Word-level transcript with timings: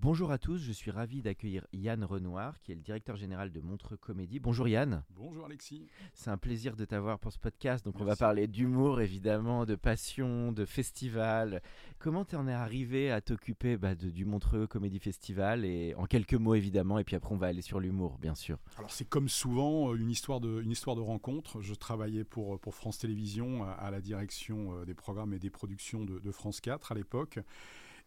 Bonjour 0.00 0.30
à 0.30 0.38
tous, 0.38 0.58
je 0.58 0.70
suis 0.70 0.92
ravi 0.92 1.22
d'accueillir 1.22 1.66
Yann 1.72 2.04
Renoir, 2.04 2.60
qui 2.62 2.70
est 2.70 2.76
le 2.76 2.82
directeur 2.82 3.16
général 3.16 3.50
de 3.50 3.60
Montreux 3.60 3.96
Comédie. 3.96 4.38
Bonjour 4.38 4.68
Yann. 4.68 5.02
Bonjour 5.10 5.44
Alexis. 5.44 5.88
C'est 6.14 6.30
un 6.30 6.38
plaisir 6.38 6.76
de 6.76 6.84
t'avoir 6.84 7.18
pour 7.18 7.32
ce 7.32 7.38
podcast. 7.40 7.84
Donc 7.84 8.00
on 8.00 8.04
va 8.04 8.14
parler 8.14 8.46
d'humour 8.46 9.00
évidemment, 9.00 9.66
de 9.66 9.74
passion, 9.74 10.52
de 10.52 10.64
festival. 10.64 11.62
Comment 11.98 12.24
tu 12.24 12.36
en 12.36 12.46
es 12.46 12.52
arrivé 12.52 13.10
à 13.10 13.20
t'occuper 13.20 13.76
bah, 13.76 13.96
du 13.96 14.24
Montreux 14.24 14.68
Comédie 14.68 15.00
Festival? 15.00 15.64
Et 15.64 15.96
en 15.96 16.06
quelques 16.06 16.34
mots 16.34 16.54
évidemment, 16.54 17.00
et 17.00 17.04
puis 17.04 17.16
après 17.16 17.34
on 17.34 17.38
va 17.38 17.48
aller 17.48 17.62
sur 17.62 17.80
l'humour 17.80 18.18
bien 18.18 18.36
sûr. 18.36 18.58
Alors 18.76 18.92
c'est 18.92 19.08
comme 19.08 19.28
souvent 19.28 19.90
euh, 19.90 19.96
une 19.96 20.10
histoire 20.10 20.38
de, 20.38 20.62
une 20.62 20.70
histoire 20.70 20.94
de 20.94 21.02
rencontre. 21.02 21.60
Je 21.60 21.74
travaillais 21.74 22.22
pour, 22.22 22.60
pour 22.60 22.76
France 22.76 22.98
Télévisions 22.98 23.64
à, 23.64 23.70
à 23.72 23.90
la 23.90 24.00
direction 24.00 24.74
euh, 24.74 24.84
des 24.84 24.94
programmes 24.94 25.32
et 25.32 25.40
des 25.40 25.50
productions 25.50 26.04
de, 26.04 26.20
de 26.20 26.30
France 26.30 26.60
4 26.60 26.92
à 26.92 26.94
l'époque. 26.94 27.40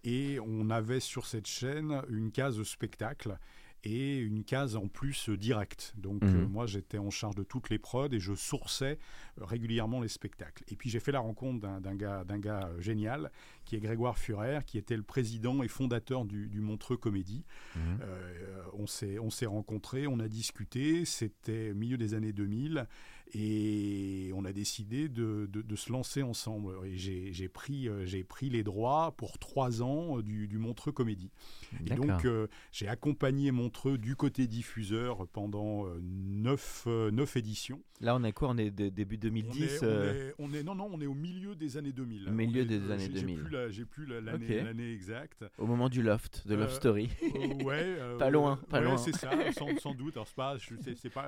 Et 0.03 0.39
on 0.39 0.69
avait 0.69 0.99
sur 0.99 1.25
cette 1.27 1.47
chaîne 1.47 2.01
une 2.09 2.31
case 2.31 2.61
spectacle 2.63 3.37
et 3.83 4.17
une 4.19 4.43
case 4.43 4.75
en 4.75 4.87
plus 4.87 5.29
euh, 5.29 5.37
direct. 5.37 5.93
Donc 5.97 6.21
Mhm. 6.23 6.35
euh, 6.43 6.47
moi 6.47 6.67
j'étais 6.67 6.99
en 6.99 7.09
charge 7.09 7.33
de 7.33 7.41
toutes 7.41 7.71
les 7.71 7.79
prods 7.79 8.09
et 8.11 8.19
je 8.19 8.35
sourçais 8.35 8.99
euh, 9.39 9.45
régulièrement 9.45 10.01
les 10.01 10.07
spectacles. 10.07 10.63
Et 10.67 10.75
puis 10.75 10.91
j'ai 10.91 10.99
fait 10.99 11.11
la 11.11 11.19
rencontre 11.19 11.59
d'un 11.79 11.95
gars, 11.95 12.23
gars 12.37 12.67
euh, 12.67 12.79
génial 12.79 13.31
qui 13.65 13.75
est 13.75 13.79
Grégoire 13.79 14.19
Furer, 14.19 14.59
qui 14.67 14.77
était 14.77 14.95
le 14.95 15.01
président 15.01 15.63
et 15.63 15.67
fondateur 15.67 16.25
du, 16.25 16.47
du 16.47 16.61
Montreux 16.61 16.97
Comédie. 16.97 17.43
Euh, 17.75 18.61
on 18.73 18.85
s'est 18.85 19.17
on 19.17 19.31
s'est 19.31 19.47
rencontrés, 19.47 20.05
on 20.05 20.19
a 20.19 20.27
discuté, 20.27 21.03
c'était 21.05 21.73
milieu 21.73 21.97
des 21.97 22.13
années 22.13 22.33
2000 22.33 22.87
et 23.33 24.31
on 24.35 24.45
a 24.45 24.51
décidé 24.53 25.09
de, 25.09 25.47
de- 25.51 25.61
de 25.61 25.75
se 25.75 25.91
lancer 25.91 26.21
ensemble. 26.23 26.73
Et 26.85 26.97
j'ai 26.97 27.31
j'ai 27.33 27.47
pris, 27.49 27.87
euh, 27.87 28.05
j'ai 28.05 28.23
pris 28.23 28.49
les 28.49 28.63
droits 28.63 29.13
pour 29.17 29.37
trois 29.39 29.81
ans 29.81 30.17
euh, 30.17 30.23
du, 30.23 30.47
du 30.47 30.57
Montreux 30.57 30.91
Comédie. 30.91 31.31
Et 31.87 31.95
donc 31.95 32.25
euh, 32.25 32.47
j'ai 32.71 32.87
accompagné 32.87 33.51
Montreux 33.51 33.97
du 33.97 34.15
côté 34.15 34.47
diffuseur 34.47 35.27
pendant 35.29 35.85
neuf, 36.01 36.85
neuf 36.87 37.37
éditions. 37.37 37.81
Là 38.01 38.15
on 38.15 38.23
est 38.23 38.31
quoi? 38.33 38.49
On 38.49 38.57
est 38.57 38.71
de- 38.71 38.89
début 38.89 39.15
On 39.17 39.19
2010 39.27 39.63
est, 39.63 39.83
on 39.83 39.85
est- 39.85 40.33
on 40.39 40.53
est- 40.53 40.63
non, 40.63 40.75
non, 40.75 40.89
on 40.91 40.99
est 41.01 41.05
au 41.05 41.13
milieu 41.13 41.55
des 41.55 41.77
années 41.77 41.91
2000. 41.93 42.27
Au 42.27 42.31
milieu 42.31 42.65
des 42.65 42.91
années 42.91 43.05
j'ai- 43.05 43.13
j'ai 43.19 43.21
2000. 43.21 43.39
plus 43.43 43.49
la- 43.51 43.69
J'ai 43.69 43.85
plus 43.85 44.05
la- 44.05 44.21
l'année 44.21 44.59
Ok. 44.59 44.65
l'année 44.65 44.91
exacte. 44.93 45.45
au 45.57 45.65
moment 45.67 45.87
du 45.87 46.01
loft, 46.01 46.47
de 46.47 46.55
Love 46.55 46.73
Story. 46.73 47.09
Ouais, 47.63 47.95
Pas 48.19 48.29
loin, 48.29 48.57
pas 48.69 48.79
ouais, 48.79 48.85
loin. 48.85 48.97
C'est 48.97 49.15
ça, 49.15 49.29
sans, 49.53 49.67
sans 49.77 49.93
doute. 49.93 50.15
Alors 50.17 50.27
c'est 50.27 50.35
pas, 50.35 50.57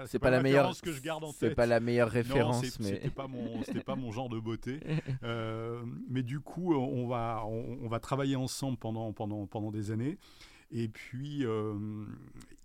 c'est 0.07 0.21
la 0.31 0.41
meilleure 0.41 0.67
référence 0.67 0.81
que 0.81 0.91
je 0.91 1.01
garde 1.01 1.23
en 1.23 1.31
C'est 1.31 1.53
pas 1.55 1.65
la 1.65 1.79
meilleure 1.79 1.92
Non, 1.99 2.05
référence, 2.07 2.65
c'est- 2.65 2.79
mais 2.79 2.89
c'était 2.95 3.09
pas 3.09 3.27
mon, 3.27 3.63
c'était 3.63 3.83
pas 3.83 3.95
mon 3.95 4.11
genre 4.11 4.29
de 4.29 4.39
beauté. 4.39 4.79
Euh, 5.23 5.83
mais 6.09 6.23
du 6.23 6.39
coup, 6.39 6.73
on 6.75 7.07
va, 7.07 7.43
on, 7.47 7.77
on 7.81 7.87
va 7.87 7.99
travailler 7.99 8.35
ensemble 8.35 8.77
pendant, 8.77 9.11
pendant, 9.13 9.45
pendant 9.47 9.71
des 9.71 9.91
années. 9.91 10.17
Et 10.71 10.87
puis, 10.89 11.45
euh, 11.45 11.75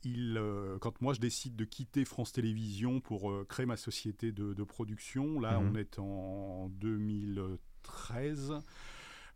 il, 0.05 0.37
euh, 0.39 0.79
quand 0.81 1.01
moi 1.03 1.13
je 1.13 1.21
décide 1.21 1.57
de 1.57 1.65
quitter 1.65 2.05
France 2.07 2.33
Télévisions 2.33 3.01
pour 3.01 3.31
euh, 3.31 3.45
créer 3.49 3.67
ma 3.67 3.77
société 3.77 4.33
de, 4.33 4.55
de 4.55 4.63
production, 4.65 5.39
là 5.41 5.61
Mhm. 5.61 5.71
on 5.71 5.79
est 5.79 5.99
en 5.99 6.69
2013. 6.81 8.55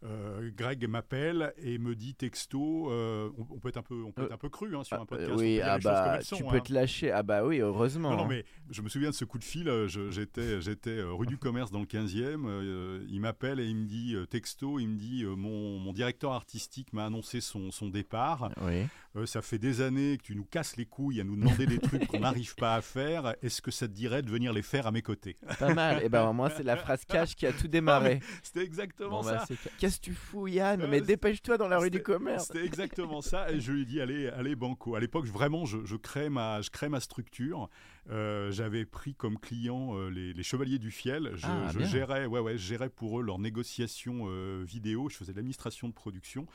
Euh, 0.05 0.51
Greg 0.57 0.87
m'appelle 0.89 1.53
et 1.59 1.79
me 1.79 1.95
dit 1.95 2.15
texto, 2.15 2.91
euh, 2.91 3.31
on, 3.39 3.47
on 3.55 3.59
peut 3.59 3.69
être 3.69 3.77
un 3.77 3.83
peu, 3.83 4.03
on 4.05 4.13
peut 4.13 4.25
être 4.25 4.33
un 4.33 4.37
peu 4.39 4.49
cru 4.49 4.77
hein, 4.77 4.85
sur 4.85 5.01
un 5.01 5.07
podcast. 5.07 5.31
euh, 5.31 5.37
oui, 5.37 5.61
ah 5.63 5.79
bah 5.79 6.21
sont, 6.23 6.37
tu 6.37 6.45
hein. 6.45 6.49
peux 6.51 6.61
te 6.61 6.73
lâcher. 6.73 7.11
Ah 7.11 7.23
bah 7.23 7.45
oui, 7.45 7.61
heureusement. 7.61 8.11
Non, 8.11 8.17
non, 8.17 8.23
hein. 8.25 8.29
mais 8.31 8.45
je 8.71 8.83
me 8.83 8.89
souviens 8.89 9.11
de 9.11 9.15
ce 9.15 9.25
coup 9.25 9.39
de 9.39 9.45
fil. 9.45 9.69
euh, 9.69 9.87
J'étais, 10.11 10.61
j'étais 10.61 10.91
euh, 10.99 11.13
rue 11.13 11.27
du 11.27 11.39
Commerce 11.39 11.71
dans 11.71 11.81
le 11.81 11.87
15e. 11.87 12.45
euh, 12.47 13.05
il 13.09 13.21
m'appelle 13.21 13.61
et 13.61 13.67
il 13.67 13.77
me 13.77 13.87
dit, 13.87 14.15
euh, 14.15 14.27
texto, 14.27 14.79
il 14.79 14.89
me 14.89 14.97
dit 14.97 15.23
euh, 15.25 15.35
mon, 15.37 15.79
mon 15.79 15.93
directeur 15.93 16.33
artistique 16.33 16.93
m'a 16.93 17.07
annoncé 17.07 17.41
son, 17.41 17.71
son 17.71 17.89
départ. 17.89 18.51
Oui. 18.63 18.84
Euh, 19.15 19.27
ça 19.27 19.43
fait 19.43 19.59
des 19.59 19.83
années 19.83 20.17
que 20.17 20.23
tu 20.23 20.34
nous 20.34 20.45
casses 20.45 20.77
les 20.77 20.87
couilles 20.87 21.21
à 21.21 21.25
nous 21.25 21.37
demander 21.37 21.67
des 21.67 21.78
trucs 21.78 22.06
qu'on 22.06 22.21
n'arrive 22.21 22.55
pas 22.55 22.75
à 22.77 22.81
faire. 22.81 23.34
Est-ce 23.43 23.61
que 23.61 23.71
ça 23.71 23.87
te 23.87 23.93
dirait 23.93 24.23
de 24.23 24.31
venir 24.31 24.53
les 24.55 24.62
faire 24.62 24.87
à 24.87 24.91
mes 24.91 25.03
côtés? 25.03 25.37
Pas 25.59 25.75
mal. 25.75 26.03
Et 26.03 26.09
ben 26.09 26.33
moi 26.33 26.49
c'est 26.50 26.62
la 26.62 26.77
phrase 26.78 27.05
cash 27.05 27.34
qui 27.37 27.47
a 27.47 27.53
tout 27.53 27.69
démarré. 27.69 28.21
C'était 28.43 28.65
exactement 28.65 29.21
Bon, 29.21 29.22
bah, 29.22 29.45
ça. 29.47 29.55
Qu'est-ce 29.78 29.99
que 29.99 30.05
tu 30.06 30.15
fous 30.15 30.47
Yann 30.47 30.81
Euh, 30.83 30.87
Mais 30.89 31.01
dépêche-toi 31.03 31.59
dans 31.59 31.69
la 31.69 31.78
rue 31.78 31.91
du 31.91 32.03
commerce. 32.03 32.47
C'était 32.47 32.65
exactement 32.65 33.21
ça. 33.21 33.51
Et 33.53 33.61
je 33.61 33.72
lui 33.72 33.83
ai 33.83 33.84
dit, 33.84 34.01
allez, 34.01 34.28
allez, 34.28 34.56
banco. 34.56 34.95
À 34.95 35.01
l'époque, 35.01 35.27
vraiment, 35.27 35.67
je, 35.67 35.84
je 35.84 35.97
crée 35.97 36.31
ma, 36.31 36.62
je 36.62 36.71
crée 36.71 36.89
ma 36.89 37.01
structure. 37.01 37.69
Euh, 38.11 38.51
J'avais 38.51 38.84
pris 38.87 39.15
comme 39.15 39.39
client 39.39 39.95
euh, 39.97 40.09
les, 40.09 40.33
les 40.33 40.43
Chevaliers 40.43 40.78
du 40.78 40.91
Fiel. 40.91 41.33
Je, 41.34 41.47
Ah, 41.47 41.71
je 41.72 41.84
gérais, 41.84 42.25
ouais, 42.27 42.41
ouais, 42.41 42.53
je 42.56 42.67
gérais 42.67 42.89
pour 42.89 43.21
eux 43.21 43.22
leurs 43.22 43.39
négociations 43.39 44.27
vidéo. 44.62 45.09
Je 45.11 45.17
faisais 45.17 45.33
de 45.33 45.37
l'administration 45.37 45.89
de 45.89 45.93
production. 45.93 46.47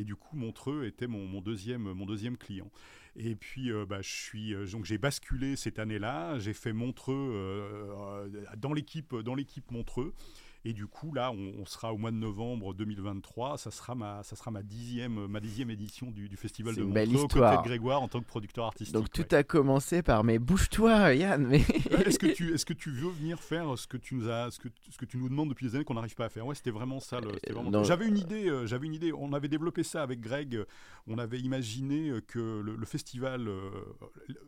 Et 0.00 0.02
du 0.02 0.16
coup, 0.16 0.34
Montreux 0.34 0.86
était 0.86 1.06
mon, 1.06 1.42
deuxième, 1.42 2.38
client. 2.38 2.70
Et 3.16 3.36
puis, 3.36 3.70
euh, 3.70 3.84
bah, 3.84 4.00
je 4.00 4.08
suis, 4.08 4.54
euh, 4.54 4.64
donc 4.64 4.86
j'ai 4.86 4.96
basculé 4.96 5.56
cette 5.56 5.78
année-là. 5.78 6.38
J'ai 6.38 6.54
fait 6.54 6.72
Montreux 6.72 7.12
euh, 7.14 8.26
dans 8.56 8.72
l'équipe 8.72 9.70
Montreux. 9.70 10.14
Et 10.66 10.74
du 10.74 10.86
coup, 10.86 11.14
là, 11.14 11.30
on, 11.32 11.54
on 11.58 11.64
sera 11.64 11.92
au 11.94 11.96
mois 11.96 12.10
de 12.10 12.16
novembre 12.16 12.74
2023. 12.74 13.56
Ça 13.56 13.70
sera 13.70 13.94
ma, 13.94 14.22
ça 14.22 14.36
sera 14.36 14.50
ma 14.50 14.62
dixième, 14.62 15.26
ma 15.26 15.40
dixième 15.40 15.70
édition 15.70 16.10
du, 16.10 16.28
du 16.28 16.36
festival 16.36 16.74
de 16.74 16.82
Montreux 16.82 17.02
histoire. 17.24 17.62
de 17.62 17.66
Grégoire 17.68 18.02
en 18.02 18.08
tant 18.08 18.20
que 18.20 18.26
producteur 18.26 18.66
artistique. 18.66 18.94
Donc 18.94 19.10
tout 19.10 19.22
ouais. 19.22 19.34
a 19.34 19.42
commencé 19.42 20.02
par 20.02 20.22
mais 20.22 20.38
bouge-toi 20.38 21.14
Yann. 21.14 21.46
Mais 21.46 21.60
Ouais, 21.90 22.06
Est-ce 22.08 22.18
que 22.18 22.26
tu, 22.26 22.52
est-ce 22.52 22.66
que 22.66 22.74
tu 22.74 22.90
veux 22.90 23.08
venir 23.10 23.40
faire 23.40 23.78
ce 23.78 23.86
que 23.86 23.96
tu 23.96 24.14
nous 24.14 24.28
as, 24.28 24.50
ce 24.50 24.58
que, 24.60 24.68
ce 24.90 24.98
que 24.98 25.06
tu 25.06 25.16
nous 25.16 25.28
demandes 25.30 25.48
depuis 25.48 25.66
des 25.66 25.76
années 25.76 25.84
qu'on 25.84 25.94
n'arrive 25.94 26.14
pas 26.14 26.26
à 26.26 26.28
faire? 26.28 26.46
Ouais, 26.46 26.54
c'était 26.54 26.70
vraiment 26.70 27.00
ça. 27.00 27.20
c'était 27.34 27.52
vraiment-. 27.54 27.82
J'avais 27.84 28.06
une 28.06 28.18
idée. 28.18 28.48
euh, 28.48 28.66
J'avais 28.66 28.86
une 28.86 28.94
idée. 28.94 29.12
On 29.14 29.32
avait 29.32 29.48
développé 29.48 29.82
ça 29.82 30.02
avec 30.02 30.20
Greg. 30.20 30.56
euh, 30.56 30.64
On 31.06 31.16
avait 31.18 31.40
imaginé 31.40 32.10
euh, 32.10 32.20
que 32.20 32.60
le, 32.60 32.76
le 32.76 32.86
festival 32.86 33.48
euh, 33.48 33.70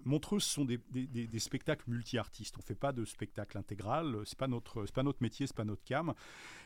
Montreux, 0.04 0.40
ce 0.40 0.48
sont 0.50 0.64
des, 0.64 0.78
des- 0.90 1.06
des- 1.06 1.26
des 1.26 1.38
spectacles 1.38 1.84
multi-artistes. 1.88 2.56
On 2.58 2.62
fait 2.62 2.74
pas 2.74 2.92
de 2.92 3.04
spectacle 3.04 3.56
intégral. 3.58 4.16
C'est 4.24 4.38
pas 4.38 4.48
notre, 4.48 4.84
c'est 4.86 4.94
pas 4.94 5.02
notre 5.02 5.22
métier, 5.22 5.46
c'est 5.46 5.56
pas 5.56 5.64
notre 5.64 5.82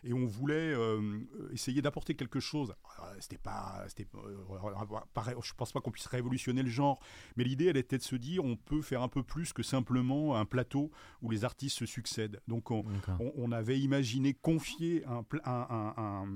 Et 0.05 0.13
on 0.13 0.27
voulait 0.27 0.55
euh, 0.73 1.19
essayer 1.53 1.83
d'apporter 1.83 2.15
quelque 2.15 2.39
chose. 2.39 2.75
Euh, 3.01 3.17
C'était 3.19 3.39
pas, 3.39 3.83
c'était, 3.89 4.07
euh, 4.15 5.41
je 5.43 5.53
pense 5.55 5.73
pas 5.73 5.81
qu'on 5.81 5.91
puisse 5.91 6.07
révolutionner 6.07 6.63
le 6.63 6.71
genre, 6.71 7.01
mais 7.37 7.43
l'idée, 7.45 7.67
elle 7.67 7.77
était 7.77 7.99
de 7.99 8.03
se 8.03 8.15
dire, 8.15 8.45
on 8.45 8.57
peut 8.57 8.83
faire 8.83 9.03
un 9.03 9.09
peu 9.09 9.23
plus 9.23 9.53
que 9.53 9.63
simplement 9.65 10.37
un 10.37 10.45
plateau 10.45 10.91
où 11.23 11.31
les 11.31 11.45
artistes 11.45 11.79
se 11.79 11.87
succèdent. 11.87 12.41
Donc, 12.47 12.71
on, 12.71 12.85
on, 13.21 13.33
on 13.37 13.53
avait 13.53 13.81
imaginé 13.81 14.35
confier 14.35 15.05
un, 15.07 15.23
pla- 15.25 15.43
un- 15.45 15.95
un- 15.97 16.27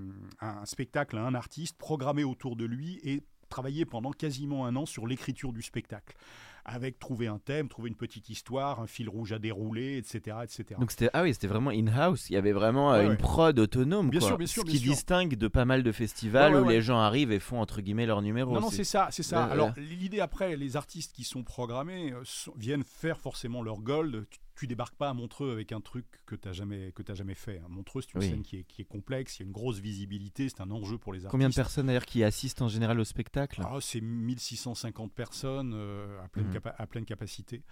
un- 0.40 0.58
un 0.60 0.64
spectacle 0.66 1.16
à 1.18 1.24
un 1.24 1.34
artiste, 1.34 1.76
programmer 1.78 2.24
autour 2.24 2.56
de 2.56 2.64
lui 2.64 2.98
et 3.04 3.22
travailler 3.48 3.84
pendant 3.84 4.12
quasiment 4.12 4.64
un 4.66 4.74
an 4.76 4.86
sur 4.86 5.06
l'écriture 5.06 5.52
du 5.52 5.62
spectacle. 5.62 6.16
Avec 6.64 6.98
trouver 6.98 7.26
un 7.26 7.38
thème, 7.38 7.68
trouver 7.68 7.88
une 7.88 7.96
petite 7.96 8.28
histoire, 8.28 8.80
un 8.80 8.86
fil 8.86 9.08
rouge 9.08 9.32
à 9.32 9.38
dérouler, 9.38 9.96
etc. 9.96 10.36
etc. 10.42 10.64
donc 10.78 10.90
c'était 10.90 11.08
ah 11.14 11.22
oui 11.22 11.32
c'était 11.32 11.46
vraiment 11.46 11.70
in-house. 11.70 12.28
Il 12.30 12.34
y 12.34 12.36
avait 12.36 12.52
vraiment 12.52 12.92
euh, 12.92 12.98
Ouais, 12.98 13.04
une 13.06 13.10
ouais. 13.12 13.16
prod 13.16 13.58
autonome. 13.58 14.10
Bien 14.10 14.20
quoi. 14.20 14.28
sûr, 14.28 14.38
bien 14.38 14.46
sûr, 14.46 14.62
Ce 14.62 14.66
bien 14.66 14.74
qui 14.74 14.80
sûr. 14.80 14.92
distingue 14.92 15.34
de 15.36 15.48
pas 15.48 15.64
mal 15.64 15.82
de 15.82 15.92
festivals 15.92 16.54
Ouais, 16.54 16.60
où 16.60 16.68
les 16.68 16.82
gens 16.82 16.98
arrivent 16.98 17.32
et 17.32 17.38
font 17.40 17.60
entre 17.60 17.80
guillemets 17.80 18.06
leur 18.06 18.20
numéro. 18.22 18.54
Non, 18.54 18.60
non, 18.60 18.70
C'est- 18.70 18.84
ça, 18.84 19.08
c'est 19.10 19.22
ça. 19.22 19.44
Alors, 19.44 19.72
l'idée 19.76 20.20
après, 20.20 20.56
les 20.56 20.76
artistes 20.76 21.12
qui 21.14 21.24
sont 21.24 21.42
programmés 21.42 22.12
euh, 22.12 22.20
sont- 22.24 22.52
viennent 22.56 22.84
faire 22.84 23.20
forcément 23.20 23.62
leur 23.62 23.78
gold. 23.80 24.26
Tu, 24.60 24.66
débarques 24.66 24.94
pas 24.96 25.08
à 25.08 25.14
Montreux 25.14 25.50
avec 25.52 25.72
un 25.72 25.80
truc 25.80 26.04
que 26.26 26.34
tu 26.36 26.46
n'as 26.46 26.52
jamais, 26.52 26.92
que 26.92 27.02
t'as 27.02 27.14
jamais 27.14 27.34
fait. 27.34 27.58
hein. 27.58 27.66
Montreux, 27.68 28.02
c'est 28.02 28.12
une 28.14 28.20
Oui. 28.20 28.28
scène 28.28 28.42
qui 28.42 28.58
est, 28.58 28.64
qui 28.64 28.82
est 28.82 28.84
complexe, 28.84 29.38
il 29.38 29.42
y 29.42 29.44
a 29.44 29.46
une 29.46 29.52
grosse 29.52 29.78
visibilité, 29.78 30.48
c'est 30.48 30.60
un 30.60 30.70
enjeu 30.70 30.98
pour 30.98 31.12
les 31.12 31.20
artistes. 31.20 31.30
Combien 31.30 31.48
de 31.48 31.54
personnes 31.54 31.86
d'ailleurs 31.86 32.04
qui 32.04 32.22
assistent 32.22 32.62
en 32.62 32.68
général 32.68 33.00
au 33.00 33.04
spectacle? 33.04 33.62
Ah, 33.64 33.78
c'est 33.80 34.00
1650 34.00 35.12
personnes 35.12 35.72
euh, 35.74 36.22
à, 36.22 36.28
pleine 36.28 36.50
capa- 36.50 36.74
à 36.76 36.86
pleine 36.86 37.04
capacité. 37.04 37.62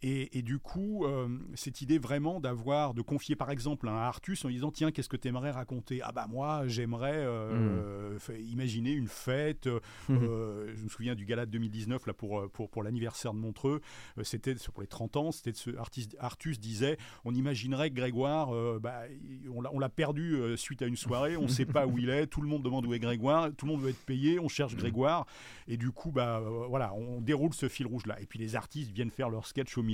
Et, 0.00 0.42
du 0.42 0.60
coup, 0.60 1.04
euh, 1.04 1.26
cette 1.54 1.82
idée 1.82 1.98
vraiment 1.98 2.38
d'avoir, 2.38 2.94
de 2.94 3.02
confier 3.02 3.34
par 3.34 3.50
exemple 3.50 3.88
un 3.88 3.96
Artus 3.96 4.44
en 4.44 4.48
disant 4.48 4.70
tiens, 4.70 4.92
qu'est-ce 4.92 5.08
que 5.08 5.16
tu 5.16 5.26
aimerais 5.26 5.50
raconter? 5.50 6.00
Ah 6.04 6.12
bah 6.12 6.26
moi, 6.28 6.68
j'aimerais 6.68 7.16
euh, 7.16 8.16
hmm. 8.16 8.36
imaginer 8.48 8.92
une 8.92 9.08
fête. 9.08 9.66
Euh, 9.66 9.80
hmm. 10.08 10.72
je 10.76 10.84
me 10.84 10.88
souviens 10.88 11.16
du 11.16 11.24
gala 11.24 11.46
de 11.46 11.50
2019 11.50 12.06
là 12.06 12.12
pour 12.12 12.48
pour, 12.50 12.70
pour 12.70 12.84
l'anniversaire 12.84 13.34
de 13.34 13.40
Montreux. 13.40 13.80
c'était 14.22 14.54
pour 14.72 14.82
les 14.82 14.86
30 14.86 15.16
ans. 15.16 15.32
C'était 15.32 15.52
ce 15.52 15.76
artiste, 15.76 16.16
Artus 16.20 16.60
disait 16.60 16.96
on 17.24 17.34
imaginerait 17.34 17.90
que 17.90 17.96
Grégoire, 17.96 18.52
bah, 18.78 19.02
on 19.50 19.80
l'a 19.80 19.88
perdu 19.88 20.56
suite 20.56 20.82
à 20.82 20.86
une 20.86 20.96
soirée. 20.96 21.36
On 21.36 21.42
ne 21.42 21.48
sait 21.48 21.66
pas 21.66 21.88
où 21.88 21.98
il 21.98 22.08
est. 22.08 22.28
Tout 22.28 22.40
le 22.40 22.48
monde 22.48 22.62
demande 22.62 22.86
où 22.86 22.94
est 22.94 23.00
Grégoire. 23.00 23.50
Tout 23.56 23.66
le 23.66 23.72
monde 23.72 23.80
veut 23.80 23.90
être 23.90 24.04
payé. 24.04 24.38
On 24.38 24.48
cherche 24.48 24.74
hmm. 24.74 24.78
Grégoire. 24.78 25.26
Et 25.66 25.76
du 25.76 25.90
coup, 25.90 26.12
bah 26.12 26.40
voilà, 26.68 26.94
on 26.94 27.20
déroule 27.20 27.52
ce 27.52 27.68
fil 27.68 27.86
rouge 27.88 28.06
là. 28.06 28.20
Et 28.20 28.26
puis 28.26 28.38
les 28.38 28.54
artistes 28.54 28.92
viennent 28.92 29.10
faire 29.10 29.28
leur 29.28 29.44
sketch 29.44 29.76
au 29.76 29.87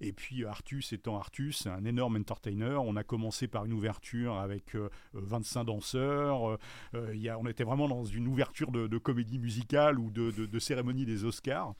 Et 0.00 0.12
puis 0.12 0.44
Artus 0.44 0.92
étant 0.92 1.16
Artus, 1.16 1.66
un 1.66 1.84
énorme 1.84 2.16
entertainer, 2.16 2.80
on 2.84 2.96
a 2.96 3.04
commencé 3.04 3.48
par 3.48 3.64
une 3.64 3.72
ouverture 3.72 4.36
avec 4.38 4.76
25 5.14 5.60
euh, 5.60 5.64
danseurs. 5.64 6.58
Euh, 6.94 7.16
y 7.16 7.28
a, 7.28 7.38
on 7.38 7.46
était 7.46 7.64
vraiment 7.64 7.88
dans 7.88 8.04
une 8.04 8.26
ouverture 8.26 8.70
de, 8.70 8.98
comédie 8.98 9.38
musicale 9.38 9.98
ou 9.98 10.10
de 10.10 10.58
cérémonie 10.58 11.04
des 11.04 11.24
Oscars. 11.24 11.74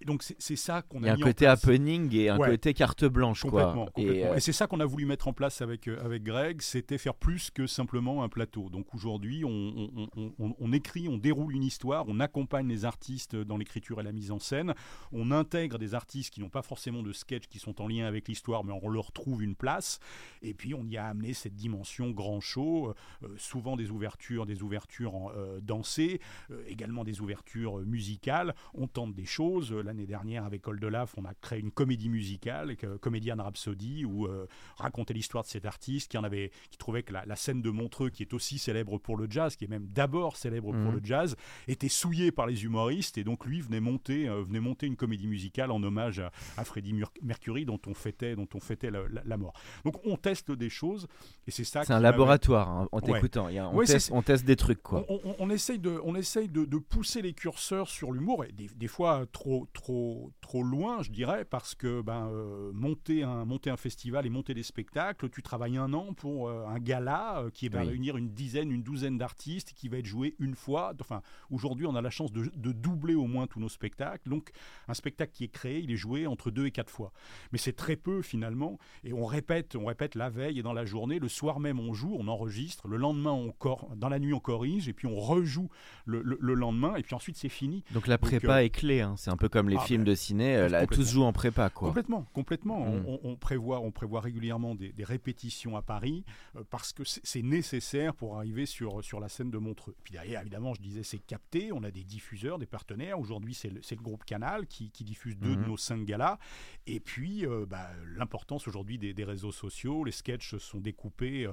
Et 0.00 0.06
donc 0.06 0.22
c'est 0.22 0.56
ça 0.56 0.80
qu'on 0.80 1.02
a, 1.02 1.14
mis 1.14 1.22
un 1.22 1.24
côté 1.26 1.46
happening 1.46 2.14
et 2.14 2.30
un 2.30 2.38
côté 2.38 2.72
carte 2.72 3.04
blanche. 3.04 3.42
Complètement. 3.42 3.86
Quoi. 3.86 4.04
Euh, 4.04 4.34
et, 4.34 4.40
c'est 4.40 4.52
ça 4.52 4.66
qu'on 4.66 4.80
a 4.80 4.86
voulu 4.86 5.04
mettre 5.04 5.28
en 5.28 5.34
place 5.34 5.60
avec, 5.60 5.88
euh, 5.88 6.02
avec 6.02 6.22
Greg, 6.22 6.62
c'était 6.62 6.96
faire 6.96 7.14
plus 7.14 7.50
que 7.50 7.66
simplement 7.66 8.22
un 8.22 8.30
plateau. 8.30 8.70
Donc 8.70 8.94
aujourd'hui, 8.94 9.44
on, 9.44 10.08
on, 10.16 10.54
on, 10.58 10.72
écrit, 10.72 11.06
on 11.08 11.18
déroule 11.18 11.54
une 11.54 11.64
histoire, 11.64 12.06
on 12.08 12.18
accompagne 12.18 12.66
les 12.66 12.86
artistes 12.86 13.36
dans 13.36 13.58
l'écriture 13.58 14.00
et 14.00 14.02
la 14.02 14.12
mise 14.12 14.30
en 14.30 14.38
scène, 14.38 14.74
on 15.12 15.30
intègre 15.30 15.78
des 15.78 15.94
artistes 15.94 16.32
qui 16.32 16.40
n'ont 16.40 16.48
pas 16.48 16.62
forcément 16.62 17.02
de 17.02 17.12
sketch, 17.12 17.46
qui 17.48 17.58
sont 17.58 17.82
en 17.82 17.88
lien 17.88 18.06
avec 18.06 18.26
l'histoire, 18.26 18.64
mais 18.64 18.72
on 18.82 18.88
leur 18.88 19.12
trouve 19.12 19.42
une 19.42 19.54
place. 19.54 20.00
Et 20.40 20.54
puis 20.54 20.72
on 20.72 20.86
y 20.86 20.96
a 20.96 21.04
amené 21.06 21.34
cette 21.34 21.56
dimension 21.56 22.10
grand 22.10 22.40
show, 22.40 22.94
euh, 23.22 23.28
souvent 23.36 23.76
des 23.76 23.90
ouvertures, 23.90 24.46
des 24.46 24.62
ouvertures 24.62 25.32
dansées, 25.62 26.20
également 26.66 27.04
des 27.04 27.20
ouvertures 27.20 27.78
musicales. 27.78 28.54
On 28.72 28.86
tente 28.86 29.14
des 29.14 29.26
choses 29.26 29.74
l'année 29.90 30.06
dernière 30.06 30.44
avec 30.44 30.66
Oldelaf, 30.68 31.14
on 31.16 31.24
a 31.24 31.34
créé 31.34 31.58
une 31.58 31.72
comédie 31.72 32.08
musicale, 32.08 32.76
Comédienne 33.00 33.40
Rhapsody, 33.40 34.04
où 34.04 34.26
euh, 34.26 34.46
racontait 34.76 35.14
l'histoire 35.14 35.42
de 35.42 35.48
cet 35.48 35.66
artiste 35.66 36.12
qui 36.12 36.16
en 36.16 36.22
avait, 36.22 36.52
qui 36.70 36.78
trouvait 36.78 37.02
que 37.02 37.12
la, 37.12 37.36
scène 37.36 37.60
de 37.60 37.70
Montreux, 37.70 38.10
qui 38.10 38.22
est 38.22 38.32
aussi 38.32 38.58
célèbre 38.58 38.98
pour 38.98 39.16
le 39.16 39.26
jazz, 39.28 39.56
qui 39.56 39.64
est 39.64 39.68
même 39.68 39.88
d'abord 39.88 40.36
célèbre 40.36 40.70
pour 40.70 40.92
mhm. 40.92 40.94
le 40.94 41.00
jazz, 41.02 41.36
était 41.66 41.88
souillée 41.88 42.30
par 42.30 42.46
les 42.46 42.64
humoristes 42.64 43.18
et 43.18 43.24
donc 43.24 43.46
lui 43.46 43.60
venait 43.60 43.80
monter, 43.80 44.28
euh, 44.28 44.42
venait 44.42 44.60
monter 44.60 44.86
une 44.86 44.96
comédie 44.96 45.26
musicale 45.26 45.72
en 45.72 45.82
hommage 45.82 46.22
à, 46.56 46.64
Freddie 46.64 46.94
Mercury 47.22 47.64
dont 47.64 47.80
on 47.88 47.94
fêtait, 47.94 48.36
dont 48.36 48.48
on 48.54 48.60
fêtait 48.60 48.90
la, 48.90 49.36
mort. 49.36 49.54
Donc 49.84 49.96
on 50.04 50.16
teste 50.16 50.52
des 50.52 50.70
choses 50.70 51.08
et 51.48 51.50
c'est 51.50 51.64
ça. 51.64 51.82
C'est 51.82 51.92
un 51.92 52.00
laboratoire 52.00 52.68
hein, 52.68 52.88
en 52.92 53.00
t'écoutant. 53.00 53.48
On, 53.72 53.82
on, 54.12 54.22
teste 54.22 54.44
des 54.44 54.56
trucs 54.56 54.82
quoi. 54.82 55.04
On, 55.08 55.50
essaye 55.50 55.80
de, 55.80 56.00
on 56.04 56.14
essaye 56.14 56.48
de, 56.48 56.64
pousser 56.78 57.22
les 57.22 57.32
curseurs 57.32 57.88
sur 57.88 58.12
l'humour 58.12 58.44
et 58.44 58.52
des, 58.52 58.68
des 58.76 58.88
fois 58.88 59.24
trop 59.32 59.50
trop, 59.50 59.66
trop 59.80 60.62
loin, 60.62 61.02
je 61.02 61.10
dirais, 61.10 61.44
parce 61.44 61.74
que 61.74 62.02
ben, 62.02 62.28
euh, 62.32 62.70
monter, 62.72 63.22
un, 63.22 63.44
monter 63.44 63.70
un 63.70 63.76
festival 63.76 64.26
et 64.26 64.30
monter 64.30 64.54
des 64.54 64.62
spectacles, 64.62 65.28
tu 65.30 65.42
travailles 65.42 65.76
un 65.76 65.92
an 65.92 66.12
pour 66.14 66.48
euh, 66.48 66.66
un 66.66 66.78
gala 66.78 67.40
euh, 67.40 67.50
qui 67.50 67.68
va 67.68 67.80
réunir 67.80 68.16
une 68.16 68.30
dizaine, 68.30 68.70
une 68.70 68.82
douzaine 68.82 69.18
d'artistes 69.18 69.72
qui 69.74 69.88
va 69.88 69.98
être 69.98 70.06
joué 70.06 70.34
une 70.38 70.54
fois. 70.54 70.92
Enfin, 71.00 71.22
aujourd'hui, 71.50 71.86
on 71.86 71.94
a 71.94 72.02
la 72.02 72.10
chance 72.10 72.32
de, 72.32 72.50
de, 72.54 72.72
doubler 72.72 73.14
au 73.14 73.26
moins 73.26 73.46
tous 73.46 73.60
nos 73.60 73.68
spectacles. 73.68 74.28
Donc, 74.28 74.50
un 74.88 74.94
spectacle 74.94 75.32
qui 75.32 75.44
est 75.44 75.48
créé, 75.48 75.78
il 75.80 75.90
est 75.90 75.96
joué 75.96 76.26
entre 76.26 76.50
deux 76.50 76.66
et 76.66 76.70
quatre 76.70 76.90
fois. 76.90 77.12
Mais 77.52 77.58
c'est 77.58 77.74
très 77.74 77.96
peu 77.96 78.22
finalement. 78.22 78.78
Et 79.04 79.12
on 79.12 79.24
répète, 79.24 79.76
on 79.76 79.86
répète 79.86 80.14
la 80.14 80.30
veille 80.30 80.58
et 80.58 80.62
dans 80.62 80.72
la 80.72 80.84
journée. 80.84 81.18
Le 81.18 81.28
soir 81.28 81.60
même, 81.60 81.80
on 81.80 81.94
joue, 81.94 82.16
on 82.18 82.28
enregistre. 82.28 82.88
Le 82.88 82.96
lendemain, 82.96 83.32
on 83.32 83.54
dans 83.96 84.08
la 84.08 84.18
nuit, 84.18 84.32
on 84.32 84.40
corrige. 84.40 84.88
Et 84.88 84.92
puis, 84.92 85.06
on 85.06 85.16
rejoue 85.16 85.68
le, 86.06 86.22
le, 86.22 86.54
lendemain. 86.54 86.96
Et 86.96 87.02
puis 87.02 87.14
ensuite, 87.14 87.36
c'est 87.36 87.48
fini. 87.48 87.84
Donc, 87.92 88.06
la 88.06 88.18
prépa 88.18 88.64
est 88.64 88.70
clé. 88.70 89.00
Hein. 89.00 89.14
C'est 89.16 89.30
un 89.30 89.36
peu 89.36 89.48
comme 89.48 89.69
les 89.70 89.76
ah, 89.78 89.84
films 89.84 90.04
de 90.04 90.14
ciné, 90.14 90.56
euh, 90.56 90.68
là, 90.68 90.86
tous 90.86 91.12
jouent 91.12 91.22
en 91.22 91.32
prépa. 91.32 91.70
Quoi. 91.70 91.88
Complètement, 91.88 92.26
complètement. 92.32 92.86
Mm. 92.86 93.18
On, 93.22 93.36
prévoit, 93.36 93.80
on 93.80 93.90
prévoit 93.90 94.20
régulièrement 94.20 94.74
des, 94.74 94.92
répétitions 95.00 95.76
à 95.76 95.82
Paris 95.82 96.24
euh, 96.56 96.62
parce 96.68 96.92
que 96.92 97.02
c'est 97.04 97.42
nécessaire 97.42 98.14
pour 98.14 98.36
arriver 98.36 98.66
sur, 98.66 99.02
sur 99.02 99.18
la 99.18 99.28
scène 99.28 99.50
de 99.50 99.58
Montreux. 99.58 99.96
Puis 100.04 100.12
derrière, 100.12 100.40
évidemment, 100.42 100.74
je 100.74 100.80
disais, 100.80 101.02
c'est 101.02 101.18
capté. 101.18 101.72
On 101.72 101.82
a 101.82 101.90
des 101.90 102.04
diffuseurs, 102.04 102.58
des 102.58 102.66
partenaires. 102.66 103.18
Aujourd'hui, 103.18 103.54
c'est 103.54 103.70
le, 103.70 103.80
le, 103.80 103.96
groupe 103.96 104.24
Canal 104.24 104.66
qui, 104.66 104.90
qui 104.90 105.04
diffuse 105.04 105.38
deux 105.38 105.56
de 105.56 105.62
mm-hmm. 105.62 105.66
nos 105.66 105.76
cinq 105.76 106.04
galas. 106.04 106.38
Et 106.86 107.00
puis, 107.00 107.46
euh, 107.46 107.66
bah, 107.66 107.90
l'importance 108.16 108.68
aujourd'hui 108.68 108.98
des, 108.98 109.14
des, 109.14 109.24
réseaux 109.24 109.52
sociaux. 109.52 110.04
Les 110.04 110.12
sketchs 110.12 110.56
sont 110.56 110.80
découpés. 110.80 111.48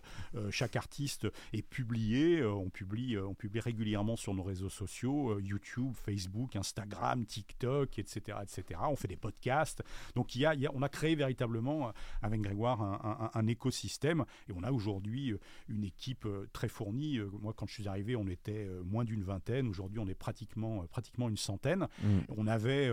chaque 0.49 0.75
artiste 0.75 1.27
est 1.53 1.61
publié. 1.61 2.43
on, 2.43 2.69
publie, 2.69 3.17
on 3.17 3.33
publie 3.33 3.59
régulièrement 3.59 4.15
sur 4.15 4.33
nos 4.33 4.43
réseaux 4.43 4.69
sociaux 4.69 5.39
YouTube, 5.39 5.93
Facebook, 5.95 6.55
Instagram, 6.55 7.25
TikTok, 7.25 7.96
etc 7.99 8.37
etc., 8.41 8.79
On 8.83 8.95
fait 8.95 9.07
des 9.07 9.15
podcasts. 9.15 9.83
Donc 10.15 10.35
il 10.35 10.41
y 10.41 10.45
a, 10.45 10.55
on 10.73 10.81
a 10.81 10.89
créé 10.89 11.15
véritablement 11.15 11.87
euh, 11.87 11.91
avec 12.21 12.41
Grégoire 12.41 12.81
un, 13.33 13.47
écosystème 13.47 14.25
et 14.49 14.53
on 14.55 14.63
a 14.63 14.71
aujourd'hui 14.71 15.31
euh, 15.31 15.39
une 15.69 15.83
équipe 15.83 16.25
euh, 16.25 16.47
très 16.53 16.67
fournie. 16.67 17.19
Moi, 17.41 17.53
quand 17.55 17.67
je 17.67 17.73
suis 17.73 17.87
arrivé, 17.87 18.15
on 18.15 18.27
était 18.27 18.67
moins 18.83 19.05
d'une 19.05 19.23
vingtaine. 19.23 19.67
Aujourd'hui, 19.67 19.99
on 19.99 20.07
est 20.07 20.15
pratiquement, 20.15 20.85
pratiquement 20.87 21.29
une 21.29 21.37
centaine. 21.37 21.87
Mmh. 22.03 22.19
On 22.29 22.47
avait, 22.47 22.91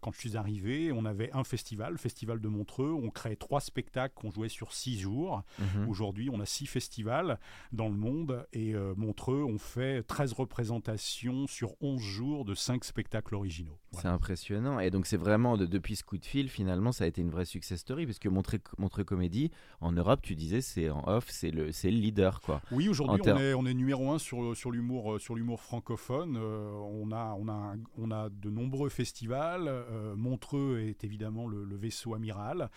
quand 0.00 0.12
je 0.12 0.18
suis 0.18 0.36
arrivé, 0.36 0.92
on 0.92 1.04
avait 1.04 1.30
un 1.32 1.44
festival, 1.44 1.92
le 1.92 1.98
Festival 1.98 2.40
de 2.40 2.48
Montreux. 2.48 2.92
On 2.92 3.10
créait 3.10 3.36
trois 3.36 3.60
spectacles 3.60 4.14
qu'on 4.14 4.30
jouait 4.30 4.48
sur 4.48 4.72
six 4.72 4.98
jours. 4.98 5.42
Mmh. 5.58 5.88
Aujourd'hui, 5.88 6.30
on 6.30 6.40
a 6.40 6.46
six 6.46 6.66
festivals 6.66 7.38
dans 7.72 7.88
le 7.88 7.96
monde 7.96 8.46
et 8.52 8.74
Montreux, 8.96 9.42
on 9.42 9.58
fait 9.58 10.02
13 10.02 10.32
représentations 10.32 11.46
sur 11.46 11.74
11 11.80 12.00
jours 12.00 12.44
de 12.44 12.54
cinq 12.54 12.84
spectacles 12.84 13.34
originaux. 13.34 13.78
C'est 13.92 14.08
impressionnant. 14.18 14.80
Et 14.80 14.90
donc, 14.90 15.06
c'est 15.06 15.16
vraiment, 15.16 15.56
depuis 15.56 15.96
ce 15.96 16.04
coup 16.04 16.18
de 16.18 16.26
fil, 16.26 16.48
finalement, 16.48 16.92
ça 16.92 17.04
a 17.04 17.06
été 17.06 17.22
une 17.22 17.30
vraie 17.30 17.44
success 17.44 17.80
story, 17.80 18.04
parce 18.04 18.18
que 18.18 18.28
Montreux, 18.28 19.04
Comédie, 19.04 19.50
en 19.80 19.92
Europe, 19.92 20.20
tu 20.22 20.34
disais, 20.34 20.60
c'est 20.60 20.90
en 20.90 21.04
off, 21.06 21.26
c'est 21.28 21.50
le, 21.50 21.66
le 21.66 21.90
leader. 21.90 22.40
Quoi. 22.40 22.60
Oui, 22.72 22.88
aujourd'hui, 22.88 23.20
on, 23.24 23.38
est, 23.38 23.54
on 23.54 23.64
est 23.64 23.74
numéro 23.74 24.10
un 24.10 24.18
sur, 24.18 24.56
sur 24.56 24.70
l'humour 24.70 24.98
euh, 25.06 25.18
sur 25.18 25.34
l'humour 25.34 25.60
francophone. 25.60 26.36
Euh, 26.36 26.70
on, 26.72 27.12
a, 27.12 27.36
on, 27.38 27.48
a, 27.48 27.74
on 27.96 28.10
a 28.10 28.28
de 28.28 28.50
nombreux 28.50 28.88
festivals. 28.88 29.68
Euh, 29.68 30.16
Montreux 30.16 30.80
est 30.80 31.04
évidemment 31.04 31.46
le, 31.46 31.76
vaisseau 31.76 32.14
amiral. 32.14 32.70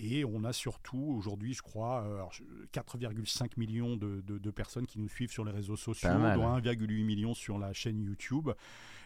Et 0.00 0.24
on 0.24 0.44
a 0.44 0.52
surtout 0.52 1.14
aujourd'hui, 1.18 1.54
je 1.54 1.62
crois, 1.62 2.30
4,5 2.72 3.50
millions 3.56 3.96
de, 3.96 4.22
de, 4.24 4.50
personnes 4.50 4.86
qui 4.86 5.00
nous 5.00 5.08
suivent 5.08 5.32
sur 5.32 5.44
les 5.44 5.50
réseaux 5.50 5.76
sociaux, 5.76 6.08
dont 6.08 6.56
1,8 6.56 7.04
million 7.04 7.34
sur 7.34 7.58
la 7.58 7.72
chaîne 7.72 8.00
YouTube. 8.00 8.50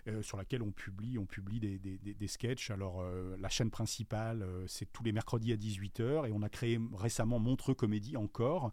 Euh, 0.09 0.21
sur 0.21 0.37
laquelle 0.37 0.63
on 0.63 0.73
publie, 0.73 1.17
on 1.17 1.27
publie 1.27 1.61
des, 1.61 1.79
des, 1.79 1.97
des, 1.97 2.27
sketchs. 2.27 2.73
Alors, 2.73 3.03
euh, 3.03 3.37
la 3.39 3.49
chaîne 3.49 3.71
principale, 3.71 4.43
euh, 4.43 4.65
c'est 4.67 4.93
tous 4.93 5.05
les 5.05 5.13
mercredis 5.13 5.53
à 5.53 5.57
18h. 5.57 6.27
Et 6.27 6.33
on 6.33 6.43
a 6.43 6.49
créé 6.49 6.81
récemment 6.93 7.39
Montreux 7.39 7.77
Comédie 7.77 8.17
encore, 8.17 8.73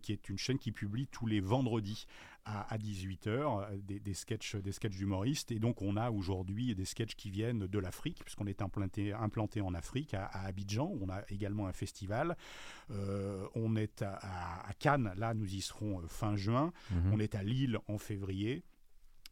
qui 0.00 0.12
est 0.12 0.28
une 0.28 0.38
chaîne 0.38 0.58
qui 0.58 0.70
publie 0.70 1.08
tous 1.08 1.26
les 1.26 1.40
vendredis 1.40 2.06
à, 2.44 2.78
18h 2.78 3.82
des, 3.82 3.98
des 4.00 4.14
sketchs 4.14 4.56
des 4.56 4.72
sketchs 4.72 4.96
d'humoristes 4.96 5.52
et 5.52 5.58
donc 5.58 5.82
on 5.82 5.96
a 5.96 6.10
aujourd'hui 6.10 6.74
des 6.74 6.86
sketchs 6.86 7.14
qui 7.14 7.30
viennent 7.30 7.66
de 7.66 7.78
l'Afrique 7.78 8.24
puisqu'on 8.24 8.46
est 8.46 8.62
implanté, 8.62 9.12
implanté 9.12 9.60
en 9.60 9.74
Afrique 9.74 10.14
à, 10.14 10.26
Abidjan 10.46 10.86
où 10.86 11.00
on 11.02 11.10
a 11.10 11.22
également 11.28 11.66
un 11.66 11.72
festival 11.72 12.36
on 12.88 13.76
est 13.76 14.02
à, 14.02 14.72
Cannes 14.78 15.12
là 15.16 15.34
nous 15.34 15.54
y 15.54 15.60
serons 15.60 16.00
fin 16.08 16.34
juin 16.34 16.72
mhm. 16.90 17.12
on 17.12 17.20
est 17.20 17.34
à 17.34 17.42
Lille 17.42 17.78
en 17.88 17.98
février 17.98 18.64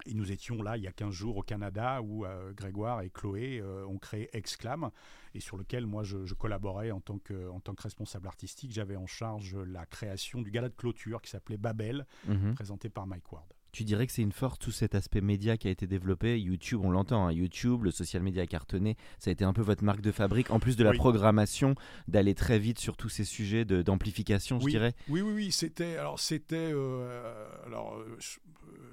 et 0.07 0.15
nous 0.15 0.31
étions 0.31 0.63
là 0.63 0.77
il 0.77 0.85
y 0.85 0.87
a 0.87 0.93
15 0.93 1.13
jours 1.13 1.37
au 1.37 1.43
Canada 1.43 2.01
où 2.03 2.25
euh, 2.25 2.53
Grégoire 2.53 3.03
et 3.03 3.11
Chloé 3.11 3.61
euh, 3.61 3.87
ont 3.87 3.99
créé 3.99 4.29
Exclam 4.33 4.91
et 5.35 5.41
sur 5.41 5.57
lequel 5.57 5.87
moi 5.87 6.03
je, 6.03 6.33
collaborais 6.35 6.91
en 6.91 7.01
tant, 7.01 7.19
que, 7.19 7.49
en 7.51 7.61
tant 7.61 7.75
que 7.75 7.83
responsable 7.83 8.27
artistique. 8.27 8.73
J'avais 8.73 8.97
en 8.97 9.07
charge 9.07 9.57
la 9.57 9.87
création 9.87 10.41
du 10.43 10.51
gala 10.51 10.69
de 10.69 10.75
clôture 10.75 11.21
qui 11.21 11.31
s'appelait 11.31 11.57
Babel, 11.57 12.07
mhm. 12.27 12.55
présenté 12.55 12.89
par 12.89 13.07
Mike 13.07 13.31
Ward. 13.33 13.53
Tu 13.79 13.85
dirais 13.85 14.09
que 14.09 14.13
c'est 14.13 14.23
une 14.23 14.33
force 14.33 14.59
tout 14.59 14.73
cet 14.73 14.97
aspect 14.97 15.21
média 15.21 15.57
qui 15.57 15.69
a 15.69 15.71
été 15.71 15.87
développé. 15.87 16.41
YouTube, 16.41 16.81
on 16.83 16.91
l'entend, 16.91 17.29
hein, 17.29 17.33
YouTube, 17.33 17.85
le 17.85 17.93
social 17.93 18.25
media 18.25 18.45
cartonné, 18.45 18.97
ça 19.21 19.31
a 19.31 19.33
été 19.33 19.45
un 19.45 19.53
peu 19.53 19.63
votre 19.63 19.85
marque 19.85 20.01
de 20.01 20.11
fabrique, 20.11 20.51
en 20.51 20.59
plus 20.59 20.77
de 20.77 20.83
la 20.83 20.93
programmation, 20.93 21.77
d'aller 22.09 22.35
très 22.35 22.59
vite 22.59 22.81
sur 22.81 22.97
tous 22.97 23.09
ces 23.09 23.23
sujets 23.23 23.65
d'amplification, 23.65 24.59
je 24.59 24.67
dirais. 24.67 24.95
Oui, 25.09 25.21
oui, 25.21 25.33
oui, 25.33 25.53
c'était. 25.53 25.97
Alors, 25.97 26.19
c'était. 26.19 26.73
Euh, 26.75 27.47
alors, 27.67 28.05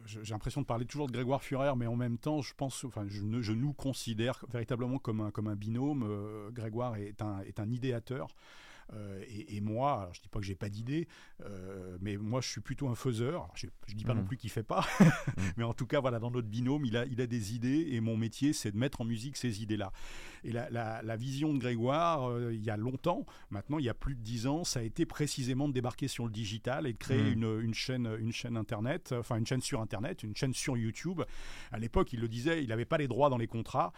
j'ai 0.05 0.21
l'impression 0.29 0.61
de 0.61 0.67
parler 0.67 0.85
toujours 0.85 1.07
de 1.07 1.13
Grégoire 1.13 1.41
Führer, 1.41 1.75
mais 1.75 1.87
en 1.87 1.95
même 1.95 2.19
temps, 2.19 2.43
je 2.43 2.53
pense, 2.53 2.83
enfin, 2.83 3.05
je, 3.07 3.41
je 3.41 3.53
nous 3.53 3.73
considère 3.73 4.45
véritablement 4.53 4.99
comme 4.99 5.21
un, 5.21 5.31
comme 5.31 5.47
un 5.47 5.55
binôme. 5.55 6.05
Euh, 6.07 6.51
Grégoire 6.51 6.97
est 6.97 7.23
un, 7.23 7.39
est 7.39 7.59
un 7.59 7.71
idéateur 7.71 8.27
et, 9.27 9.61
moi, 9.61 10.01
alors, 10.01 10.13
je 10.13 10.21
dis 10.21 10.29
pas 10.29 10.39
que 10.39 10.45
j'ai 10.45 10.55
pas 10.55 10.69
d'idée, 10.69 11.07
mais 12.01 12.17
moi 12.17 12.41
je 12.41 12.49
suis 12.49 12.61
plutôt 12.61 12.87
un 12.87 12.95
faiseur. 12.95 13.49
je, 13.55 13.67
ne 13.67 13.93
dis 13.93 14.03
pas 14.03 14.13
non 14.13 14.21
mmh. 14.21 14.25
plus 14.25 14.37
qu'il 14.37 14.49
fait 14.49 14.63
pas, 14.63 14.85
mmh. 14.99 15.05
mais 15.57 15.63
en 15.63 15.73
tout 15.73 15.85
cas 15.85 15.99
voilà 15.99 16.19
dans 16.19 16.31
notre 16.31 16.47
binôme 16.47 16.85
il 16.85 16.97
a 16.97 17.05
il 17.05 17.21
a 17.21 17.27
des 17.27 17.55
idées 17.55 17.87
et 17.91 18.01
mon 18.01 18.17
métier 18.17 18.53
c'est 18.53 18.71
de 18.71 18.77
mettre 18.77 19.01
en 19.01 19.05
musique 19.05 19.37
ces 19.37 19.61
idées 19.61 19.77
là. 19.77 19.91
Et 20.43 20.51
la, 20.51 21.15
vision 21.15 21.53
de 21.53 21.59
Grégoire 21.59 22.29
il 22.51 22.63
y 22.63 22.69
a 22.69 22.77
longtemps, 22.77 23.25
maintenant 23.49 23.79
il 23.79 23.85
y 23.85 23.89
a 23.89 23.93
plus 23.93 24.15
de 24.15 24.21
dix 24.21 24.47
ans, 24.47 24.63
ça 24.63 24.81
a 24.81 24.83
été 24.83 25.05
précisément 25.05 25.67
de 25.67 25.73
débarquer 25.73 26.07
sur 26.07 26.25
le 26.25 26.31
digital 26.31 26.85
et 26.85 26.93
de 26.93 26.97
créer 26.97 27.23
mmh. 27.23 27.33
une, 27.33 27.61
une 27.61 27.73
chaîne 27.73 28.15
une 28.19 28.31
chaîne 28.31 28.57
internet, 28.57 29.13
enfin 29.17 29.37
une 29.37 29.45
chaîne 29.45 29.61
sur 29.61 29.81
internet, 29.81 30.23
une 30.23 30.35
chaîne 30.35 30.53
sur 30.53 30.77
YouTube. 30.77 31.21
À 31.71 31.79
l'époque 31.79 32.13
il 32.13 32.19
le 32.19 32.27
disait, 32.27 32.63
il 32.63 32.69
n'avait 32.69 32.85
pas 32.85 32.97
les 32.97 33.07
droits 33.07 33.29
dans 33.29 33.37
les 33.37 33.47
contrats 33.47 33.93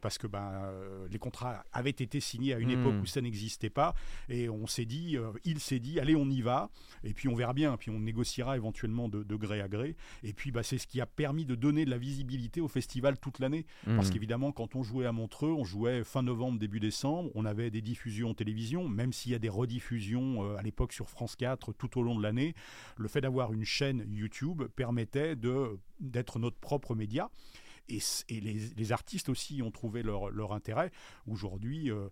parce 0.00 0.18
que 0.18 0.26
ben 0.26 0.72
les 1.10 1.18
contrats 1.18 1.64
avaient 1.72 1.90
été 1.90 2.20
signés 2.20 2.54
à 2.54 2.58
une 2.58 2.70
époque 2.70 2.94
où 3.02 3.06
ça 3.06 3.20
n'existait 3.20 3.70
pas 3.70 3.83
et 4.28 4.48
on 4.48 4.66
s'est 4.66 4.84
dit, 4.84 5.16
euh, 5.16 5.32
il 5.44 5.58
s'est 5.58 5.80
dit, 5.80 6.00
allez, 6.00 6.16
on 6.16 6.28
y 6.30 6.40
va, 6.40 6.70
et 7.02 7.12
puis 7.12 7.28
on 7.28 7.34
verra 7.34 7.52
bien, 7.52 7.76
puis 7.76 7.90
on 7.90 8.00
négociera 8.00 8.56
éventuellement 8.56 9.08
de, 9.08 9.36
gré 9.36 9.60
à 9.60 9.68
gré. 9.68 9.96
Et 10.22 10.32
puis 10.32 10.52
bah, 10.52 10.62
c'est 10.62 10.78
ce 10.78 10.86
qui 10.86 11.00
a 11.00 11.06
permis 11.06 11.44
de 11.44 11.54
donner 11.54 11.84
de 11.84 11.90
la 11.90 11.98
visibilité 11.98 12.60
au 12.60 12.68
festival 12.68 13.18
toute 13.18 13.38
l'année. 13.40 13.66
Parce 13.84 14.08
mmh. 14.08 14.12
qu'évidemment, 14.12 14.52
quand 14.52 14.76
on 14.76 14.82
jouait 14.82 15.06
à 15.06 15.12
Montreux, 15.12 15.52
on 15.52 15.64
jouait 15.64 16.04
fin 16.04 16.22
novembre, 16.22 16.58
début 16.58 16.80
décembre, 16.80 17.30
on 17.34 17.44
avait 17.44 17.70
des 17.70 17.82
diffusions 17.82 18.30
en 18.30 18.34
télévision, 18.34 18.88
même 18.88 19.12
s'il 19.12 19.32
y 19.32 19.34
a 19.34 19.38
des 19.38 19.48
rediffusions 19.48 20.44
euh, 20.44 20.56
à 20.56 20.62
l'époque 20.62 20.92
sur 20.92 21.10
France 21.10 21.36
4 21.36 21.72
tout 21.72 21.98
au 21.98 22.02
long 22.02 22.16
de 22.16 22.22
l'année, 22.22 22.54
le 22.96 23.08
fait 23.08 23.20
d'avoir 23.20 23.52
une 23.52 23.64
chaîne 23.64 24.04
YouTube 24.08 24.64
permettait 24.76 25.36
d'être 25.36 26.38
notre 26.38 26.58
propre 26.58 26.94
média. 26.94 27.30
Et, 27.88 28.00
les, 28.30 28.92
artistes 28.92 29.28
aussi 29.28 29.60
ont 29.62 29.70
trouvé 29.70 30.02
leur, 30.02 30.52
intérêt. 30.52 30.90
Aujourd'hui, 31.26 31.90
euh, 31.90 32.08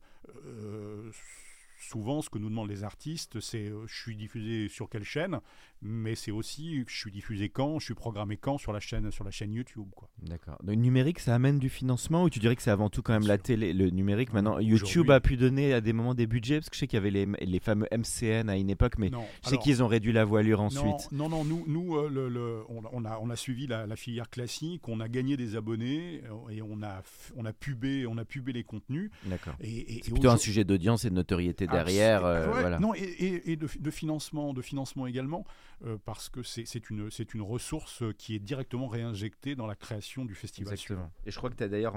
souvent, 1.83 2.23
ce 2.23 2.31
que 2.31 2.39
nous 2.39 2.49
demandent 2.49 2.71
les 2.71 2.85
artistes, 2.85 3.41
c'est 3.41 3.69
euh, 3.69 3.87
je 3.87 4.01
suis 4.01 4.17
diffusé 4.17 4.69
sur 4.69 4.89
quelle 4.89 5.05
chaîne, 5.05 5.41
mais 5.81 6.15
c'est 6.15 6.31
aussi 6.31 6.85
je 6.87 6.97
suis 6.97 7.13
diffusé 7.13 7.49
quand, 7.49 7.79
je 7.79 7.87
suis 7.87 7.95
programmé 7.95 8.37
quand 8.37 8.59
sur 8.59 8.73
la 8.73 8.81
chaîne, 8.81 9.11
sur 9.11 9.25
la 9.25 9.31
chaîne 9.31 9.53
YouTube. 9.53 9.89
D'accord. 10.23 10.59
Le 10.65 10.75
numérique, 10.75 11.19
ça 11.19 11.35
amène 11.35 11.59
du 11.59 11.69
financement 11.69 12.25
ou 12.25 12.31
tu 12.31 12.39
dirais 12.39 12.57
que 12.57 12.63
c'est 12.63 12.71
avant 12.71 12.89
tout 12.89 13.03
quand 13.03 13.13
même 13.13 13.27
la 13.27 13.39
télé, 13.39 13.73
le 13.73 13.91
numérique 13.91 14.33
Maintenant, 14.33 14.59
YouTube 14.59 15.11
a 15.11 15.21
pu 15.21 15.37
donner 15.37 15.73
à 15.73 15.81
des 15.81 15.93
moments 15.93 16.15
des 16.15 16.27
budgets? 16.27 16.59
Parce 16.59 16.71
que 16.71 16.77
je 16.77 16.81
sais 16.81 16.87
qu'il 16.87 16.97
y 16.97 17.01
avait 17.01 17.11
les, 17.11 17.27
les, 17.27 17.61
fameux 17.61 17.87
MCN 17.93 18.49
à 18.49 18.57
une 18.57 18.71
époque, 18.71 18.99
mais 18.99 19.11
je 19.45 19.49
sais 19.49 19.59
qu'ils 19.59 19.83
ont 19.83 19.87
réduit 19.87 20.13
la 20.13 20.25
voilure 20.25 20.61
ensuite. 20.61 21.11
Non, 21.11 21.29
non, 21.29 21.45
nous, 21.45 21.65
nous 21.67 21.97
euh, 21.97 22.09
le, 22.09 22.63
on, 22.69 23.05
a, 23.05 23.19
on 23.21 23.31
a 23.31 23.37
suivi 23.37 23.67
la, 23.67 23.97
filière 23.97 24.31
classique, 24.31 24.89
on 24.89 25.01
a 25.01 25.09
gagné 25.09 25.37
des 25.37 25.57
abonnés 25.57 26.23
euh, 26.25 26.51
et 26.51 26.63
on 26.63 26.83
a, 26.83 27.03
on 27.37 27.45
a 27.45 27.53
pubé, 27.53 28.07
on 28.07 28.17
a 28.19 28.25
pubé 28.25 28.53
les 28.53 28.65
contenus. 28.65 29.11
D'accord. 29.25 29.55
Et, 29.61 30.01
c'est 30.03 30.11
plutôt 30.11 30.31
un 30.31 30.37
sujet 30.37 30.65
d'audience 30.65 31.05
et 31.05 31.11
de 31.11 31.15
notoriété 31.15 31.67
derrière. 31.73 32.25
Euh, 32.25 32.47
voilà. 32.47 32.79
Non, 32.79 32.93
et, 32.95 33.57
de, 33.57 33.91
financement, 33.91 34.53
de 34.53 34.63
financement 34.63 35.07
également. 35.07 35.45
Euh, 35.85 35.97
parce 36.05 36.29
que 36.29 36.43
c'est 36.43 36.91
une, 36.91 37.09
une 37.35 37.43
ressource 37.43 38.05
qui 38.17 38.37
est 38.37 38.39
directement 38.39 38.87
réinjectée 38.87 39.57
dans 39.57 39.67
la 39.67 39.75
création 39.75 40.25
du 40.25 40.35
festival. 40.35 40.73
Exactement. 40.73 41.11
Et 41.27 41.33
je 41.33 41.37
crois 41.37 41.51
que 41.51 41.57
tu 41.57 41.65
as 41.65 41.69
d'ailleurs, 41.69 41.95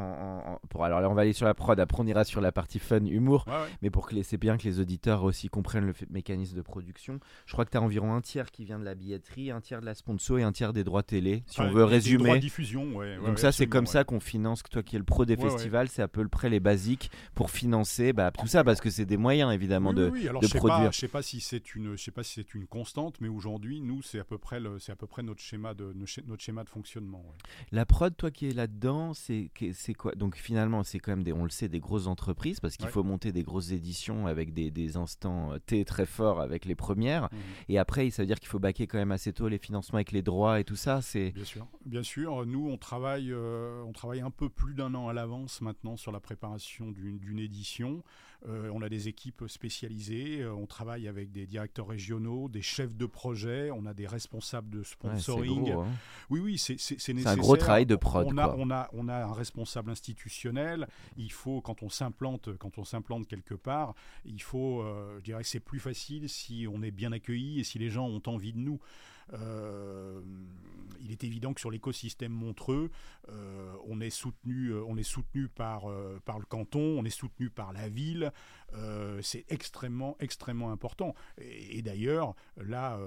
pour, 0.70 0.86
alors 0.86 1.02
là 1.02 1.10
on 1.10 1.14
va 1.14 1.22
aller 1.22 1.34
sur 1.34 1.46
la 1.46 1.54
prod, 1.54 1.80
après 1.80 2.02
on 2.02 2.08
ira 2.08 2.24
sur 2.24 2.42
la 2.42 2.52
partie 2.52 2.80
fun, 2.80 3.06
humour, 3.06 3.46
mais 3.84 3.92
pour 3.92 4.08
que 4.08 4.22
c'est 4.24 4.38
bien 4.38 4.58
que 4.58 4.64
les 4.64 4.80
auditeurs 4.80 5.24
aussi 5.24 5.50
comprennent 5.50 5.86
le 5.86 5.94
mécanisme 6.10 6.56
de 6.56 6.62
production, 6.64 7.20
je 7.46 7.54
crois 7.54 7.66
que 7.66 7.72
tu 7.72 7.78
as 7.78 7.82
environ 7.82 8.14
un 8.16 8.22
tiers 8.22 8.50
qui 8.50 8.66
vient 8.66 8.80
de 8.80 8.86
la 8.86 8.96
billetterie, 8.96 9.52
un 9.52 9.62
tiers 9.62 9.82
de 9.82 9.86
la 9.86 9.94
sponsor 9.94 10.40
et 10.40 10.44
un 10.44 10.52
tiers 10.52 10.74
des 10.74 10.84
droits 10.84 11.04
télé, 11.04 11.44
si 11.46 11.62
on 11.62 11.70
veut 11.70 11.84
résumer. 11.84 12.24
Droits 12.24 12.36
de 12.38 12.42
diffusion, 12.42 12.96
ouais, 12.96 13.18
Donc 13.18 13.38
ça 13.38 13.52
c'est 13.52 13.68
comme 13.68 13.86
ça 13.88 14.04
qu'on 14.04 14.20
finance, 14.20 14.64
toi 14.64 14.82
qui 14.82 14.96
es 14.96 15.00
le 15.00 15.06
pro 15.06 15.26
des 15.26 15.38
festivals, 15.38 15.90
c'est 15.90 16.02
à 16.02 16.08
peu 16.08 16.28
près 16.28 16.50
les 16.50 16.60
basiques 16.60 17.12
pour 17.36 17.52
financer 17.52 18.14
bah, 18.14 18.32
tout 18.32 18.48
ça, 18.48 18.64
parce 18.64 18.82
que 18.82 18.90
c'est 18.90 19.06
des 19.06 19.18
moyens 19.18 19.54
évidemment 19.54 19.94
de, 19.94 20.10
de 20.10 20.58
produire. 20.58 20.92
je 20.92 21.00
sais 21.00 21.08
pas 21.08 21.22
si 21.22 21.40
c'est 21.40 21.76
une, 21.76 21.96
je 21.96 22.04
sais 22.04 22.12
pas 22.12 22.24
si 22.24 22.34
c'est 22.34 22.56
une 22.56 22.66
constante, 22.66 23.18
mais 23.22 23.28
aujourd'hui 23.28 23.75
nous, 23.82 24.02
c'est 24.02 24.20
à 24.20 24.24
peu 24.24 24.38
près, 24.38 24.60
c'est 24.80 24.92
à 24.92 24.96
peu 24.96 25.08
près 25.08 25.24
notre 25.24 25.42
schéma 25.42 25.74
de, 25.74 25.94
notre 26.28 26.42
schéma 26.42 26.64
de 26.64 26.70
fonctionnement. 26.70 27.24
La 27.72 27.86
prod, 27.86 28.16
toi 28.16 28.32
qui 28.32 28.48
es 28.48 28.52
là-dedans, 28.52 29.14
c'est, 29.14 29.52
c'est 29.74 29.94
quoi? 29.94 30.14
Donc 30.16 30.36
finalement, 30.36 30.84
c'est 30.84 31.00
quand 31.00 31.12
même 31.12 31.24
des, 31.24 31.34
on 31.34 31.44
le 31.44 31.50
sait, 31.50 31.70
des 31.70 31.80
grosses 31.80 32.08
entreprises 32.08 32.60
parce 32.60 32.78
qu'il 32.78 32.90
faut 32.90 33.04
monter 33.04 33.32
des 33.32 33.44
grosses 33.44 33.72
éditions 33.72 34.28
avec 34.28 34.54
des, 34.54 34.72
des, 34.72 34.98
instants 34.98 35.54
euh, 35.54 35.60
T 35.60 35.84
très 35.86 36.06
forts 36.06 36.42
avec 36.42 36.66
les 36.66 36.76
premières. 36.76 37.24
Mhm. 37.32 37.40
Et 37.70 37.78
après, 37.78 38.10
ça 38.10 38.22
veut 38.22 38.28
dire 38.28 38.40
qu'il 38.40 38.50
faut 38.50 38.60
baquer 38.60 38.88
quand 38.88 38.98
même 38.98 39.12
assez 39.12 39.34
tôt 39.34 39.48
les 39.48 39.58
financements 39.58 39.98
avec 39.98 40.12
les 40.12 40.22
droits 40.22 40.60
et 40.60 40.64
tout 40.64 40.76
ça. 40.76 41.02
C'est 41.02 41.32
bien 41.32 41.44
sûr, 41.44 41.68
bien 41.86 42.04
sûr. 42.04 42.46
Nous, 42.46 42.70
on 42.70 42.78
travaille, 42.78 43.32
euh, 43.32 43.82
on 43.84 43.92
travaille 43.92 44.22
un 44.22 44.32
peu 44.32 44.50
plus 44.50 44.74
d'un 44.74 44.94
an 44.96 45.08
à 45.08 45.14
l'avance 45.14 45.62
maintenant 45.62 45.98
sur 45.98 46.12
la 46.12 46.20
préparation 46.20 46.92
d'une 46.92 47.40
édition. 47.40 48.04
Euh, 48.48 48.70
on 48.74 48.82
a 48.82 48.90
des 48.90 49.08
équipes 49.08 49.44
spécialisées, 49.48 50.42
euh, 50.42 50.54
on 50.54 50.66
travaille 50.68 51.08
avec 51.08 51.32
des 51.32 51.48
directeurs 51.48 51.88
régionaux, 51.88 52.48
des 52.50 52.62
chefs 52.62 52.96
de 52.96 53.06
projet, 53.06 53.72
on 53.72 53.86
a 53.86 53.94
des 53.94 54.08
responsables 54.08 54.70
de 54.70 54.84
sponsoring. 54.84 55.72
Hein. 55.72 55.88
Oui, 56.30 56.40
oui, 56.40 56.58
c'est 56.58 56.74
nécessaire. 56.74 57.16
C'est 57.24 57.28
un 57.28 57.36
gros 57.38 57.58
travail 57.58 57.86
de 57.86 57.96
prod. 57.96 58.28
On 58.30 58.38
a, 58.38 58.56
on 58.58 58.70
a, 58.70 58.90
on 58.94 59.08
a 59.08 59.26
un 59.26 59.34
responsable 59.34 59.92
institutionnel. 59.92 60.88
Il 61.18 61.32
faut, 61.32 61.62
quand 61.62 61.82
on 61.82 61.90
s'implante, 61.90 62.56
quand 62.58 62.78
on 62.78 62.84
s'implante 62.84 63.28
quelque 63.28 63.56
part, 63.56 63.96
il 64.26 64.42
faut, 64.42 64.82
euh, 64.82 65.18
je 65.20 65.24
dirais 65.24 65.42
que 65.42 65.50
c'est 65.50 65.60
plus 65.60 65.80
facile 65.80 66.30
si 66.30 66.68
on 66.72 66.84
est 66.84 66.92
bien 66.92 67.12
accueilli 67.12 67.60
et 67.60 67.64
si 67.64 67.80
les 67.80 67.90
gens 67.90 68.08
ont 68.08 68.22
envie 68.28 68.54
de 68.54 68.60
nous. 68.60 68.80
Euh, 69.34 70.22
il 71.02 71.12
est 71.12 71.24
évident 71.24 71.54
que 71.54 71.60
sur 71.60 71.70
l'écosystème 71.70 72.32
Montreux, 72.32 72.90
euh, 73.30 73.76
on 73.86 74.02
est 74.02 74.10
soutenu, 74.10 74.70
euh, 74.70 74.84
on 74.88 74.98
est 74.98 75.04
soutenu 75.04 75.48
par, 75.48 75.86
par 76.26 76.40
le 76.40 76.46
canton, 76.46 76.80
on 76.80 77.06
est 77.06 77.10
soutenu 77.10 77.50
par 77.50 77.74
la 77.74 77.90
ville. 77.90 78.32
c'est 79.22 79.46
extrêmement, 79.50 80.16
extrêmement 80.20 80.72
important. 80.72 81.14
Et, 81.38 81.82
d'ailleurs, 81.82 82.36
là, 82.58 83.00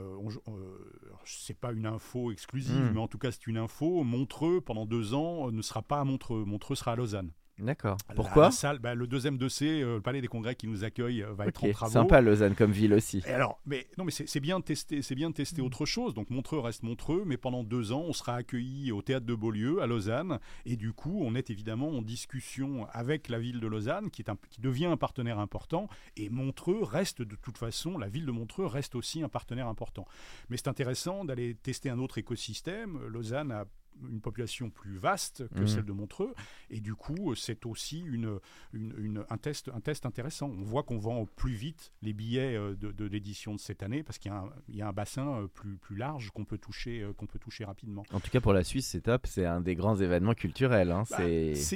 c'est 1.25 1.59
pas 1.59 1.73
une 1.73 1.87
info 1.87 2.31
exclusive, 2.31 2.91
hmm. 2.91 2.93
mais 2.95 3.01
en 3.01 3.09
tout 3.09 3.19
cas, 3.19 3.33
c'est 3.33 3.47
une 3.47 3.59
info. 3.59 4.05
Montreux, 4.05 4.61
pendant 4.61 4.87
deux 4.87 5.15
ans, 5.15 5.51
ne 5.51 5.63
sera 5.63 5.83
pas 5.83 6.01
à 6.01 6.05
Montreux. 6.05 6.45
Montreux 6.45 6.77
sera 6.77 6.93
à 6.93 6.97
Lausanne. 6.97 7.33
D'accord. 7.59 7.97
Pourquoi 8.15 8.51
bah, 8.81 8.95
Le 8.95 9.07
deuxième 9.07 9.37
dossier, 9.37 9.83
euh, 9.83 9.97
le 9.97 10.01
Palais 10.01 10.21
des 10.21 10.29
Congrès 10.29 10.55
qui 10.55 10.69
nous 10.69 10.85
accueille, 10.85 11.23
euh, 11.23 11.33
va 11.33 11.47
être 11.47 11.65
en 11.65 11.71
travaux. 11.71 11.93
Sympa 11.93 12.21
Lausanne 12.21 12.55
comme 12.55 12.71
ville 12.71 12.95
aussi. 12.95 13.23
alors, 13.27 13.61
mais 13.67 13.87
non, 13.99 14.05
mais 14.05 14.13
c'est 14.13 14.41
bien 14.41 14.61
de 14.61 14.65
tester, 14.65 15.03
c'est 15.03 15.15
bien 15.15 15.31
de 15.31 15.35
tester 15.35 15.61
autre 15.61 15.85
chose. 15.85 16.15
Donc 16.15 16.31
Montreux 16.31 16.61
reste 16.61 16.83
Montreux, 16.83 17.25
mais 17.27 17.37
pendant 17.37 17.65
deux 17.65 17.93
ans, 17.93 18.05
on 18.07 18.13
sera 18.13 18.37
accueilli 18.37 18.93
au 18.93 19.03
théâtre 19.03 19.27
de 19.27 19.35
Beaulieu 19.35 19.83
à 19.83 19.87
Lausanne, 19.87 20.39
et 20.67 20.77
du 20.77 20.93
coup, 20.93 21.21
on 21.23 21.35
est 21.35 21.51
évidemment 21.51 21.89
en 21.89 22.03
discussion 22.03 22.87
avec 22.93 23.29
la 23.29 23.39
ville 23.39 23.61
de 23.61 23.67
Lausanne, 23.67 24.11
qui 24.11 24.23
est 24.23 24.31
un, 24.31 24.37
qui 24.51 24.61
devient 24.61 24.87
un 24.87 24.97
partenaire 24.97 25.39
important, 25.39 25.89
et 26.17 26.31
Montreux 26.31 26.83
reste 26.83 27.23
de 27.23 27.37
toute 27.37 27.59
façon, 27.59 27.99
la 27.99 28.09
ville 28.09 28.27
de 28.27 28.33
Montreux 28.33 28.67
reste 28.67 28.95
aussi 28.95 29.23
un 29.23 29.29
partenaire 29.29 29.67
important. 29.67 30.07
Mais 30.49 30.57
c'est 30.57 30.69
intéressant 30.69 31.25
d'aller 31.25 31.55
tester 31.55 31.91
un 31.91 31.99
autre 31.99 32.19
écosystème. 32.19 32.99
Lausanne 33.09 33.51
a 33.51 33.65
une 34.09 34.21
population 34.21 34.71
plus 34.71 34.97
vaste 34.97 35.49
que 35.55 35.61
mmh. 35.61 35.69
celle 35.69 35.85
de 35.85 35.93
Montreux. 35.93 36.35
Et 36.71 36.81
du 36.81 36.95
coup, 36.95 37.35
c'est 37.35 37.67
aussi 37.67 38.01
une, 38.01 38.39
une, 38.73 39.25
un, 39.29 39.39
test, 39.39 39.71
un 39.75 39.81
test 39.81 40.07
intéressant. 40.07 40.49
On 40.49 40.63
voit 40.63 40.83
qu'on 40.83 40.99
vend 40.99 41.27
plus 41.27 41.55
vite 41.55 41.93
les 42.03 42.13
billets 42.13 42.57
euh, 42.57 42.75
de, 42.75 42.93
de 42.93 43.05
l'édition 43.07 43.55
de 43.55 43.61
cette 43.61 43.83
année 43.83 44.03
parce 44.03 44.19
qu'il 44.19 44.33
y, 44.69 44.77
y, 44.77 44.83
a 44.83 44.89
un 44.89 44.93
bassin 44.93 45.43
euh, 45.43 45.47
plus, 45.47 45.77
plus 45.77 45.97
large 45.97 46.31
qu'on 46.31 46.45
peut, 46.45 46.59
toucher, 46.59 47.03
euh, 47.03 47.13
qu'on 47.13 47.27
peut 47.27 47.39
toucher 47.39 47.65
rapidement. 47.65 48.05
En 48.13 48.21
tout 48.21 48.31
cas, 48.31 48.41
pour 48.41 48.53
la 48.53 48.65
Suisse, 48.65 48.89
c'est 48.89 49.03
top. 49.03 49.27
C'est 49.27 49.45
un 49.45 49.61
des 49.61 49.75
grands 49.75 49.97
événements 49.97 50.35
culturels. 50.35 50.91
Hein. 50.91 51.05
Bah, 51.11 51.19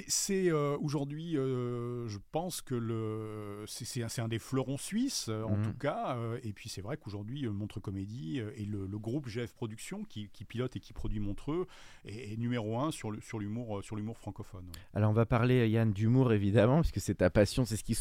c'est 0.09 0.53
aujourd'hui, 0.53 1.33
je 1.35 2.19
pense 2.31 2.61
que 2.61 2.75
le, 2.75 3.65
c'est 3.67 4.21
un 4.21 4.29
des 4.29 4.39
fleurons 4.39 4.77
suisses, 4.77 5.29
en 5.29 5.57
mmh. 5.57 5.63
tout 5.63 5.79
cas. 5.79 6.19
et 6.43 6.53
puis, 6.53 6.69
c'est 6.69 6.83
vrai 6.83 6.97
qu'aujourd'hui, 6.97 7.49
Montreux 7.49 7.81
Comédie 7.81 8.41
et 8.57 8.65
le, 8.65 8.87
le, 8.87 8.99
groupe 8.99 9.29
GF 9.29 9.53
Productions 9.53 10.05
qui, 10.05 10.29
qui, 10.31 10.45
pilote 10.45 10.77
et 10.77 10.81
qui 10.81 10.93
produit 10.93 11.21
Montreux 11.21 11.67
et, 12.05 12.12
numéro 12.39 12.79
un 12.79 12.91
sur 12.91 13.11
l'humour 13.11 13.83
sur 13.83 13.97
l'humour 13.97 14.19
francophone. 14.19 14.65
Alors 14.95 15.11
on 15.11 15.15
va 15.15 15.27
parler 15.27 15.69
Yann 15.69 15.93
d'humour 15.93 16.33
évidemment 16.33 16.77
parce 16.77 16.93
que 16.93 17.01
c'est 17.01 17.17
ta 17.17 17.31
passion, 17.31 17.65
c'est 17.65 17.77
ce 17.77 17.85
qui 17.85 17.97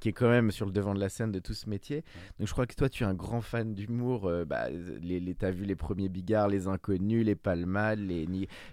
qui 0.00 0.08
est 0.08 0.12
quand 0.12 0.28
même 0.28 0.50
sur 0.50 0.66
le 0.66 0.72
devant 0.72 0.94
de 0.94 1.00
la 1.00 1.08
scène 1.08 1.32
de 1.32 1.38
tout 1.38 1.54
ce 1.54 1.68
métier. 1.68 2.04
Donc 2.38 2.48
je 2.48 2.52
crois 2.52 2.66
que 2.66 2.74
toi 2.74 2.88
tu 2.88 3.04
es 3.04 3.06
un 3.06 3.14
grand 3.14 3.40
fan 3.40 3.74
d'humour. 3.74 4.26
Euh, 4.26 4.44
bah, 4.44 4.68
les, 4.70 5.20
les 5.20 5.34
t'as 5.34 5.50
vu 5.50 5.64
les 5.64 5.76
premiers 5.76 6.08
bigards, 6.08 6.48
les 6.48 6.68
inconnus, 6.68 7.24
les 7.24 7.34
palmades, 7.34 8.00
les, 8.00 8.26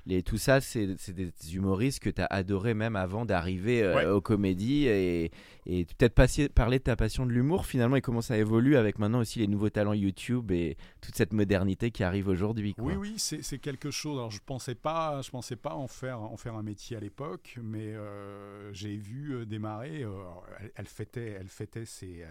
les 0.05 0.23
tout 0.23 0.37
ça, 0.37 0.61
c'est 0.61 0.95
des 1.13 1.55
humoristes 1.55 1.99
que 1.99 2.09
tu 2.09 2.21
as 2.21 2.25
adoré 2.25 2.73
même 2.73 2.95
avant 2.95 3.25
d'arriver 3.25 3.83
euh, 3.83 4.15
aux 4.15 4.21
comédies 4.21 4.85
et, 4.87 5.31
et 5.65 5.85
peut-être 5.85 6.13
parler 6.53 6.79
de 6.79 6.83
ta 6.83 6.95
passion 6.95 7.25
de 7.25 7.31
l'humour 7.31 7.65
finalement 7.65 7.95
et 7.95 8.01
comment 8.01 8.21
ça 8.21 8.37
évolue 8.37 8.77
avec 8.77 8.99
maintenant 8.99 9.19
aussi 9.19 9.39
les 9.39 9.47
nouveaux 9.47 9.69
talents 9.69 9.93
YouTube 9.93 10.51
et 10.51 10.77
toute 11.01 11.15
cette 11.15 11.33
modernité 11.33 11.91
qui 11.91 12.03
arrive 12.03 12.27
aujourd'hui. 12.27 12.75
Oui 12.77 12.93
oui 12.95 13.15
c'est 13.17 13.59
quelque 13.59 13.91
chose. 13.91 14.17
Alors 14.17 14.31
je 14.31 14.39
pensais 14.45 14.75
pas, 14.83 15.21
je 15.21 15.31
pensais 15.31 15.55
pas 15.55 15.73
en 15.73 15.87
faire, 15.87 16.21
en 16.21 16.37
faire 16.37 16.55
un 16.55 16.61
métier 16.61 16.97
à 16.97 16.99
l'époque, 16.99 17.57
mais 17.63 17.95
euh, 17.95 18.71
j'ai 18.73 18.97
vu 18.97 19.31
euh, 19.31 19.45
démarrer. 19.45 20.03
Euh, 20.03 20.11
elle, 20.75 20.85
fêtait, 20.85 21.37
elle 21.39 21.47
fêtait 21.47 21.85
ses. 21.85 22.23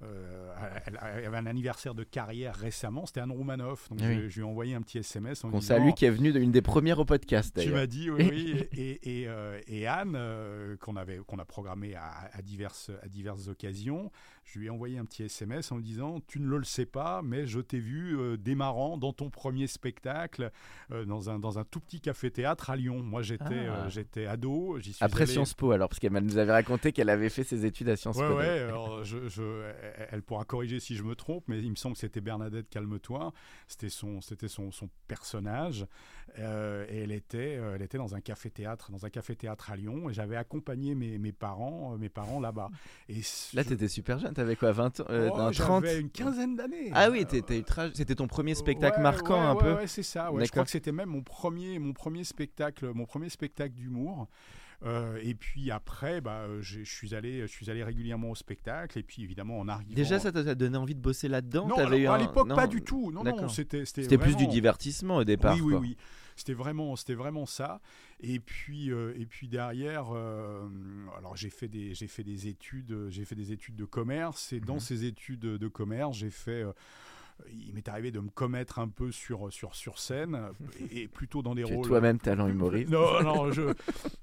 elle, 0.00 0.98
avait 0.98 1.36
un 1.36 1.46
anniversaire 1.46 1.94
de 1.94 2.02
carrière 2.02 2.56
récemment, 2.56 3.06
c'était 3.06 3.20
Anne 3.20 3.30
Roumanoff. 3.30 3.88
Donc 3.90 4.00
je, 4.00 4.34
lui 4.34 4.40
ai 4.40 4.42
envoyé 4.42 4.74
un 4.74 4.82
petit 4.82 4.98
SMS. 4.98 5.44
On 5.44 5.60
salue, 5.60 5.90
qui 5.94 6.06
est 6.06 6.10
venu 6.10 6.32
d'une 6.32 6.50
des 6.50 6.62
premières 6.62 6.98
au 6.98 7.04
podcast. 7.04 7.60
Tu 7.60 7.70
m'as 7.70 7.86
dit, 7.86 8.10
oui, 8.10 8.28
oui. 8.28 8.68
et, 8.72 9.22
et, 9.22 9.28
et, 9.68 9.86
Anne, 9.86 10.18
qu'on 10.80 10.96
avait, 10.96 11.18
qu'on 11.18 11.38
a 11.38 11.44
programmé 11.44 11.94
à, 11.94 12.42
diverses, 12.42 12.90
à 13.02 13.08
diverses 13.08 13.48
occasions, 13.48 14.10
je 14.44 14.58
lui 14.58 14.66
ai 14.66 14.70
envoyé 14.70 14.98
un 14.98 15.04
petit 15.04 15.22
SMS 15.22 15.70
en 15.72 15.76
me 15.76 15.82
disant 15.82 16.20
Tu 16.26 16.40
ne 16.40 16.46
le 16.48 16.64
sais 16.64 16.84
pas, 16.84 17.22
mais 17.22 17.46
je 17.46 17.60
t'ai 17.60 17.78
vu 17.78 18.18
euh, 18.18 18.36
démarrant 18.36 18.98
dans 18.98 19.12
ton 19.12 19.30
premier 19.30 19.66
spectacle 19.66 20.50
euh, 20.90 21.04
dans, 21.04 21.30
un, 21.30 21.38
dans 21.38 21.58
un 21.58 21.64
tout 21.64 21.80
petit 21.80 22.00
café-théâtre 22.00 22.70
à 22.70 22.76
Lyon. 22.76 23.02
Moi, 23.02 23.22
j'étais 23.22 23.44
Ah. 23.68 23.84
euh, 23.84 23.88
j'étais 23.88 24.26
ado. 24.26 24.78
suis 24.80 24.96
Après 25.00 25.22
allé- 25.22 25.32
Sciences 25.32 25.54
Po, 25.54 25.70
alors, 25.70 25.88
parce 25.88 26.00
qu'elle 26.00 26.12
nous 26.12 26.38
avait 26.38 26.52
raconté 26.52 26.92
qu'elle 26.92 27.08
avait 27.08 27.28
fait 27.30 27.44
ses 27.44 27.64
études 27.64 27.88
à 27.88 27.96
Sciences 27.96 28.16
Ouais, 28.18 28.28
Po. 28.28 28.36
ouais, 28.36 28.58
alors 28.68 29.04
je, 29.04 29.28
je- 29.28 29.70
elle- 29.96 30.08
elle 30.10 30.22
pourra 30.22 30.44
corriger 30.44 30.80
si 30.80 30.96
je 30.96 31.02
me 31.04 31.14
trompe, 31.14 31.44
mais 31.48 31.60
il 31.62 31.70
me 31.70 31.76
semble 31.76 31.94
que 31.94 32.00
c'était 32.00 32.20
Bernadette 32.20 32.68
Calme-toi. 32.68 33.32
C'était 33.68 33.88
son, 33.88 34.20
c'était 34.20 34.48
son, 34.48 34.70
son 34.72 34.90
personnage. 35.08 35.86
Euh, 36.38 36.86
et 36.88 36.98
elle 37.02 37.12
était, 37.12 37.56
euh, 37.58 37.74
elle 37.74 37.82
était 37.82 37.98
dans 37.98 38.14
un 38.14 38.20
café-théâtre, 38.20 38.90
dans 38.90 39.04
un 39.04 39.10
café-théâtre 39.10 39.70
à 39.70 39.76
Lyon. 39.76 40.08
Et 40.08 40.14
j'avais 40.14 40.36
accompagné 40.36 40.94
mes, 40.94 41.18
mes 41.18 41.32
parents, 41.32 41.92
euh, 41.94 41.98
mes 41.98 42.08
parents 42.08 42.40
là-bas. 42.40 42.70
Et 43.08 43.14
Là, 43.52 43.62
je- 43.62 43.68
t'étais 43.68 43.88
super 43.88 44.18
jeune, 44.18 44.32
t'avais 44.34 44.56
quoi, 44.56 44.72
20 44.72 45.00
ans 45.00 45.04
euh, 45.10 45.28
Oh, 45.32 45.36
non, 45.38 45.50
30 45.50 45.84
J'avais 45.84 46.00
une 46.00 46.10
quinzaine 46.10 46.56
d'années. 46.56 46.90
Ah 46.94 47.10
oui, 47.10 47.26
t'étais 47.26 47.58
ultra- 47.58 47.90
c'était 47.94 48.14
ton 48.14 48.26
premier 48.28 48.54
spectacle 48.54 48.96
Ouais, 48.96 49.02
marquant 49.02 49.34
ouais, 49.34 49.40
un 49.46 49.54
ouais, 49.54 49.60
peu 49.62 49.74
ouais, 49.74 49.86
c'est 49.86 50.02
ça. 50.02 50.30
Je 50.38 50.50
crois 50.50 50.64
que 50.64 50.70
c'était 50.70 50.92
même 50.92 51.10
mon 51.10 51.22
premier, 51.22 51.78
mon 51.78 51.92
premier 51.92 52.24
spectacle, 52.24 52.92
mon 52.94 53.04
premier 53.04 53.28
spectacle 53.28 53.74
d'humour. 53.74 54.28
Euh, 54.84 55.18
et 55.22 55.34
puis 55.34 55.70
après, 55.70 56.20
bah, 56.20 56.40
euh, 56.48 56.58
je 56.60 56.82
suis 56.82 57.14
allé, 57.14 57.42
je 57.42 57.46
suis 57.46 57.70
allé 57.70 57.84
régulièrement 57.84 58.30
au 58.30 58.34
spectacle. 58.34 58.98
Et 58.98 59.02
puis 59.02 59.22
évidemment, 59.22 59.58
en 59.60 59.68
arrivant. 59.68 59.94
Déjà, 59.94 60.18
ça 60.18 60.32
t'a 60.32 60.54
donné 60.54 60.76
envie 60.76 60.94
de 60.94 61.00
bosser 61.00 61.28
là-dedans 61.28 61.68
Non, 61.68 61.76
T'avais 61.76 61.86
alors, 61.86 61.98
eu 62.00 62.06
à 62.06 62.14
un- 62.14 62.18
l'époque, 62.18 62.48
pas 62.54 62.66
du 62.66 62.82
tout. 62.82 63.12
Non, 63.12 63.22
non, 63.22 63.48
c'était 63.48 63.84
c'était 63.84 64.18
plus 64.18 64.36
du 64.36 64.46
divertissement 64.46 65.16
au 65.18 65.24
départ. 65.24 65.54
Oui, 65.54 65.60
oui, 65.60 65.70
quoi. 65.72 65.80
oui. 65.80 65.96
C'était 66.34 66.54
vraiment, 66.54 66.96
c'était 66.96 67.14
vraiment 67.14 67.44
ça. 67.46 67.80
Et 68.20 68.40
puis, 68.40 68.90
euh, 68.90 69.12
et 69.18 69.26
puis 69.26 69.48
derrière, 69.48 70.06
euh, 70.14 70.66
alors 71.18 71.36
j'ai 71.36 71.50
fait 71.50 71.68
des, 71.68 71.94
j'ai 71.94 72.06
fait 72.08 72.24
des 72.24 72.48
études, 72.48 73.06
j'ai 73.10 73.24
fait 73.26 73.34
des 73.34 73.52
études 73.52 73.76
de 73.76 73.84
commerce. 73.84 74.52
Et 74.52 74.58
dans 74.60 74.74
Mhm. 74.74 74.80
ces 74.80 75.04
études 75.04 75.40
de 75.40 75.68
commerce, 75.68 76.16
j'ai 76.16 76.30
fait. 76.30 76.64
Il 77.50 77.72
m'est 77.74 77.88
arrivé 77.88 78.10
de 78.10 78.20
me 78.20 78.28
commettre 78.30 78.78
un 78.78 78.88
peu 78.88 79.10
sur, 79.12 79.52
sur, 79.52 79.74
sur 79.74 79.98
scène, 79.98 80.38
et, 80.90 81.02
et 81.02 81.08
plutôt 81.08 81.42
dans 81.42 81.54
des 81.54 81.64
Tu 81.64 81.72
es 81.72 81.76
rôles. 81.76 81.86
toi-même 81.86 82.18
talent 82.18 82.48
humoriste. 82.48 82.90
Non, 82.90 83.22
non, 83.22 83.52
je, 83.52 83.72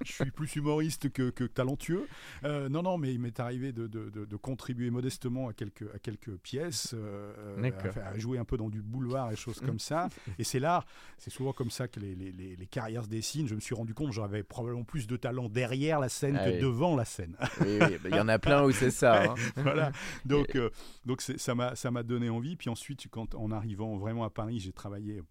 je 0.06 0.12
suis 0.12 0.32
plus 0.32 0.56
humoriste 0.56 1.12
que, 1.12 1.30
que 1.30 1.44
talentueux. 1.44 2.08
Euh, 2.44 2.70
non, 2.70 2.82
non, 2.84 2.98
mais 2.98 3.14
il 3.14 3.20
m'est 3.20 3.40
arrivé 3.40 3.72
de, 3.72 3.88
de, 3.88 4.10
de- 4.10 4.26
de 4.26 4.36
contribuer 4.36 4.90
modestement 4.90 5.48
à 5.50 5.54
quelques, 5.54 5.86
à 5.94 6.00
quelques 6.00 6.36
pièces, 6.38 6.94
euh, 6.98 7.72
à, 8.04 8.10
à 8.10 8.18
jouer 8.18 8.38
un 8.38 8.46
peu 8.46 8.58
dans 8.58 8.70
du 8.70 8.82
boulevard 8.82 9.32
et 9.32 9.36
choses 9.36 9.60
comme 9.60 9.80
ça. 9.80 10.10
Et 10.38 10.44
c'est 10.44 10.60
là, 10.60 10.84
c'est 11.18 11.30
souvent 11.30 11.54
comme 11.54 11.72
ça 11.72 11.88
que 11.88 12.00
les, 12.00 12.16
les, 12.16 12.32
les, 12.32 12.56
les 12.56 12.68
carrières 12.68 13.04
se 13.04 13.10
dessinent. 13.10 13.48
Je 13.48 13.56
me 13.56 13.60
suis 13.60 13.76
rendu 13.76 13.94
compte 13.94 14.10
que 14.10 14.16
j'avais 14.16 14.44
probablement 14.44 14.84
plus 14.84 15.08
de 15.08 15.18
talent 15.18 15.50
derrière 15.50 16.00
la 16.00 16.10
scène 16.10 16.38
Ah 16.40 16.46
que 16.46 16.56
oui. 16.56 16.60
devant 16.60 16.96
la 16.96 17.06
scène. 17.06 17.36
Oui, 17.62 17.78
oui, 17.82 17.98
bah, 18.04 18.10
il 18.10 18.16
y 18.16 18.20
en 18.20 18.28
a 18.28 18.40
plein 18.40 18.64
où 18.64 18.72
c'est 18.72 18.92
ça. 18.92 19.24
hein. 19.24 19.36
voilà. 19.58 19.92
Donc, 20.26 20.56
euh, 20.56 20.70
donc 21.06 21.22
c'est- 21.22 21.38
ça 21.38 21.56
m'a 21.56 21.76
ça 21.76 21.92
m'a 21.92 22.04
donné 22.04 22.30
envie. 22.30 22.56
Puis 22.56 22.70
ensuite, 22.70 23.08
quand 23.10 23.36
en 23.36 23.52
arrivant 23.52 23.98
vraiment 23.98 24.24
à 24.24 24.30
Paris, 24.30 24.60
j'ai 24.60 24.74
travaillé 24.74 25.22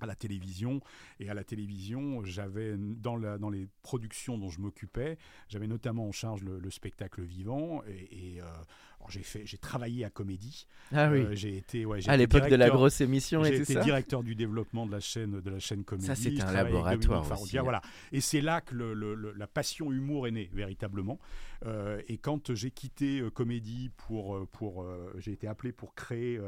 à 0.00 0.06
la 0.06 0.14
télévision. 0.14 0.80
Et 1.20 1.28
à 1.28 1.34
la 1.34 1.44
télévision 1.44 2.24
j'avais 2.24 2.76
dans, 2.76 3.16
les 3.16 3.68
productions 3.82 4.38
dont 4.38 4.50
je 4.50 4.60
m'occupais 4.60 5.18
j'avais 5.48 5.66
notamment 5.66 6.08
en 6.08 6.12
charge 6.12 6.42
le, 6.42 6.58
le 6.58 6.70
spectacle 6.70 7.22
vivant. 7.22 7.82
Et, 7.86 8.34
et, 8.34 8.40
euh, 8.40 8.46
j'ai 9.10 9.22
fait 9.22 9.42
j'ai 9.46 9.58
travaillé 9.58 10.04
à 10.04 10.10
comédie 10.10 10.66
Ah 10.92 11.08
oui. 11.10 11.20
Euh, 11.20 11.34
j'ai 11.34 11.56
été 11.56 11.84
ouais, 11.84 12.00
j'ai 12.00 12.10
à 12.10 12.16
l'époque 12.16 12.48
de 12.48 12.54
la 12.56 12.70
grosse 12.70 13.00
émission 13.00 13.42
j'ai 13.44 13.56
été 13.56 13.74
ça. 13.74 13.80
directeur 13.80 14.22
du 14.22 14.34
développement 14.34 14.86
de 14.86 14.92
la 14.92 15.00
chaîne 15.00 15.40
de 15.40 15.50
la 15.50 15.58
chaîne 15.58 15.84
comédie. 15.84 16.06
Ça, 16.06 16.14
c'était 16.14 16.42
un 16.42 16.52
laboratoire 16.52 17.30
aussi. 17.40 17.58
Voilà. 17.58 17.80
Et 18.12 18.20
c'est 18.20 18.40
là 18.40 18.60
que 18.60 18.74
le- 18.74 18.94
le- 18.94 19.14
le- 19.14 19.32
la 19.32 19.46
passion 19.46 19.92
humour 19.92 20.26
est 20.26 20.30
née 20.32 20.50
véritablement. 20.52 21.18
Euh, 21.66 22.00
et 22.08 22.18
quand 22.18 22.54
j'ai 22.54 22.70
quitté 22.70 23.20
euh, 23.20 23.30
comédie 23.30 23.90
pour 23.96 24.46
pour 24.50 24.86
j'ai 25.18 25.32
été 25.32 25.46
appelé 25.46 25.72
pour 25.72 25.94
créer 25.94 26.40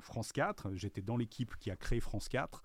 France 0.00 0.32
4. 0.32 0.72
J'étais 0.74 1.02
dans 1.02 1.16
l'équipe 1.16 1.54
qui 1.60 1.70
a 1.70 1.76
créé 1.76 2.00
France 2.00 2.28
4. 2.28 2.62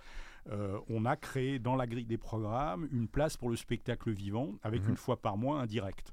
Euh, 0.52 0.80
on 0.90 1.06
a 1.06 1.16
créé 1.16 1.60
dans 1.60 1.76
la 1.76 1.86
grille 1.86 2.06
des 2.06 2.18
programmes 2.18 2.88
une 2.92 3.08
place 3.08 3.38
pour 3.38 3.50
le 3.50 3.56
spectacle 3.56 4.10
vivant 4.12 4.54
avec 4.64 4.82
Mhm. 4.84 4.92
une 4.92 4.96
fois 4.98 5.22
par 5.22 5.38
mois 5.38 5.60
un 5.62 5.66
direct. 5.66 6.12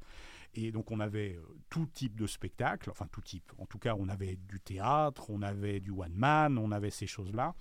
Et 0.56 0.72
donc 0.72 0.90
on 0.90 1.00
avait 1.00 1.36
euh, 1.36 1.42
tout 1.68 1.86
type 1.86 2.16
de 2.16 2.26
spectacle, 2.26 2.90
enfin 2.90 3.06
tout 3.12 3.20
type. 3.20 3.52
En 3.58 3.66
tout 3.66 3.78
cas, 3.78 3.94
on 3.98 4.08
avait 4.08 4.36
du 4.48 4.58
théâtre, 4.60 5.28
on 5.28 5.42
avait 5.42 5.80
du 5.80 5.90
one 5.90 6.14
man, 6.14 6.58
on 6.58 6.72
avait 6.72 6.90
ces 6.90 7.06
choses-là. 7.06 7.54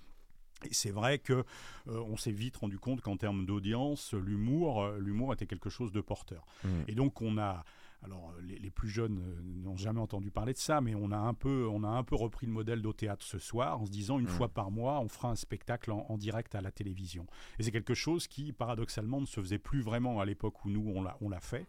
Et 0.64 0.72
c'est 0.72 0.90
vrai 0.90 1.18
que 1.18 1.34
euh, 1.34 1.44
on 1.86 2.16
s'est 2.16 2.32
vite 2.32 2.56
rendu 2.56 2.78
compte 2.78 3.02
qu'en 3.02 3.18
termes 3.18 3.44
d'audience, 3.44 4.14
l'humour, 4.14 4.82
euh, 4.82 4.98
l'humour 4.98 5.34
était 5.34 5.46
quelque 5.46 5.68
chose 5.68 5.92
de 5.92 6.00
porteur. 6.00 6.46
Mm. 6.64 6.68
Et 6.88 6.94
donc 6.94 7.20
on 7.20 7.36
a, 7.36 7.62
alors 8.02 8.32
les, 8.42 8.58
les 8.58 8.70
plus 8.70 8.88
jeunes 8.88 9.18
euh, 9.18 9.42
n'ont 9.42 9.76
jamais 9.76 10.00
entendu 10.00 10.30
parler 10.30 10.54
de 10.54 10.58
ça, 10.58 10.80
mais 10.80 10.94
on 10.94 11.12
a 11.12 11.18
un 11.18 11.34
peu, 11.34 11.68
on 11.70 11.84
a 11.84 11.88
un 11.88 12.02
peu 12.02 12.14
repris 12.14 12.46
le 12.46 12.52
modèle 12.52 12.80
d'au 12.80 12.94
théâtre 12.94 13.22
ce 13.22 13.38
soir 13.38 13.82
en 13.82 13.84
se 13.84 13.90
disant 13.90 14.18
une 14.18 14.24
Mm. 14.24 14.28
fois 14.28 14.48
par 14.48 14.70
mois, 14.70 14.98
on 15.00 15.08
fera 15.08 15.28
un 15.28 15.36
spectacle 15.36 15.92
en, 15.92 16.06
en 16.08 16.16
direct 16.16 16.54
à 16.54 16.62
la 16.62 16.70
télévision. 16.70 17.26
Et 17.58 17.62
c'est 17.62 17.70
quelque 17.70 17.94
chose 17.94 18.26
qui, 18.26 18.54
paradoxalement, 18.54 19.20
ne 19.20 19.26
se 19.26 19.38
faisait 19.42 19.58
plus 19.58 19.82
vraiment 19.82 20.20
à 20.20 20.24
l'époque 20.24 20.64
où 20.64 20.70
nous 20.70 20.90
on 20.94 21.02
l'a, 21.02 21.18
on 21.20 21.28
l'a 21.28 21.40
fait. 21.40 21.66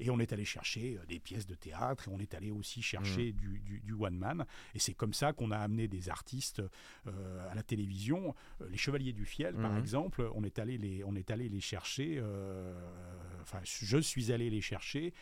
Et 0.00 0.10
on 0.10 0.18
est 0.18 0.32
allé 0.32 0.44
chercher 0.44 0.96
euh, 0.98 1.04
des 1.06 1.18
pièces 1.20 1.46
de 1.46 1.54
théâtre 1.54 2.08
et 2.08 2.10
on 2.12 2.18
est 2.18 2.34
allé 2.34 2.50
aussi 2.50 2.82
chercher 2.82 3.32
du, 3.32 3.60
du- 3.60 3.80
du 3.80 3.92
one 3.92 4.16
man. 4.16 4.44
Et 4.74 4.78
c'est 4.78 4.94
comme 4.94 5.12
ça 5.14 5.32
qu'on 5.32 5.50
a 5.50 5.58
amené 5.58 5.88
des 5.88 6.08
artistes 6.08 6.62
euh, 7.06 7.50
à 7.50 7.54
la 7.54 7.62
télévision. 7.62 8.34
Euh, 8.60 8.68
les 8.70 8.76
Chevaliers 8.78 9.12
du 9.12 9.24
Fiel, 9.24 9.54
par 9.54 9.72
Mhm. 9.72 9.78
exemple, 9.78 10.28
on 10.34 10.42
est 10.44 10.58
allé 10.58 10.78
les, 10.78 11.04
on 11.04 11.14
est 11.16 11.30
allé 11.30 11.48
les 11.48 11.60
chercher. 11.60 12.20
Enfin, 13.42 13.60
je 13.62 13.98
suis 13.98 14.32
allé 14.32 14.48
les 14.50 14.60
chercher 14.60 15.12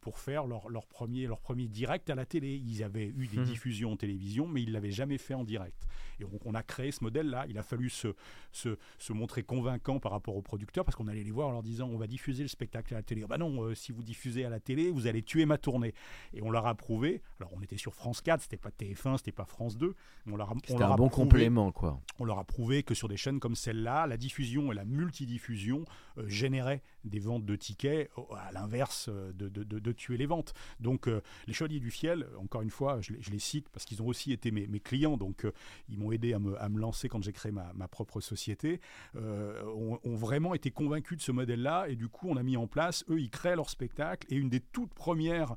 pour 0.00 0.18
faire 0.18 0.46
leur, 0.46 0.68
leur 0.68 0.86
premier, 0.86 1.26
leur 1.26 1.40
premier 1.40 1.66
direct 1.66 2.10
à 2.10 2.14
la 2.14 2.26
télé. 2.26 2.56
Ils 2.56 2.82
avaient 2.84 3.06
eu 3.08 3.26
des 3.26 3.38
Mhm. 3.38 3.44
diffusions 3.44 3.92
en 3.92 3.96
télévision, 3.96 4.46
mais 4.46 4.62
ils 4.62 4.72
l'avaient 4.72 4.90
jamais 4.90 5.18
fait 5.18 5.34
en 5.34 5.44
direct. 5.44 5.86
Et 6.20 6.24
donc 6.24 6.44
on 6.44 6.54
a 6.54 6.62
créé 6.62 6.92
ce 6.92 7.02
modèle-là. 7.02 7.46
Il 7.48 7.56
a 7.58 7.62
fallu 7.62 7.88
se, 7.88 8.08
se, 8.52 8.76
se 8.98 9.12
montrer 9.12 9.42
convaincant 9.42 9.98
par 9.98 10.12
rapport 10.12 10.36
aux 10.36 10.42
producteurs 10.42 10.84
parce 10.84 10.94
qu'on 10.96 11.08
allait 11.08 11.24
les 11.24 11.30
voir 11.30 11.48
en 11.48 11.52
leur 11.52 11.62
disant 11.62 11.88
on 11.88 11.96
va 11.96 12.06
diffuser 12.06 12.42
le 12.42 12.48
spectacle 12.48 12.92
à 12.94 12.98
la 12.98 13.02
télé. 13.02 13.22
Ah 13.24 13.26
bah 13.26 13.38
non, 13.38 13.62
euh, 13.64 13.74
si 13.74 13.92
vous 13.92 14.02
diffusez 14.02 14.19
à 14.44 14.48
la 14.50 14.60
télé, 14.60 14.90
vous 14.90 15.06
allez 15.06 15.22
tuer 15.22 15.46
ma 15.46 15.58
tournée. 15.58 15.94
Et 16.34 16.42
on 16.42 16.50
leur 16.50 16.66
a 16.66 16.74
prouvé. 16.74 17.22
Alors 17.40 17.52
on 17.56 17.62
était 17.62 17.76
sur 17.76 17.94
France 17.94 18.20
4, 18.20 18.42
c'était 18.42 18.56
pas 18.56 18.70
TF1, 18.70 19.16
c'était 19.18 19.32
pas 19.32 19.44
France 19.44 19.76
2. 19.76 19.94
Mais 20.26 20.32
on 20.32 20.36
leur 20.36 20.50
a, 20.50 20.54
on 20.70 20.78
leur 20.78 20.90
un 20.90 20.94
a 20.94 20.96
bon 20.96 21.08
prouvé- 21.08 21.10
complément, 21.24 21.72
quoi. 21.72 22.00
on 22.18 22.24
leur 22.24 22.38
a 22.38 22.44
prouvé 22.44 22.82
que 22.82 22.94
sur 22.94 23.08
des 23.08 23.16
chaînes 23.16 23.40
comme 23.40 23.54
celle-là, 23.56 24.06
la 24.06 24.16
diffusion 24.16 24.70
et 24.72 24.74
la 24.74 24.84
multidiffusion 24.84 25.84
euh, 26.20 26.28
généraient 26.28 26.82
des 27.04 27.18
ventes 27.18 27.44
de 27.44 27.56
tickets, 27.56 28.10
à 28.36 28.52
l'inverse 28.52 29.08
euh, 29.08 29.32
de, 29.32 29.48
de- 29.48 29.64
de- 29.64 29.92
tuer 29.92 30.16
les 30.16 30.26
ventes. 30.26 30.54
Donc 30.78 31.08
euh, 31.08 31.20
les 31.46 31.52
Chevaliers 31.52 31.80
du 31.80 31.90
Fiel, 31.90 32.26
encore 32.38 32.62
une 32.62 32.70
fois, 32.70 33.00
je 33.00 33.12
les, 33.30 33.38
cite 33.38 33.68
parce 33.70 33.84
qu'ils 33.84 34.02
ont 34.02 34.06
aussi 34.06 34.32
été 34.32 34.50
mes, 34.50 34.68
clients, 34.80 35.16
donc 35.16 35.46
ils 35.88 35.98
m'ont 35.98 36.12
aidé 36.12 36.32
à 36.34 36.38
me, 36.38 36.60
à 36.60 36.68
me 36.68 36.78
lancer 36.78 37.08
quand 37.08 37.22
j'ai 37.22 37.32
créé 37.32 37.50
ma, 37.52 37.72
ma 37.74 37.88
propre 37.88 38.20
société, 38.20 38.80
ont, 39.16 39.98
ont 40.04 40.14
vraiment 40.14 40.54
été 40.54 40.70
convaincus 40.70 41.18
de 41.18 41.22
ce 41.22 41.32
modèle-là, 41.32 41.86
et 41.88 41.96
du 41.96 42.08
coup 42.08 42.28
on 42.28 42.36
a 42.36 42.42
mis 42.42 42.56
en 42.56 42.66
place, 42.66 43.04
eux 43.08 43.20
ils 43.20 43.30
créent 43.30 43.56
leur 43.56 43.70
spectacle, 43.70 44.26
et 44.30 44.36
une 44.36 44.50
des 44.50 44.60
toutes 44.60 44.92
premières 44.94 45.56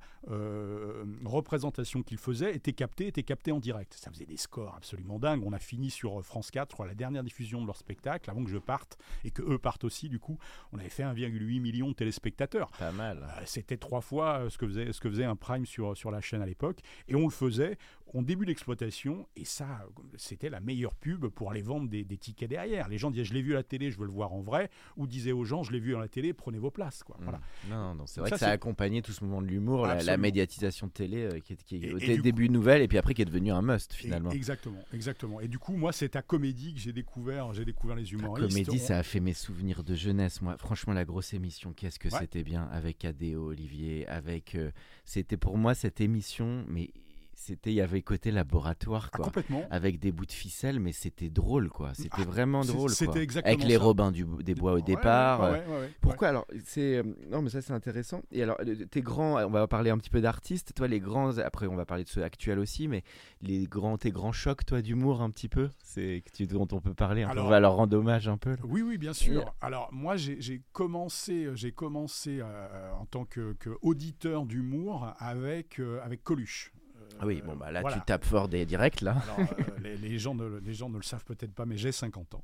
représentations 1.25 2.03
qu'ils 2.03 2.17
faisaient 2.17 2.55
était 2.55 2.73
captée, 2.73 3.07
était 3.07 3.23
captée 3.23 3.51
en 3.51 3.59
direct. 3.59 3.93
Ça 3.93 4.11
faisait 4.11 4.25
des 4.25 4.37
scores 4.37 4.75
absolument 4.75 5.19
dingues. 5.19 5.43
On 5.45 5.53
a 5.53 5.59
fini 5.59 5.89
sur 5.89 6.23
France 6.23 6.51
4, 6.51 6.69
je 6.71 6.73
crois, 6.73 6.87
la 6.87 6.95
dernière 6.95 7.23
diffusion 7.23 7.61
de 7.61 7.67
leur 7.67 7.77
spectacle, 7.77 8.29
avant 8.29 8.43
que 8.43 8.49
je 8.49 8.57
parte, 8.57 8.97
et 9.23 9.31
que 9.31 9.41
eux 9.41 9.57
partent 9.57 9.83
aussi, 9.83 10.09
du 10.09 10.19
coup, 10.19 10.37
on 10.71 10.77
avait 10.79 10.89
fait 10.89 11.03
1,8 11.03 11.59
million 11.61 11.89
de 11.89 11.93
téléspectateurs. 11.93 12.71
Pas 12.79 12.91
mal. 12.91 13.19
Euh, 13.23 13.41
C'était 13.45 13.77
trois 13.77 14.01
fois 14.01 14.39
euh, 14.45 14.49
ce 14.49 14.57
que 14.57 14.67
faisait, 14.67 14.91
ce 14.91 14.99
que 14.99 15.09
faisait 15.09 15.23
un 15.25 15.35
prime 15.35 15.65
sur, 15.65 15.95
sur 15.97 16.11
la 16.11 16.21
chaîne 16.21 16.41
à 16.41 16.45
l'époque. 16.45 16.79
Et 17.07 17.15
on 17.15 17.23
le 17.25 17.29
faisait 17.29 17.77
en 18.13 18.21
début 18.21 18.45
d'exploitation. 18.45 19.27
Et 19.35 19.45
ça, 19.45 19.65
euh, 19.85 20.01
c'était 20.17 20.49
la 20.49 20.59
meilleure 20.59 20.95
pub 20.95 21.27
pour 21.27 21.51
aller 21.51 21.61
vendre 21.61 21.89
des, 21.89 22.03
des 22.03 22.17
tickets 22.17 22.49
derrière. 22.49 22.87
Les 22.89 22.97
gens 22.97 23.11
disaient 23.11 23.23
Je 23.25 23.33
l'ai 23.33 23.41
vu 23.41 23.53
à 23.53 23.57
la 23.57 23.63
télé, 23.63 23.91
je 23.91 23.97
veux 23.97 24.05
le 24.05 24.11
voir 24.11 24.33
en 24.33 24.41
vrai. 24.41 24.69
Ou 24.97 25.07
disaient 25.07 25.31
aux 25.31 25.43
gens 25.45 25.63
Je 25.63 25.71
l'ai 25.71 25.79
vu 25.79 25.95
à 25.95 25.99
la 25.99 26.07
télé, 26.07 26.33
prenez 26.33 26.57
vos 26.59 26.71
places. 26.71 27.03
Quoi. 27.03 27.17
Mm. 27.19 27.23
Voilà. 27.23 27.41
Non, 27.69 27.95
non, 27.95 28.05
c'est 28.07 28.19
vrai 28.21 28.29
ça, 28.29 28.35
que 28.35 28.39
ça 28.39 28.47
a 28.49 28.51
accompagné 28.51 29.01
tout 29.01 29.11
ce 29.11 29.23
moment 29.23 29.41
de 29.41 29.47
l'humour, 29.47 29.85
la, 29.87 30.01
la 30.03 30.17
médiatisation 30.17 30.87
de 30.87 30.91
télé 30.91 31.23
euh, 31.23 31.39
qui 31.39 31.53
est, 31.53 31.63
qui 31.63 31.75
est 31.85 32.19
au 32.19 32.21
début 32.21 32.49
nouvelle 32.49 32.81
et 32.81 32.87
puis 32.87 32.97
après 32.97 33.13
qui 33.13 33.21
est 33.21 33.25
devenu 33.25 33.51
un 33.51 33.61
must 33.61 33.93
finalement. 33.93 34.31
Et- 34.31 34.35
exactement, 34.35 34.83
exactement. 34.93 35.39
Et 35.41 35.47
du 35.47 35.59
coup, 35.59 35.75
moi, 35.75 35.91
c'est 35.91 36.15
à 36.15 36.21
Comédie 36.21 36.73
que 36.73 36.79
j'ai 36.79 36.93
découvert, 36.93 37.53
j'ai 37.53 37.65
découvert 37.65 37.95
les 37.95 38.03
La 38.03 38.09
humoristes. 38.09 38.49
comédie, 38.49 38.79
On- 38.81 38.85
ça 38.87 38.97
a 38.99 39.03
fait 39.03 39.19
mes 39.19 39.33
souvenirs 39.33 39.83
de 39.83 39.95
jeunesse. 39.95 40.32
Franchement, 40.57 40.93
la 40.93 41.05
grosse 41.05 41.33
émission, 41.33 41.73
qu'est-ce 41.73 41.99
que 41.99 42.09
Ouais. 42.09 42.19
c'était 42.19 42.43
bien 42.43 42.63
avec 42.71 43.03
Adéo, 43.05 43.47
Olivier, 43.49 44.07
avec. 44.07 44.55
euh, 44.55 44.71
c'était 45.05 45.37
pour 45.37 45.57
moi 45.57 45.75
cette 45.75 46.01
émission, 46.01 46.65
mais 46.67 46.91
c'était 47.35 47.71
il 47.71 47.75
y 47.75 47.81
avait 47.81 48.01
côté 48.01 48.31
laboratoire 48.31 49.09
Ah, 49.11 49.15
quoi. 49.17 49.25
complètement. 49.25 49.63
avec 49.69 49.99
des 49.99 50.11
bouts 50.11 50.25
de 50.25 50.31
ficelle, 50.31 50.79
mais 50.79 50.91
c'était 50.91 51.29
drôle 51.29 51.69
quoi. 51.69 51.93
C'était 51.93 52.09
Ah, 52.21 52.23
vraiment 52.25 52.63
c'est- 52.63 52.73
drôle 52.73 52.89
c'était 52.91 53.11
quoi. 53.13 53.21
exactement 53.21 53.53
Avec 53.55 53.67
les 53.67 53.75
ça. 53.75 53.81
Robins 53.83 54.11
du, 54.11 54.25
des 54.43 54.55
Bois 54.55 54.73
au 54.73 54.75
Ouais, 54.75 54.81
départ. 54.81 55.41
ouais, 55.51 55.63
euh, 55.67 55.81
ouais. 55.81 55.91
Pourquoi 56.01 56.29
alors 56.29 56.47
c'est 56.65 56.97
euh, 56.97 57.03
non 57.29 57.41
mais 57.41 57.49
ça 57.49 57.61
c'est 57.61 57.73
intéressant 57.73 58.21
et 58.31 58.43
alors 58.43 58.57
euh, 58.61 58.85
tes 58.89 59.01
grands 59.01 59.37
on 59.43 59.49
va 59.49 59.67
parler 59.67 59.89
un 59.89 59.97
petit 59.97 60.09
peu 60.09 60.21
d'artistes 60.21 60.73
toi 60.75 60.87
les 60.87 60.99
grands 60.99 61.37
après 61.37 61.67
on 61.67 61.75
va 61.75 61.85
parler 61.85 62.03
de 62.03 62.09
ceux 62.09 62.23
actuels 62.23 62.59
aussi 62.59 62.87
mais 62.87 63.03
les 63.41 63.65
grands 63.65 63.97
tes 63.97 64.11
grands 64.11 64.31
chocs 64.31 64.65
toi 64.65 64.81
d'humour 64.81 65.21
un 65.21 65.29
petit 65.29 65.49
peu 65.49 65.69
c'est 65.83 66.23
dont 66.41 66.67
on 66.71 66.81
peut 66.81 66.93
parler 66.93 67.23
Alors- 67.23 67.45
on 67.45 67.49
va 67.49 67.59
leur 67.59 67.75
rendre 67.75 67.97
hommage 67.97 68.27
un 68.27 68.37
peu 68.37 68.51
là. 68.51 68.57
Oui, 68.63 68.81
oui, 68.81 68.97
bien 68.97 69.13
sûr. 69.13 69.53
Alors 69.61 69.89
moi, 69.93 70.15
j'ai 70.17 70.41
j'ai 70.41 70.61
commencé, 70.71 71.47
j'ai 71.55 71.71
commencé 71.71 72.39
euh, 72.41 72.91
en 72.99 73.05
tant 73.05 73.23
que, 73.25 73.53
que 73.53 73.69
auditeur 73.81 74.45
d'humour 74.45 75.13
avec 75.19 75.79
euh, 75.79 75.99
avec 76.03 76.23
Coluche. 76.23 76.72
Ah 77.19 77.25
oui, 77.25 77.41
bon, 77.45 77.55
bah 77.55 77.71
là, 77.71 77.81
voilà. 77.81 77.97
tu 77.97 78.03
tapes 78.05 78.25
fort 78.25 78.49
des 78.49 78.65
directs, 78.65 78.99
là. 79.01 79.15
Alors, 79.37 79.49
euh, 79.49 79.63
les, 79.83 79.95
les 79.95 80.17
gens 80.19 80.35
ne, 80.35 80.59
les 80.59 80.73
gens 80.73 80.89
ne 80.89 80.97
le 80.97 81.03
savent 81.03 81.23
peut-être 81.23 81.53
pas, 81.53 81.65
mais 81.65 81.77
j'ai 81.77 81.91
50 81.93 82.35
ans. 82.35 82.43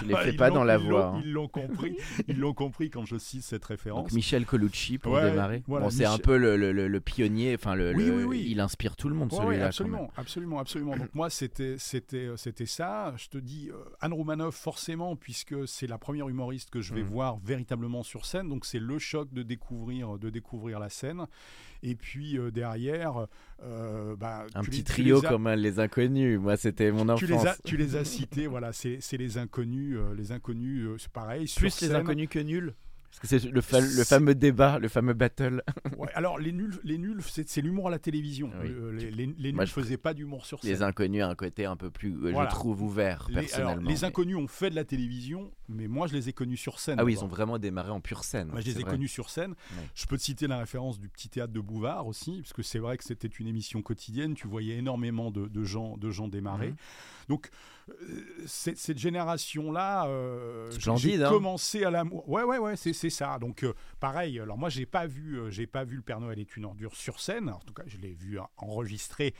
Tu 0.00 0.06
les 0.06 0.16
fais 0.16 0.30
Ils 0.30 0.36
pas 0.36 0.50
dans 0.50 0.64
la 0.64 0.76
voix. 0.78 1.14
hein. 1.14 1.22
Ils 1.24 1.32
l'ont 1.32 1.46
compris. 1.46 1.96
Ils 2.26 2.38
l'ont 2.38 2.54
compris 2.54 2.90
quand 2.90 3.04
je 3.04 3.16
cite 3.16 3.42
cette 3.44 3.64
référence. 3.64 4.04
Donc 4.04 4.12
Michel 4.12 4.44
Colucci 4.44 4.98
pour 4.98 5.12
Ouais, 5.12 5.30
démarrer. 5.30 5.62
voilà, 5.68 5.84
bon, 5.86 5.90
c'est 5.90 6.04
un 6.04 6.18
peu 6.18 6.36
le, 6.36 6.56
le- 6.56 6.72
le- 6.72 6.88
le 6.88 7.00
pionnier, 7.00 7.54
enfin 7.54 7.74
le, 7.76 7.94
Oui, 7.94 8.06
le- 8.06 8.16
oui, 8.16 8.24
oui. 8.24 8.46
il 8.50 8.60
inspire 8.60 8.96
tout 8.96 9.08
le 9.08 9.14
monde 9.14 9.32
Ouais, 9.32 9.38
celui-là. 9.44 9.66
absolument, 9.66 10.10
absolument, 10.16 10.58
absolument. 10.58 10.96
Donc 10.96 11.14
moi, 11.14 11.30
c'était, 11.30 11.76
c'était, 11.78 12.26
euh, 12.26 12.36
c'était 12.36 12.66
ça. 12.66 13.14
Je 13.16 13.28
te 13.28 13.38
dis, 13.38 13.70
euh, 13.70 13.76
Anne 14.00 14.14
Romanoff, 14.14 14.56
forcément, 14.56 15.14
puisque 15.16 15.68
c'est 15.68 15.86
la 15.86 15.98
première 15.98 16.28
humoriste 16.28 16.70
que 16.70 16.80
je 16.80 16.92
vais 16.94 17.02
Mhm. 17.02 17.08
voir 17.08 17.38
véritablement 17.44 18.02
sur 18.02 18.26
scène. 18.26 18.48
Donc 18.48 18.64
c'est 18.66 18.80
le 18.80 18.98
choc 18.98 19.32
de 19.32 19.42
découvrir, 19.44 20.18
de 20.18 20.30
découvrir 20.30 20.80
la 20.80 20.88
scène. 20.88 21.26
Et 21.82 21.94
puis 21.94 22.38
euh, 22.38 22.50
derrière, 22.50 23.26
euh, 23.62 24.16
bah, 24.16 24.46
Un 24.54 24.62
petit 24.62 24.78
les- 24.78 24.84
trio 24.84 25.20
les 25.20 25.26
as- 25.26 25.28
comme 25.28 25.48
les 25.48 25.78
inconnus. 25.78 26.38
Moi, 26.40 26.56
c'était 26.56 26.90
mon 26.92 27.08
enfance. 27.08 27.20
Tu 27.20 27.26
les, 27.26 27.46
as, 27.46 27.56
tu 27.64 27.76
les 27.76 27.96
as 27.96 28.04
cités, 28.04 28.46
voilà, 28.46 28.72
c'est, 28.72 28.98
les 29.12 29.38
inconnus. 29.38 29.96
euh, 29.96 30.14
les 30.14 30.32
inconnus, 30.32 30.86
euh, 30.86 30.96
c'est 30.98 31.10
pareil. 31.12 31.46
sur 31.48 31.60
Plus 31.60 31.80
les 31.80 31.88
scène. 31.88 31.96
inconnus 31.96 32.28
que 32.30 32.38
nuls. 32.38 32.74
Parce 33.20 33.32
que 33.32 33.38
c'est 33.40 33.50
le, 33.50 33.60
fa- 33.62 33.80
le 33.80 33.86
C'est- 33.86 34.04
fameux 34.04 34.34
débat, 34.34 34.78
le 34.78 34.88
fameux 34.88 35.14
battle. 35.14 35.62
Ouais, 35.96 36.08
alors 36.14 36.38
les 36.38 36.52
nuls, 36.52 36.78
les 36.84 36.98
nuls, 36.98 37.22
c'est, 37.22 37.60
l'humour 37.62 37.88
à 37.88 37.90
la 37.90 37.98
télévision. 37.98 38.50
Oui. 38.62 38.68
Euh, 38.68 38.92
les, 38.92 39.10
les, 39.10 39.26
les 39.38 39.52
Moi, 39.52 39.64
nuls 39.64 39.68
je- 39.68 39.72
faisaient 39.72 39.96
pas 39.96 40.12
d'humour 40.12 40.44
sur 40.44 40.60
scène. 40.60 40.70
Les 40.70 40.82
inconnus 40.82 41.22
a 41.22 41.28
un 41.28 41.34
côté 41.34 41.64
un 41.64 41.76
peu 41.76 41.90
plus, 41.90 42.12
euh, 42.12 42.32
Voilà. 42.32 42.50
je 42.50 42.54
trouve, 42.54 42.82
ouvert 42.82 43.26
Les- 43.28 43.36
alors, 43.36 43.48
personnellement. 43.48 43.88
les 43.88 43.94
mais- 43.94 44.04
inconnus 44.04 44.36
ont 44.36 44.46
fait 44.46 44.68
de 44.68 44.74
la 44.74 44.84
télévision, 44.84 45.50
mais 45.68 45.88
moi 45.88 46.06
je 46.06 46.12
les 46.12 46.28
ai 46.28 46.32
connus 46.34 46.58
sur 46.58 46.78
scène. 46.78 46.96
Ah 46.98 47.04
oui, 47.04 47.14
ils 47.14 47.24
ont 47.24 47.28
vraiment 47.28 47.58
démarré 47.58 47.90
en 47.90 48.00
pure 48.00 48.24
scène. 48.24 48.48
Moi, 48.48 48.60
je 48.60 48.66
les 48.66 48.78
ai 48.78 48.82
vrai. 48.82 48.90
connus 48.90 49.08
sur 49.08 49.30
scène. 49.30 49.54
Je 49.94 50.04
peux 50.06 50.18
te 50.18 50.22
citer 50.22 50.46
la 50.46 50.58
référence 50.58 51.00
du 51.00 51.08
petit 51.08 51.30
théâtre 51.30 51.52
de 51.54 51.60
Bouvard 51.60 52.06
aussi, 52.06 52.40
parce 52.42 52.52
que 52.52 52.62
c'est 52.62 52.78
vrai 52.78 52.98
que 52.98 53.04
c'était 53.04 53.28
une 53.28 53.46
émission 53.46 53.80
quotidienne. 53.80 54.34
Tu 54.34 54.46
voyais 54.46 54.76
énormément 54.76 55.30
de, 55.30 55.46
de 55.48 55.64
gens, 55.64 55.96
de 55.96 56.10
gens 56.10 56.28
démarrer. 56.28 56.68
Mhm. 56.68 56.76
Donc, 57.28 57.48
euh, 57.88 57.94
cette, 58.46 58.78
cette 58.78 58.98
génération-là, 58.98 60.06
euh, 60.08 60.70
j'ai- 60.96 61.22
hein. 61.22 61.28
commencé 61.28 61.84
à 61.84 61.90
l'amour. 61.90 62.28
Ouais, 62.28 62.42
ouais, 62.42 62.58
ouais, 62.58 62.76
c'est 62.76 62.92
ça. 63.10 63.38
Donc, 63.38 63.62
euh, 63.62 63.72
pareil. 64.00 64.40
Alors, 64.40 64.58
moi, 64.58 64.68
j'ai 64.68 64.86
pas 64.86 65.06
vu, 65.06 65.38
euh, 65.38 65.50
j'ai 65.50 65.66
pas 65.66 65.84
vu 65.84 65.96
le 65.96 66.02
Père 66.02 66.20
Noël 66.20 66.38
est 66.38 66.56
une 66.56 66.64
ordure 66.64 66.94
sur 66.96 67.20
scène. 67.20 67.48
En 67.48 67.60
tout 67.60 67.72
cas, 67.74 67.84
je 67.86 67.98
l'ai 67.98 68.12
vu 68.14 68.38
en- 68.38 68.48
enregistré. 68.56 69.34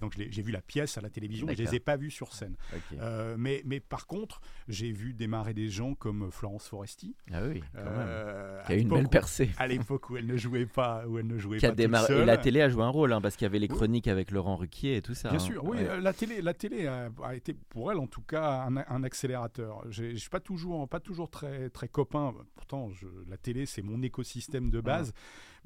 donc, 0.00 0.14
j'ai 0.16 0.42
vu 0.42 0.52
la 0.52 0.60
pièce 0.62 0.98
à 0.98 1.00
la 1.00 1.10
télévision. 1.10 1.46
mais 1.46 1.54
Je 1.56 1.62
les 1.62 1.74
ai 1.76 1.80
pas 1.80 1.96
vus 1.96 2.10
sur 2.10 2.32
scène. 2.34 2.56
Euh, 3.00 3.36
mais, 3.38 3.62
mais 3.64 3.80
par 3.80 4.06
contre, 4.06 4.40
j'ai 4.68 4.92
vu 4.92 5.12
démarrer 5.14 5.54
des 5.54 5.68
gens 5.68 5.94
comme 5.94 6.30
Florence 6.30 6.68
Foresti. 6.68 7.14
Ah 7.32 7.40
oui, 7.46 7.62
quand 7.74 7.82
même. 7.84 8.62
Qui 8.66 8.72
a 8.72 8.76
eu 8.76 8.80
une 8.80 8.88
belle 8.88 9.06
où- 9.06 9.08
percée. 9.08 9.50
à 9.58 9.66
l'époque 9.66 10.10
où 10.10 10.16
elle 10.16 10.26
ne 10.26 10.36
jouait 10.36 10.66
pas, 10.66 11.06
où 11.06 11.18
elle 11.18 11.26
ne 11.26 11.38
jouait 11.38 11.58
Qui 11.58 11.66
pas 11.66 11.72
démarré. 11.72 12.06
seule. 12.08 12.22
Et 12.22 12.24
la 12.24 12.36
télé 12.36 12.60
a 12.62 12.68
joué 12.68 12.82
un 12.82 12.88
rôle, 12.88 13.12
hein, 13.12 13.20
parce 13.20 13.36
qu'il 13.36 13.44
y 13.44 13.46
avait 13.46 13.58
les 13.58 13.68
Oui. 13.70 13.76
chroniques 13.76 14.08
avec 14.08 14.30
Laurent 14.30 14.56
Ruquier 14.56 14.96
et 14.96 15.02
tout 15.02 15.14
ça. 15.14 15.28
Bien 15.30 15.38
hein. 15.38 15.40
sûr, 15.40 15.64
oui, 15.64 15.78
Ouais. 15.78 16.00
la 16.00 16.12
télé, 16.12 16.42
la 16.42 16.54
télé 16.54 16.86
a, 16.86 17.10
a 17.28 17.34
été 17.34 17.54
pour 17.54 17.90
elle 17.92 17.98
en 17.98 18.06
tout 18.06 18.22
cas 18.22 18.62
un, 18.68 18.76
un 18.76 19.02
accélérateur. 19.04 19.82
Je 19.90 20.14
suis 20.16 20.30
pas 20.30 20.40
toujours, 20.40 20.88
pas 20.88 21.00
toujours 21.00 21.30
très, 21.30 21.70
très 21.70 21.88
copain. 21.88 22.34
Pourtant, 22.54 22.90
je- 22.90 23.06
la 23.28 23.36
télé 23.36 23.66
c'est 23.66 23.82
mon 23.82 24.02
écosystème 24.02 24.70
de 24.70 24.80
base, 24.80 25.12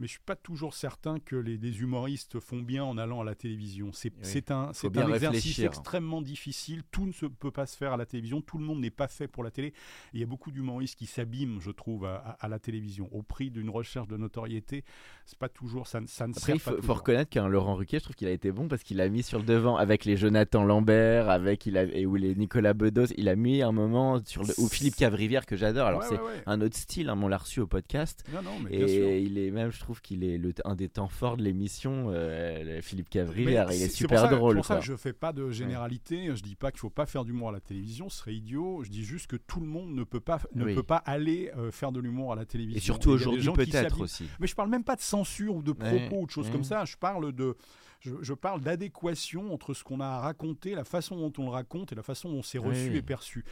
mais 0.01 0.07
je 0.07 0.13
suis 0.13 0.21
pas 0.27 0.35
toujours 0.35 0.75
certain 0.75 1.21
que 1.21 1.37
les, 1.37 1.57
les 1.57 1.81
humoristes 1.81 2.41
font 2.41 2.61
bien 2.63 2.83
en 2.83 2.99
allant 2.99 3.21
à 3.21 3.25
la 3.25 3.35
télévision. 3.37 3.91
C'est 3.93 4.13
c'est 4.23 4.51
un, 4.51 4.71
un 4.73 5.13
exercice 5.15 5.59
extrêmement 5.61 6.23
difficile. 6.23 6.83
Tout 6.91 7.07
ne 7.07 7.13
se 7.13 7.27
peut 7.27 7.51
pas 7.53 7.67
se 7.67 7.77
faire 7.77 7.93
à 7.93 7.97
la 7.97 8.07
télévision. 8.07 8.41
Tout 8.41 8.59
le 8.59 8.65
monde 8.65 8.81
n'est 8.81 8.91
pas 8.91 9.07
fait 9.09 9.29
pour 9.29 9.45
la 9.45 9.51
télé. 9.51 9.69
Et 9.69 9.75
il 10.15 10.21
y 10.21 10.23
a 10.23 10.27
beaucoup 10.27 10.51
d'humoristes 10.51 10.99
qui 10.99 11.07
s'abîment, 11.07 11.61
je 11.61 11.71
trouve, 11.71 12.05
à, 12.07 12.17
à- 12.17 12.31
à 12.47 12.49
la 12.49 12.59
télévision 12.59 13.09
au 13.13 13.23
prix 13.23 13.51
d'une 13.51 13.71
recherche 13.71 14.09
de 14.09 14.17
notoriété. 14.17 14.85
C'est 15.27 15.39
pas 15.39 15.49
toujours, 15.49 15.87
ça, 15.87 16.01
ne- 16.01 16.07
ça 16.07 16.27
ne 16.27 16.33
Après, 16.33 16.47
sert 16.47 16.55
il 16.57 16.59
faut, 16.61 16.71
pas 16.71 16.77
faut 16.77 16.81
toujours. 16.83 16.97
reconnaître 16.99 17.31
qu'un 17.31 17.47
Laurent 17.49 17.75
Ruquier, 17.77 17.99
je 17.99 18.05
trouve 18.05 18.17
qu'il 18.17 18.29
a 18.29 18.33
été 18.33 18.51
bon 18.53 18.67
parce 18.69 18.83
qu'il 18.83 19.01
a 19.01 19.09
mis 19.09 19.23
sur 19.23 19.39
le 19.39 19.45
devant 19.45 19.77
avec 19.77 20.05
les 20.05 20.17
Jonathan 20.17 20.65
Lambert, 20.65 21.29
avec 21.31 21.67
il 21.67 21.77
a, 21.77 21.85
et 21.85 22.07
où 22.07 22.17
les 22.17 22.35
Nicolas 22.35 22.73
Bedos, 22.75 23.07
il 23.17 23.29
a 23.29 23.37
mis 23.37 23.63
un 23.63 23.73
moment 23.73 24.21
sur 24.25 24.43
le, 24.43 24.55
ou 24.59 24.69
Philippe 24.69 24.97
Cavrivière 24.97 25.47
que 25.47 25.57
j'adore. 25.57 25.87
Alors 25.87 26.01
Ouais, 26.01 26.07
c'est 26.09 26.15
ouais, 26.19 26.21
ouais. 26.25 26.43
un 26.47 26.61
autre 26.63 26.77
style, 26.77 27.09
hein, 27.11 27.19
on 27.23 27.29
l'a 27.29 27.37
reçu 27.39 27.61
au 27.61 27.67
podcast. 27.67 28.25
Non, 28.33 28.43
non, 28.43 28.53
mais 28.65 28.71
bien 28.71 28.89
sûr. 28.89 29.07
Et 29.07 29.21
il 29.23 29.37
est 29.39 29.51
même, 29.51 29.71
je 29.71 29.79
trouve 29.81 29.90
qu'il 29.99 30.23
est 30.23 30.39
le, 30.39 30.55
un 30.65 30.77
des 30.77 30.89
temps 30.89 31.09
forts 31.09 31.37
de 31.37 31.43
l'émission, 31.43 32.07
euh, 32.11 32.81
Philippe 32.83 33.09
Cavrivière. 33.11 33.73
Il 33.73 33.83
est, 33.83 33.89
super 33.89 34.21
pour 34.23 34.31
ça, 34.31 34.37
drôle. 34.37 34.55
Pour 34.57 34.65
ça 34.65 34.75
quoi. 34.77 34.81
je 34.85 34.95
fais 34.97 35.13
pas 35.13 35.33
de 35.33 35.51
généralité. 35.51 36.31
Je 36.37 36.43
dis 36.43 36.55
pas 36.55 36.71
qu'il 36.71 36.79
faut 36.79 36.91
pas 36.91 37.07
faire 37.07 37.25
d'humour 37.25 37.49
à 37.49 37.53
la 37.53 37.61
télévision, 37.61 38.09
ce 38.09 38.19
serait 38.19 38.35
idiot. 38.35 38.83
Je 38.85 38.91
dis 38.91 39.03
juste 39.03 39.27
que 39.27 39.37
tout 39.37 39.59
le 39.61 39.67
monde 39.67 39.93
ne 39.95 40.05
peut 40.05 40.21
pas, 40.21 40.39
ne 40.55 40.65
Oui. 40.65 40.75
peut 40.77 40.83
pas 40.85 40.99
aller 40.99 41.51
euh, 41.57 41.73
faire 41.73 41.91
de 41.91 41.99
l'humour 42.01 42.33
à 42.33 42.37
la 42.37 42.45
télévision. 42.45 42.79
Et 42.79 42.81
surtout 42.81 43.11
aujourd'hui 43.11 43.51
peut-être 43.53 44.01
aussi. 44.01 44.29
Mais 44.39 44.47
je 44.47 44.55
parle 44.55 44.71
même 44.71 44.85
pas 44.85 44.95
de 44.97 45.01
censure 45.01 45.57
ou 45.57 45.63
de 45.63 45.73
propos 45.73 45.91
Ouais. 45.97 46.09
ou 46.23 46.27
de 46.27 46.31
choses 46.31 46.47
Ouais. 46.47 46.53
comme 46.53 46.65
ça. 46.65 46.85
Je 46.85 46.97
parle 46.97 47.33
de 47.33 47.57
je, 48.01 48.13
je 48.23 48.35
parle 48.35 48.61
d'adéquation 48.63 49.53
entre 49.53 49.75
ce 49.75 49.85
qu'on 49.85 50.01
a 50.01 50.07
à 50.07 50.21
raconter, 50.21 50.75
la 50.75 50.85
façon 50.85 51.17
dont 51.17 51.33
on 51.39 51.45
le 51.47 51.51
raconte 51.51 51.93
et 51.93 51.95
la 51.95 52.03
façon 52.03 52.31
dont 52.31 52.43
c'est 52.43 52.59
reçu 52.59 52.91
Oui. 52.91 52.97
et 52.97 53.03
perçu. 53.03 53.45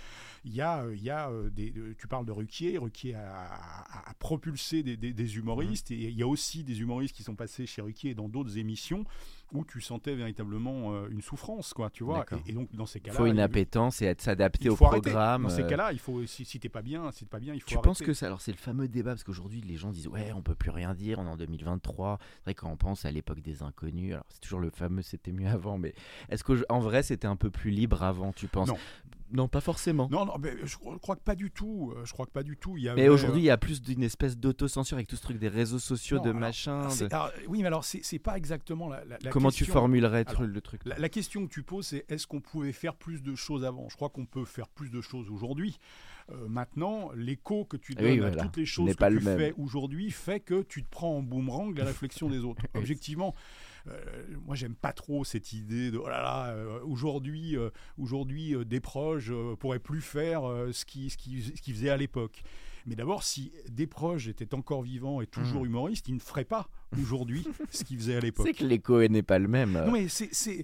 Il 0.45 0.55
y 0.55 0.61
a, 0.61 0.83
euh, 0.85 0.95
il 0.97 1.03
y 1.03 1.11
a 1.11 1.29
euh, 1.31 1.51
des, 1.51 1.73
euh, 1.77 1.95
tu 1.99 2.07
parles 2.09 2.25
de 2.27 2.33
Ruquier, 2.33 2.79
Ruquier 2.79 3.15
a, 3.15 3.31
a- 3.31 4.11
a 4.11 4.15
propulsé 4.15 4.83
des, 4.83 4.97
des- 4.97 5.13
des 5.13 5.37
humoristes 5.37 5.91
et 5.91 5.97
il 6.09 6.17
y 6.17 6.23
a 6.23 6.27
aussi 6.27 6.65
des 6.65 6.81
humoristes 6.81 7.15
qui 7.15 7.23
sont 7.23 7.35
passés 7.37 7.67
chez 7.67 7.83
Ruquier 7.83 8.15
dans 8.15 8.29
d'autres 8.29 8.57
émissions 8.59 9.05
où 9.53 9.65
tu 9.65 9.81
sentais 9.81 10.15
véritablement 10.15 10.93
euh, 10.93 11.09
une 11.11 11.23
souffrance, 11.23 11.73
quoi, 11.73 11.89
tu 11.91 12.05
vois. 12.05 12.25
Et, 12.47 12.51
et 12.51 12.53
donc 12.53 12.71
dans 12.75 12.85
ces 12.87 12.99
Il 12.99 13.03
cas-là, 13.03 13.17
faut 13.17 13.27
une 13.27 13.37
il- 13.37 13.41
appétence 13.41 14.03
et 14.03 14.07
être 14.07 14.21
s'adapter 14.21 14.65
il 14.67 14.71
au 14.71 14.75
arrêter. 14.85 15.03
programme. 15.11 15.45
Dans 15.45 15.49
ces 15.49 15.63
euh, 15.63 15.69
cas-là, 15.69 15.93
il 15.93 15.99
faut 15.99 16.27
si, 16.27 16.45
si 16.45 16.61
t'es 16.61 16.69
pas 16.69 16.83
bien, 16.83 17.11
si 17.13 17.21
t'es 17.25 17.31
pas 17.31 17.39
bien, 17.41 17.55
il 17.55 17.61
faut 17.61 17.67
Tu 17.69 17.75
arrêter. 17.75 17.89
penses 17.89 18.01
que 18.01 18.13
ça 18.13 18.27
alors 18.27 18.41
c'est 18.41 18.53
le 18.53 18.59
fameux 18.59 18.89
débat 18.89 19.13
parce 19.13 19.25
qu'aujourd'hui 19.25 19.61
les 19.63 19.77
gens 19.77 19.91
disent 19.91 20.09
ouais 20.09 20.33
on 20.35 20.43
peut 20.43 20.55
plus 20.55 20.71
rien 20.71 20.95
dire 20.95 21.19
on 21.19 21.25
est 21.27 21.31
en 21.31 21.37
2023 21.37 22.19
c'est 22.21 22.45
vrai 22.45 22.55
quand 22.55 22.71
on 22.71 22.77
pense 22.77 23.05
à 23.05 23.11
l'époque 23.11 23.41
des 23.41 23.63
inconnus 23.63 24.13
alors 24.13 24.25
c'est 24.29 24.41
toujours 24.41 24.61
le 24.61 24.71
fameux 24.71 25.03
c'était 25.03 25.33
mieux 25.33 25.49
avant 25.49 25.79
mais 25.79 25.95
est-ce 26.29 26.45
qu'en 26.45 26.79
vrai 26.81 27.03
c'était 27.03 27.27
un 27.27 27.37
peu 27.37 27.51
plus 27.51 27.71
libre 27.71 28.03
avant 28.03 28.33
tu 28.33 28.47
penses? 28.49 28.69
Non. 28.69 28.77
Non 29.33 29.49
pas 29.49 29.61
forcément 29.61 30.09
Non, 30.11 30.25
non, 30.25 30.35
mais 30.41 30.53
je 30.64 30.77
crois 30.77 30.99
crois 30.99 31.17
que 31.17 31.23
pas 31.23 31.35
du 31.35 31.51
tout. 31.51 31.93
euh, 31.97 32.05
Je 32.05 32.12
crois 32.12 32.27
que 32.27 32.31
pas 32.33 32.43
du 32.43 32.57
tout. 32.57 32.77
Il 32.77 32.85
y 32.85 32.91
mais 32.95 33.09
aujourd'hui 33.09 33.43
il 33.43 33.45
y 33.45 33.51
a 33.51 33.57
plus 33.59 33.83
d'une 33.83 34.03
espèce 34.03 34.37
d'autocensure 34.38 34.97
avec 34.97 35.07
tout 35.07 35.17
ce 35.17 35.23
truc 35.23 35.38
des 35.38 35.49
réseaux 35.49 35.79
sociaux 35.79 36.17
Non, 36.19 36.23
de 36.25 36.29
alors, 36.31 36.41
machin 36.41 36.87
de- 36.87 36.91
c'est- 36.93 37.12
alors, 37.12 37.31
oui, 37.49 37.61
mais 37.61 37.67
alors 37.67 37.85
c'est 37.85 38.19
pas 38.19 38.37
exactement 38.37 38.88
la, 38.88 39.05
la- 39.05 39.19
la 39.23 39.31
comment 39.31 39.51
tu 39.51 39.59
question. 39.59 39.73
formulerais 39.75 40.25
Alors, 40.27 40.43
le 40.43 40.61
truc? 40.61 40.81
La, 40.85 40.99
la 40.99 41.09
question 41.09 41.47
que 41.47 41.53
tu 41.53 41.62
poses, 41.62 41.87
c'est 41.88 42.05
est-ce 42.09 42.27
qu'on 42.27 42.41
pouvait 42.41 42.73
faire 42.73 42.95
plus 42.95 43.23
de 43.23 43.35
choses 43.35 43.64
avant? 43.64 43.88
Je 43.88 43.97
crois 43.97 44.09
qu'on 44.09 44.27
peut 44.27 44.45
faire 44.45 44.69
plus 44.69 44.91
de 44.91 45.01
choses 45.01 45.29
aujourd'hui. 45.31 45.79
Euh, 46.31 46.47
maintenant, 46.47 47.11
l'écho 47.14 47.64
que 47.64 47.77
tu 47.79 47.95
donnes 47.95 48.21
oui, 48.21 48.21
à 48.23 48.31
toutes 48.33 48.57
les 48.59 48.67
choses 48.67 48.95
pas 48.97 49.09
que 49.09 49.14
le 49.14 49.21
tu 49.21 49.25
fais 49.27 49.55
aujourd'hui 49.57 50.11
fait 50.11 50.41
que 50.41 50.61
tu 50.62 50.83
te 50.85 50.88
prends 50.91 51.17
en 51.17 51.23
boomerang 51.23 51.75
la 51.77 51.85
réflexion 51.87 52.29
des 52.29 52.41
autres. 52.41 52.62
Objectivement, 52.75 53.35
euh, 53.35 53.41
moi 54.44 54.55
j'aime 54.57 54.74
pas 54.74 54.92
trop 54.92 55.24
cette 55.24 55.53
idée 55.53 55.90
de 55.90 55.98
oh 55.98 56.09
là 56.09 56.22
là, 56.22 56.46
euh, 56.48 56.81
aujourd'hui, 56.85 57.57
euh, 57.57 57.70
aujourd'hui 57.98 58.55
euh, 58.55 58.64
des 58.64 58.81
proches 58.81 59.31
euh, 59.31 59.57
pourraient 59.57 59.79
plus 59.79 60.01
faire 60.01 60.48
euh, 60.48 60.72
ce 60.72 60.85
qu'ils 60.85 61.14
qui, 61.16 61.42
ce 61.42 61.62
qu'ils 61.62 61.74
faisaient 61.74 61.90
à 61.90 61.96
l'époque. 61.96 62.42
Mais 62.87 62.95
d'abord, 62.95 63.23
si 63.23 63.53
Desproges 63.69 64.29
était 64.29 64.55
encore 64.55 64.83
vivant 64.83 65.21
et 65.21 65.27
toujours 65.27 65.64
humoriste, 65.64 66.09
il 66.09 66.14
ne 66.14 66.21
ferait 66.21 66.45
pas 66.45 66.69
aujourd'hui 67.01 67.45
ce 67.71 67.85
qu'il 67.85 67.99
faisait 67.99 68.17
à 68.17 68.21
l'époque. 68.21 68.47
Hmm. 68.47 68.49
c'est 68.51 68.59
que 68.59 68.64
l'écho 68.64 69.07
n'est 69.09 69.23
pas 69.23 69.38
le 69.38 69.49
même 69.49 69.73
Non 69.73 69.91
mais 69.93 70.07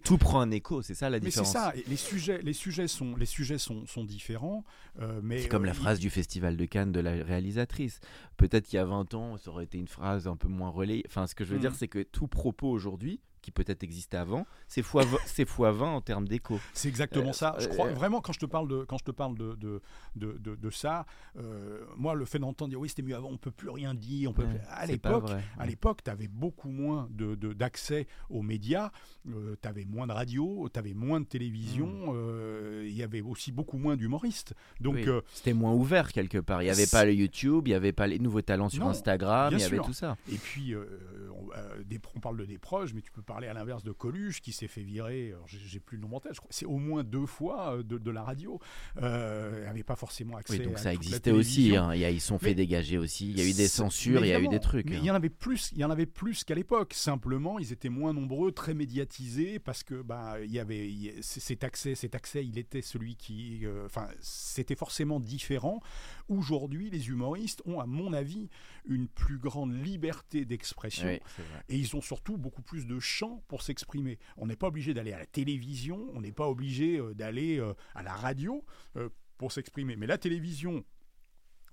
tout 0.03 0.16
prend 0.18 0.40
un 0.40 0.50
écho 0.50 0.81
c'est 0.83 0.94
ça 0.94 1.11
la 1.11 1.18
mais 1.18 1.24
c'est 1.31 1.40
différence 1.42 1.53
ça. 1.53 1.72
Les 1.87 1.96
sujets, 1.96 2.40
les 2.42 2.53
sujets 2.53 2.88
sont, 2.88 3.14
les 3.16 3.27
sujets 3.27 3.59
sont, 3.59 3.87
sont 3.87 4.05
différents. 4.05 4.64
euh, 5.00 5.20
mais 5.22 5.42
C'est 5.42 5.48
comme 5.48 5.64
euh, 5.64 5.66
la 5.66 5.72
il- 5.72 5.79
phrase 5.79 5.98
du 6.00 6.11
festival 6.11 6.57
de 6.57 6.64
Cannes 6.64 6.92
de 6.92 7.00
la 7.00 7.12
réalisatrice. 7.12 8.00
Peut-être 8.37 8.66
qu'il 8.66 8.77
y 8.77 8.81
a 8.81 8.85
20 8.85 9.14
ans, 9.14 9.37
ça 9.37 9.50
aurait 9.50 9.64
été 9.64 9.79
une 9.79 9.88
phrase 9.88 10.27
un 10.27 10.37
peu 10.37 10.48
moins 10.48 10.70
relayée. 10.70 11.05
Enfin, 11.07 11.27
ce 11.27 11.35
que 11.35 11.44
je 11.44 11.50
veux 11.50 11.59
Mm. 11.59 11.61
dire, 11.61 11.74
c'est 11.74 11.88
que 11.88 12.03
tout 12.03 12.27
propos 12.29 12.68
aujourd'hui, 12.70 13.20
qui 13.44 13.50
peut-être 13.50 13.83
existait 13.83 14.16
avant, 14.16 14.46
c'est 14.68 14.83
fois, 14.83 15.02
c'est 15.26 15.44
fois 15.44 15.70
20 15.72 15.87
en 15.92 16.00
termes 16.00 16.26
d'écho. 16.26 16.59
C'est 16.72 16.88
exactement 16.88 17.30
Euh, 17.30 17.33
ça. 17.33 17.57
Je 17.59 17.68
crois 17.68 17.87
euh, 17.88 17.92
vraiment 17.94 18.20
quand 18.20 18.33
je 18.33 18.38
te 18.40 18.46
parle 18.46 18.68
de 18.68 18.85
quand 18.85 18.98
je 18.98 19.04
te 19.04 19.11
parle 19.11 19.37
de 19.37 19.54
de, 19.54 19.80
de, 20.16 20.33
de- 20.38 20.54
de 20.57 20.70
ça, 20.70 21.07
euh, 21.37 21.85
moi 21.96 22.14
le 22.14 22.24
fait 22.24 22.38
d'entendre 22.38 22.70
dire 22.70 22.80
oui 22.80 22.88
c'était 22.88 23.02
mieux 23.02 23.14
avant, 23.16 23.28
on 23.30 23.37
peut 23.37 23.50
plus 23.50 23.68
rien 23.70 23.94
dire, 23.94 24.30
on 24.30 24.33
peut 24.33 24.44
Ouais, 24.44 24.61
à 24.68 24.80
pas 24.80 24.87
l'époque 24.87 25.30
à 25.59 25.66
l'époque 25.66 26.02
tu 26.04 26.11
avais 26.11 26.28
beaucoup 26.28 26.70
moins 26.70 27.09
de 27.11 27.35
de- 27.35 27.52
d'accès 27.52 28.07
aux 28.30 28.42
médias, 28.42 28.90
tu 29.26 29.68
avais 29.68 29.85
moins 29.85 30.07
de 30.07 30.12
radio, 30.12 30.68
tu 30.72 30.78
avais 30.78 30.94
moins 30.94 31.20
de 31.20 31.26
télévision, 31.26 32.12
euh, 32.14 32.85
il 32.87 32.94
y 32.96 33.02
avait 33.02 33.20
aussi 33.20 33.52
beaucoup 33.52 33.78
moins 33.78 33.96
d'humoristes. 33.96 34.54
Donc. 34.80 34.94
Oui, 34.96 35.09
euh, 35.09 35.20
C'était 35.33 35.52
moins 35.54 35.72
ouvert 35.72 36.12
quelque 36.12 36.38
part. 36.38 36.62
Il 36.62 36.66
n'y 36.66 36.70
avait 36.70 36.87
pas 36.87 37.04
le 37.04 37.12
YouTube, 37.12 37.66
il 37.66 37.70
n'y 37.70 37.74
avait 37.74 37.92
pas 37.92 38.07
les 38.07 38.18
nouveaux 38.18 38.42
talents 38.42 38.68
sur 38.68 38.85
Non, 38.85 38.90
Instagram, 38.90 39.52
il 39.52 39.61
y 39.61 39.64
avait 39.64 39.76
sûr. 39.76 39.85
tout 39.85 39.92
ça. 39.92 40.16
Et 40.30 40.37
puis, 40.37 40.72
euh, 40.74 40.85
on, 41.35 41.50
euh, 41.57 41.83
des- 41.85 42.00
on 42.14 42.20
parle 42.20 42.37
de 42.38 42.44
des 42.44 42.59
proches, 42.59 42.92
mais 42.94 43.00
tu 43.02 43.11
peux 43.11 43.22
parler 43.35 43.49
à 43.49 43.53
l'inverse 43.55 43.83
de 43.83 43.92
Coluche 43.92 44.40
qui 44.40 44.53
s'est 44.53 44.68
fait 44.68 44.83
virer, 44.83 45.35
j'ai 45.47 45.81
plus 45.81 45.97
le 45.97 46.03
nom 46.07 46.16
en 46.16 46.20
tête, 46.20 46.35
c'est 46.51 46.66
au 46.66 46.79
moins 46.79 47.03
deux 47.03 47.27
fois 47.27 47.77
euh, 47.79 47.83
de, 47.83 47.99
de 47.99 48.11
la 48.11 48.23
radio. 48.23 48.61
Euh, 49.03 49.59
il 49.62 49.66
n'avait 49.66 49.83
pas 49.83 49.97
forcément 49.97 50.37
accès 50.37 50.59
Oui, 50.59 50.64
donc 50.64 50.75
à 50.75 50.79
ça 50.79 50.92
existait 50.92 51.31
aussi. 51.33 51.77
hein. 51.77 51.94
Ils 51.94 52.20
sont 52.20 52.38
fait 52.38 52.49
Mais- 52.49 52.55
dégager 52.55 52.99
aussi. 52.99 53.31
Il 53.31 53.38
y 53.38 53.40
a 53.40 53.49
eu 53.49 53.53
des 53.53 53.68
censures, 53.68 54.25
il 54.25 54.29
y 54.29 54.33
a 54.35 54.40
eu 54.40 54.49
des 54.49 54.61
trucs. 54.61 54.88
Mais 54.88 54.97
hein. 54.97 55.01
il 55.03 55.07
y 55.07 55.11
en 55.11 55.14
avait 55.14 55.31
plus, 55.31 55.70
il 55.73 55.79
y 55.79 55.85
en 55.85 55.90
avait 55.90 56.07
plus 56.07 56.44
qu'à 56.44 56.55
l'époque. 56.55 56.94
Simplement, 56.94 57.59
ils 57.59 57.73
étaient 57.73 57.88
moins 57.88 58.12
nombreux, 58.12 58.53
très 58.53 58.75
médiatisés, 58.75 59.59
parce 59.59 59.83
que 59.83 60.01
bah 60.03 60.37
il 60.42 60.51
y 60.53 60.59
avait 60.59 60.88
il 60.88 61.14
cet 61.23 61.64
accès, 61.64 61.94
cet 61.94 62.14
accès, 62.14 62.44
il 62.44 62.59
était 62.59 62.75
c'était 62.75 62.81
celui 62.81 63.14
qui, 63.14 63.66
euh, 63.66 63.85
enfin, 63.85 64.09
c'était 64.20 64.75
forcément 64.75 65.20
différent. 65.20 65.81
Aujourd'hui, 66.29 66.88
les 66.90 67.09
humoristes 67.09 67.61
ont, 67.66 67.79
à 67.79 67.87
mon 67.87 68.12
avis, 68.14 68.49
une 68.87 69.07
plus 69.07 69.38
grande 69.38 69.73
liberté 69.73 70.44
d'expression. 70.47 71.07
Oui. 71.07 71.20
Et 71.68 71.77
ils 71.77 71.94
ont 71.94 72.01
surtout 72.01 72.37
beaucoup 72.38 72.62
plus 72.62 72.87
de 72.87 72.99
pour 73.48 73.62
s'exprimer. 73.62 74.18
On 74.37 74.46
n'est 74.46 74.56
pas 74.56 74.68
obligé 74.68 74.94
d'aller 74.94 75.12
à 75.12 75.18
la 75.18 75.26
télévision, 75.26 76.06
on 76.14 76.20
n'est 76.20 76.32
pas 76.32 76.48
obligé 76.48 76.98
euh, 76.98 77.14
d'aller 77.14 77.58
euh, 77.58 77.74
à 77.94 78.02
la 78.02 78.14
radio 78.14 78.64
euh, 78.96 79.08
pour 79.38 79.52
s'exprimer. 79.52 79.96
Mais 79.96 80.06
la 80.06 80.18
télévision 80.18 80.84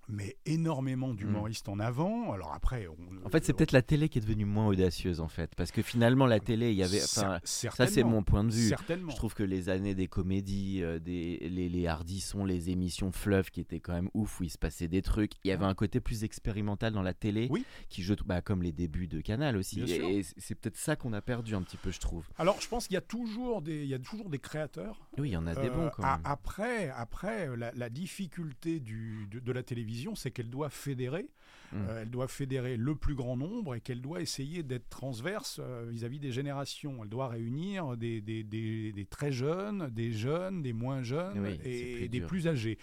met 0.09 0.35
énormément 0.45 1.13
d'humoristes 1.13 1.69
en 1.69 1.79
avant. 1.79 2.33
Alors 2.33 2.53
après, 2.53 2.87
on- 2.87 3.25
En 3.25 3.29
fait, 3.29 3.45
c'est 3.45 3.53
peut-être 3.53 3.71
la 3.71 3.81
télé 3.81 4.09
qui 4.09 4.17
est 4.17 4.21
devenue 4.21 4.45
moins 4.45 4.67
audacieuse, 4.67 5.19
en 5.21 5.27
fait. 5.27 5.53
Parce 5.55 5.71
que 5.71 5.81
finalement, 5.81 6.25
la 6.25 6.39
télé, 6.39 6.71
il 6.71 6.77
y 6.77 6.83
avait. 6.83 6.99
Ça, 6.99 7.39
c'est 7.43 8.03
mon 8.03 8.23
point 8.23 8.43
de 8.43 8.51
vue. 8.51 8.73
Je 8.89 9.15
trouve 9.15 9.33
que 9.33 9.43
les 9.43 9.69
années 9.69 9.95
des 9.95 10.07
comédies, 10.07 10.81
euh, 10.83 10.99
des, 10.99 11.37
les, 11.49 11.69
les 11.69 11.87
hardissons, 11.87 12.45
les 12.45 12.69
émissions 12.69 13.11
fleuves 13.11 13.51
qui 13.51 13.61
étaient 13.61 13.79
quand 13.79 13.93
même 13.93 14.09
ouf, 14.13 14.39
où 14.39 14.43
il 14.43 14.49
se 14.49 14.57
passait 14.57 14.87
des 14.87 15.01
trucs. 15.01 15.33
Il 15.43 15.47
y 15.49 15.51
avait 15.51 15.65
un 15.65 15.73
côté 15.73 15.99
plus 15.99 16.23
expérimental 16.23 16.93
dans 16.93 17.01
la 17.03 17.13
télé, 17.13 17.47
Oui. 17.49 17.65
qui 17.89 18.03
je 18.03 18.13
trouve, 18.13 18.27
bah, 18.27 18.41
comme 18.41 18.63
les 18.63 18.71
débuts 18.71 19.07
de 19.07 19.21
Canal 19.21 19.55
aussi. 19.57 19.81
Bien 19.81 19.95
Et, 20.09 20.23
c'est 20.37 20.55
peut-être 20.55 20.77
ça 20.77 20.95
qu'on 20.95 21.13
a 21.13 21.21
perdu 21.21 21.55
un 21.55 21.61
petit 21.61 21.77
peu, 21.77 21.91
je 21.91 21.99
trouve. 21.99 22.25
Alors, 22.37 22.59
je 22.61 22.67
pense 22.67 22.87
qu'il 22.87 22.95
y 22.95 22.97
a 22.97 23.01
toujours 23.01 23.61
des, 23.61 23.83
il 23.83 23.89
y 23.89 23.93
a 23.93 23.99
toujours 23.99 24.29
des 24.29 24.39
créateurs. 24.39 25.07
Oui, 25.17 25.29
il 25.29 25.33
y 25.33 25.37
en 25.37 25.47
a 25.47 25.55
des 25.55 25.67
Euh, 25.67 25.71
bons 25.71 25.89
quand. 25.95 26.03
Après, 26.23 26.89
après 26.89 27.55
la, 27.55 27.71
la 27.73 27.89
difficulté 27.89 28.79
du, 28.79 29.27
de, 29.31 29.39
de 29.39 29.51
la 29.51 29.63
télévision, 29.63 29.90
c'est 30.15 30.31
qu'elle 30.31 30.49
doit 30.49 30.69
fédérer. 30.69 31.27
Mm. 31.71 31.77
Euh, 31.87 32.01
elle 32.01 32.09
doit 32.09 32.27
fédérer 32.27 32.75
le 32.75 32.95
plus 32.95 33.15
grand 33.15 33.37
nombre 33.37 33.75
et 33.75 33.81
qu'elle 33.81 34.01
doit 34.01 34.21
essayer 34.21 34.61
d'être 34.61 34.89
transverse 34.89 35.59
euh, 35.63 35.87
vis-à-vis 35.89 36.19
des 36.19 36.31
générations. 36.31 37.01
Elle 37.03 37.09
doit 37.09 37.29
réunir 37.29 37.95
des, 37.95 38.19
des- 38.21 38.43
des- 38.43 38.91
des 38.91 39.05
très 39.05 39.31
jeunes, 39.31 39.89
des 39.89 40.11
jeunes, 40.11 40.61
des 40.61 40.73
moins 40.73 41.01
jeunes 41.01 41.39
Oui, 41.39 41.59
et 41.63 41.93
plus 41.95 42.09
des 42.09 42.19
dur. 42.19 42.27
plus 42.27 42.47
âgés. 42.47 42.77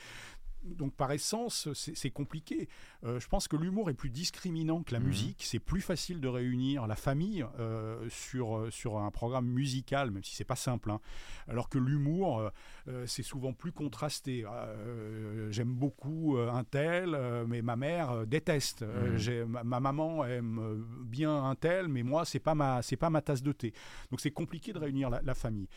Donc 0.65 0.95
par 0.95 1.13
essence, 1.13 1.69
c'est 1.73 2.11
compliqué. 2.11 2.69
Euh, 3.05 3.21
je 3.21 3.29
pense 3.29 3.47
que 3.49 3.57
l'humour 3.57 3.91
est 3.91 3.95
plus 3.95 4.11
discriminant 4.11 4.83
que 4.83 4.93
la 4.93 5.01
Mhm. 5.01 5.07
musique. 5.07 5.43
C'est 5.45 5.61
plus 5.61 5.81
facile 5.81 6.21
de 6.21 6.29
réunir 6.29 6.87
la 6.87 6.97
famille 6.97 7.45
euh, 7.59 8.07
sur, 8.11 8.57
euh, 8.59 8.71
sur 8.71 8.99
un 8.99 9.11
programme 9.11 9.47
musical, 9.47 10.11
même 10.11 10.25
si 10.25 10.35
c'est 10.35 10.45
pas 10.45 10.57
simple. 10.57 10.91
hein. 10.91 11.01
Alors 11.47 11.69
que 11.69 11.79
l'humour, 11.79 12.51
euh, 12.89 13.07
c'est 13.07 13.23
souvent 13.23 13.53
plus 13.53 13.73
contrasté. 13.73 14.45
Euh, 14.47 15.51
J'aime 15.53 15.73
beaucoup 15.73 16.37
un 16.39 16.65
tel, 16.65 17.17
mais 17.47 17.63
ma 17.63 17.77
mère 17.77 18.27
déteste. 18.27 18.83
Mhm. 18.83 19.45
ma, 19.47 19.65
ma 19.65 19.81
maman 19.81 20.25
aime 20.25 20.85
bien 21.05 21.45
un 21.45 21.55
tel, 21.55 21.89
mais 21.89 22.03
moi 22.03 22.25
c'est 22.25 22.41
pas 22.41 22.55
ma 22.55 22.83
c'est 22.83 22.97
pas 22.97 23.11
ma 23.11 23.23
tasse 23.23 23.43
de 23.43 23.53
thé. 23.53 23.73
Donc 24.11 24.21
c'est 24.21 24.31
compliqué 24.33 24.73
de 24.73 24.79
réunir 24.79 25.09
la, 25.09 25.23
la 25.23 25.35
famille. 25.35 25.69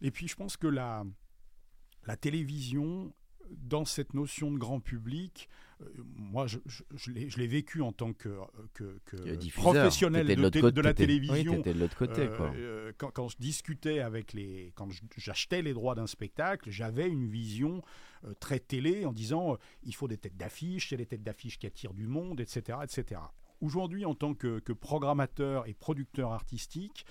Et 0.00 0.10
puis 0.10 0.28
je 0.28 0.36
pense 0.36 0.56
que 0.56 0.66
la 0.68 1.04
la 2.06 2.16
télévision 2.16 3.12
dans 3.56 3.84
cette 3.84 4.14
notion 4.14 4.50
de 4.52 4.58
grand 4.58 4.80
public, 4.80 5.48
euh, 5.80 5.84
moi 6.16 6.46
je, 6.46 6.58
je- 6.66 6.82
je 6.96 7.10
l'ai- 7.38 7.46
vécu 7.46 7.82
en 7.82 7.92
tant 7.92 8.12
que, 8.12 8.28
que- 8.74 8.98
que 9.04 9.16
Le 9.16 9.36
diffuseur, 9.36 9.72
professionnel 9.74 10.26
de, 10.26 10.34
côté- 10.60 10.82
la 10.82 10.94
télévision. 10.94 11.52
Oui, 11.52 11.58
t'étais 11.58 11.74
de 11.74 11.78
l'autre 11.80 11.96
côté, 11.96 12.22
Euh, 12.22 12.36
quoi. 12.36 12.52
euh, 12.54 12.92
quand, 12.98 13.10
quand 13.10 13.28
je 13.28 13.36
discutais 13.38 14.00
avec 14.00 14.32
les, 14.32 14.72
quand 14.74 14.88
j'achetais 15.16 15.62
les 15.62 15.72
droits 15.72 15.94
d'un 15.94 16.06
spectacle, 16.06 16.70
j'avais 16.70 17.08
une 17.08 17.26
vision 17.28 17.82
euh, 18.24 18.34
très 18.40 18.58
télé 18.58 19.04
en 19.04 19.12
disant 19.12 19.56
il 19.84 19.94
faut 19.94 20.08
des 20.08 20.18
têtes 20.18 20.36
d'affiche, 20.36 20.92
a 20.92 20.96
des 20.96 21.06
têtes 21.06 21.22
d'affiche 21.22 21.58
qui 21.58 21.66
attirent 21.66 21.94
du 21.94 22.06
monde, 22.06 22.40
etc., 22.40 22.78
etc. 22.82 23.20
Aujourd'hui, 23.60 24.04
en 24.04 24.14
tant 24.14 24.34
que, 24.34 24.58
que 24.60 24.72
programmateur 24.72 25.66
et 25.68 25.74
producteur 25.74 26.32
artistique, 26.32 27.04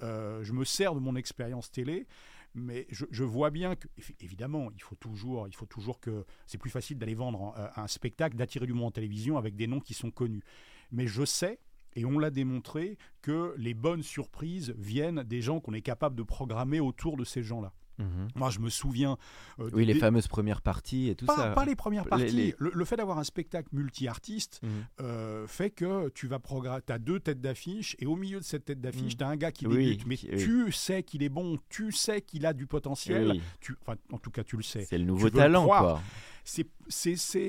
je 0.00 0.52
me 0.52 0.64
sers 0.64 0.94
de 0.96 1.00
mon 1.00 1.14
expérience 1.14 1.70
télé. 1.70 2.06
Mais 2.54 2.86
je, 2.90 3.24
vois 3.24 3.50
bien 3.50 3.76
que, 3.76 3.88
évi- 3.98 4.14
évidemment, 4.20 4.70
il 4.74 4.82
faut 4.82 4.94
toujours, 4.94 5.48
il 5.48 5.54
faut 5.54 5.66
toujours 5.66 6.00
que 6.00 6.26
c'est 6.46 6.58
plus 6.58 6.70
facile 6.70 6.98
d'aller 6.98 7.14
vendre 7.14 7.54
un, 7.56 7.82
un 7.82 7.86
spectacle, 7.86 8.36
d'attirer 8.36 8.66
du 8.66 8.74
monde 8.74 8.88
en 8.88 8.90
télévision 8.90 9.38
avec 9.38 9.56
des 9.56 9.66
noms 9.66 9.80
qui 9.80 9.94
sont 9.94 10.10
connus. 10.10 10.42
Mais 10.90 11.06
je 11.06 11.24
sais, 11.24 11.58
et 11.94 12.04
on 12.04 12.18
l'a 12.18 12.30
démontré, 12.30 12.98
que 13.22 13.54
les 13.56 13.74
bonnes 13.74 14.02
surprises 14.02 14.74
viennent 14.76 15.22
des 15.22 15.40
gens 15.40 15.60
qu'on 15.60 15.72
est 15.72 15.82
capable 15.82 16.16
de 16.16 16.22
programmer 16.22 16.80
autour 16.80 17.16
de 17.16 17.24
ces 17.24 17.42
gens-là. 17.42 17.72
Mhm. 17.98 18.28
Moi, 18.34 18.50
je 18.50 18.58
me 18.58 18.70
souviens. 18.70 19.16
euh, 19.60 19.70
Oui, 19.72 19.84
les 19.84 19.94
fameuses 19.94 20.28
premières 20.28 20.62
parties 20.62 21.08
et 21.08 21.14
tout 21.14 21.26
pas, 21.26 21.36
ça. 21.36 21.50
pas 21.50 21.64
les 21.64 21.76
premières 21.76 22.06
parties. 22.06 22.26
les- 22.30 22.54
Le, 22.58 22.70
le 22.74 22.84
fait 22.84 22.96
d'avoir 22.96 23.18
un 23.18 23.24
spectacle 23.24 23.68
multi-artiste 23.72 24.60
Mhm. 24.62 24.70
euh, 25.00 25.46
fait 25.46 25.70
que 25.70 26.08
tu 26.10 26.26
vas 26.26 26.38
programmer. 26.38 26.80
Tu 26.86 26.92
as 26.92 26.98
deux 26.98 27.20
têtes 27.20 27.40
d'affiche 27.40 27.94
et 27.98 28.06
au 28.06 28.16
milieu 28.16 28.38
de 28.38 28.44
cette 28.44 28.64
tête 28.64 28.80
d'affiche, 28.80 29.14
Mm. 29.14 29.18
tu 29.18 29.24
as 29.24 29.28
un 29.28 29.36
gars 29.36 29.52
qui 29.52 29.66
Oui, 29.66 29.76
débute. 29.84 30.06
Mais 30.06 30.16
qui- 30.16 30.28
oui. 30.32 30.42
tu 30.42 30.72
sais 30.72 31.02
qu'il 31.02 31.22
est 31.22 31.28
bon, 31.28 31.58
tu 31.68 31.92
sais 31.92 32.22
qu'il 32.22 32.46
a 32.46 32.52
du 32.52 32.66
potentiel. 32.66 33.30
Oui, 33.32 33.42
Tu, 33.60 33.74
enfin, 33.82 33.96
en 34.12 34.18
tout 34.18 34.30
cas, 34.30 34.42
tu 34.44 34.56
le 34.56 34.62
sais. 34.62 34.84
c'est 34.88 34.98
le 34.98 35.04
nouveau 35.04 35.24
le 35.26 35.30
talent, 35.32 35.66
quoi. 35.66 36.00
C'est 36.44 36.66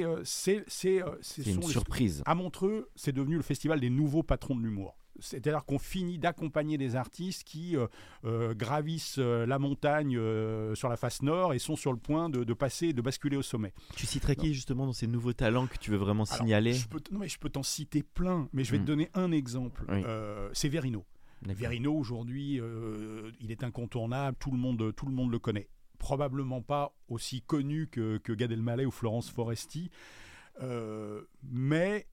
euh, 0.03 1.15
une 1.47 1.61
les- 1.61 1.67
surprise. 1.67 2.21
à 2.25 2.35
Montreux, 2.35 2.89
c'est 2.95 3.11
devenu 3.11 3.35
le 3.37 3.41
festival 3.41 3.79
des 3.79 3.89
nouveaux 3.89 4.23
patrons 4.23 4.55
de 4.55 4.61
l'humour. 4.61 4.95
C'est-à-dire 5.19 5.63
qu'on 5.65 5.77
finit 5.79 6.17
d'accompagner 6.17 6.77
des 6.77 6.95
artistes 6.95 7.43
qui 7.43 7.77
euh, 7.77 7.87
euh, 8.25 8.53
gravissent 8.53 9.19
euh, 9.19 9.45
la 9.45 9.59
montagne 9.59 10.17
euh, 10.17 10.73
sur 10.75 10.89
la 10.89 10.97
face 10.97 11.21
nord 11.21 11.53
et 11.53 11.59
sont 11.59 11.75
sur 11.75 11.91
le 11.91 11.99
point 11.99 12.29
de, 12.29 12.43
de 12.43 12.53
passer, 12.53 12.93
de 12.93 13.01
basculer 13.01 13.37
au 13.37 13.41
sommet. 13.43 13.73
Tu 13.95 14.05
citerais 14.05 14.35
qui 14.35 14.53
justement 14.53 14.85
dans 14.85 14.93
ces 14.93 15.07
nouveaux 15.07 15.33
talents 15.33 15.67
que 15.67 15.77
tu 15.77 15.91
veux 15.91 15.97
vraiment 15.97 16.23
Alors, 16.23 16.37
signaler 16.37 16.73
je 16.73 16.87
peux, 16.87 16.99
non, 17.11 17.19
mais 17.19 17.29
je 17.29 17.37
peux 17.37 17.49
t'en 17.49 17.63
citer 17.63 18.01
plein, 18.01 18.49
mais 18.53 18.63
je 18.63 18.71
vais 18.71 18.79
te 18.79 18.83
donner 18.83 19.09
un 19.13 19.31
exemple. 19.31 19.83
Oui. 19.87 20.01
Euh, 20.05 20.49
c'est 20.53 20.69
Verino. 20.69 21.05
Verino 21.43 21.93
aujourd'hui, 21.93 22.59
il 23.39 23.51
est 23.51 23.63
incontournable, 23.63 24.37
tout 24.39 24.51
le 24.51 24.57
monde, 24.57 24.93
tout 24.95 25.05
le 25.05 25.13
monde 25.13 25.31
le 25.31 25.39
connaît. 25.39 25.67
Probablement 25.99 26.61
pas 26.61 26.95
aussi 27.07 27.41
connu 27.41 27.87
que, 27.87 28.17
que 28.17 28.33
Gad 28.33 28.51
Elmaleh 28.51 28.85
ou 28.85 28.91
Florence 28.91 29.29
Foresti, 29.29 29.91
mais 31.43 32.07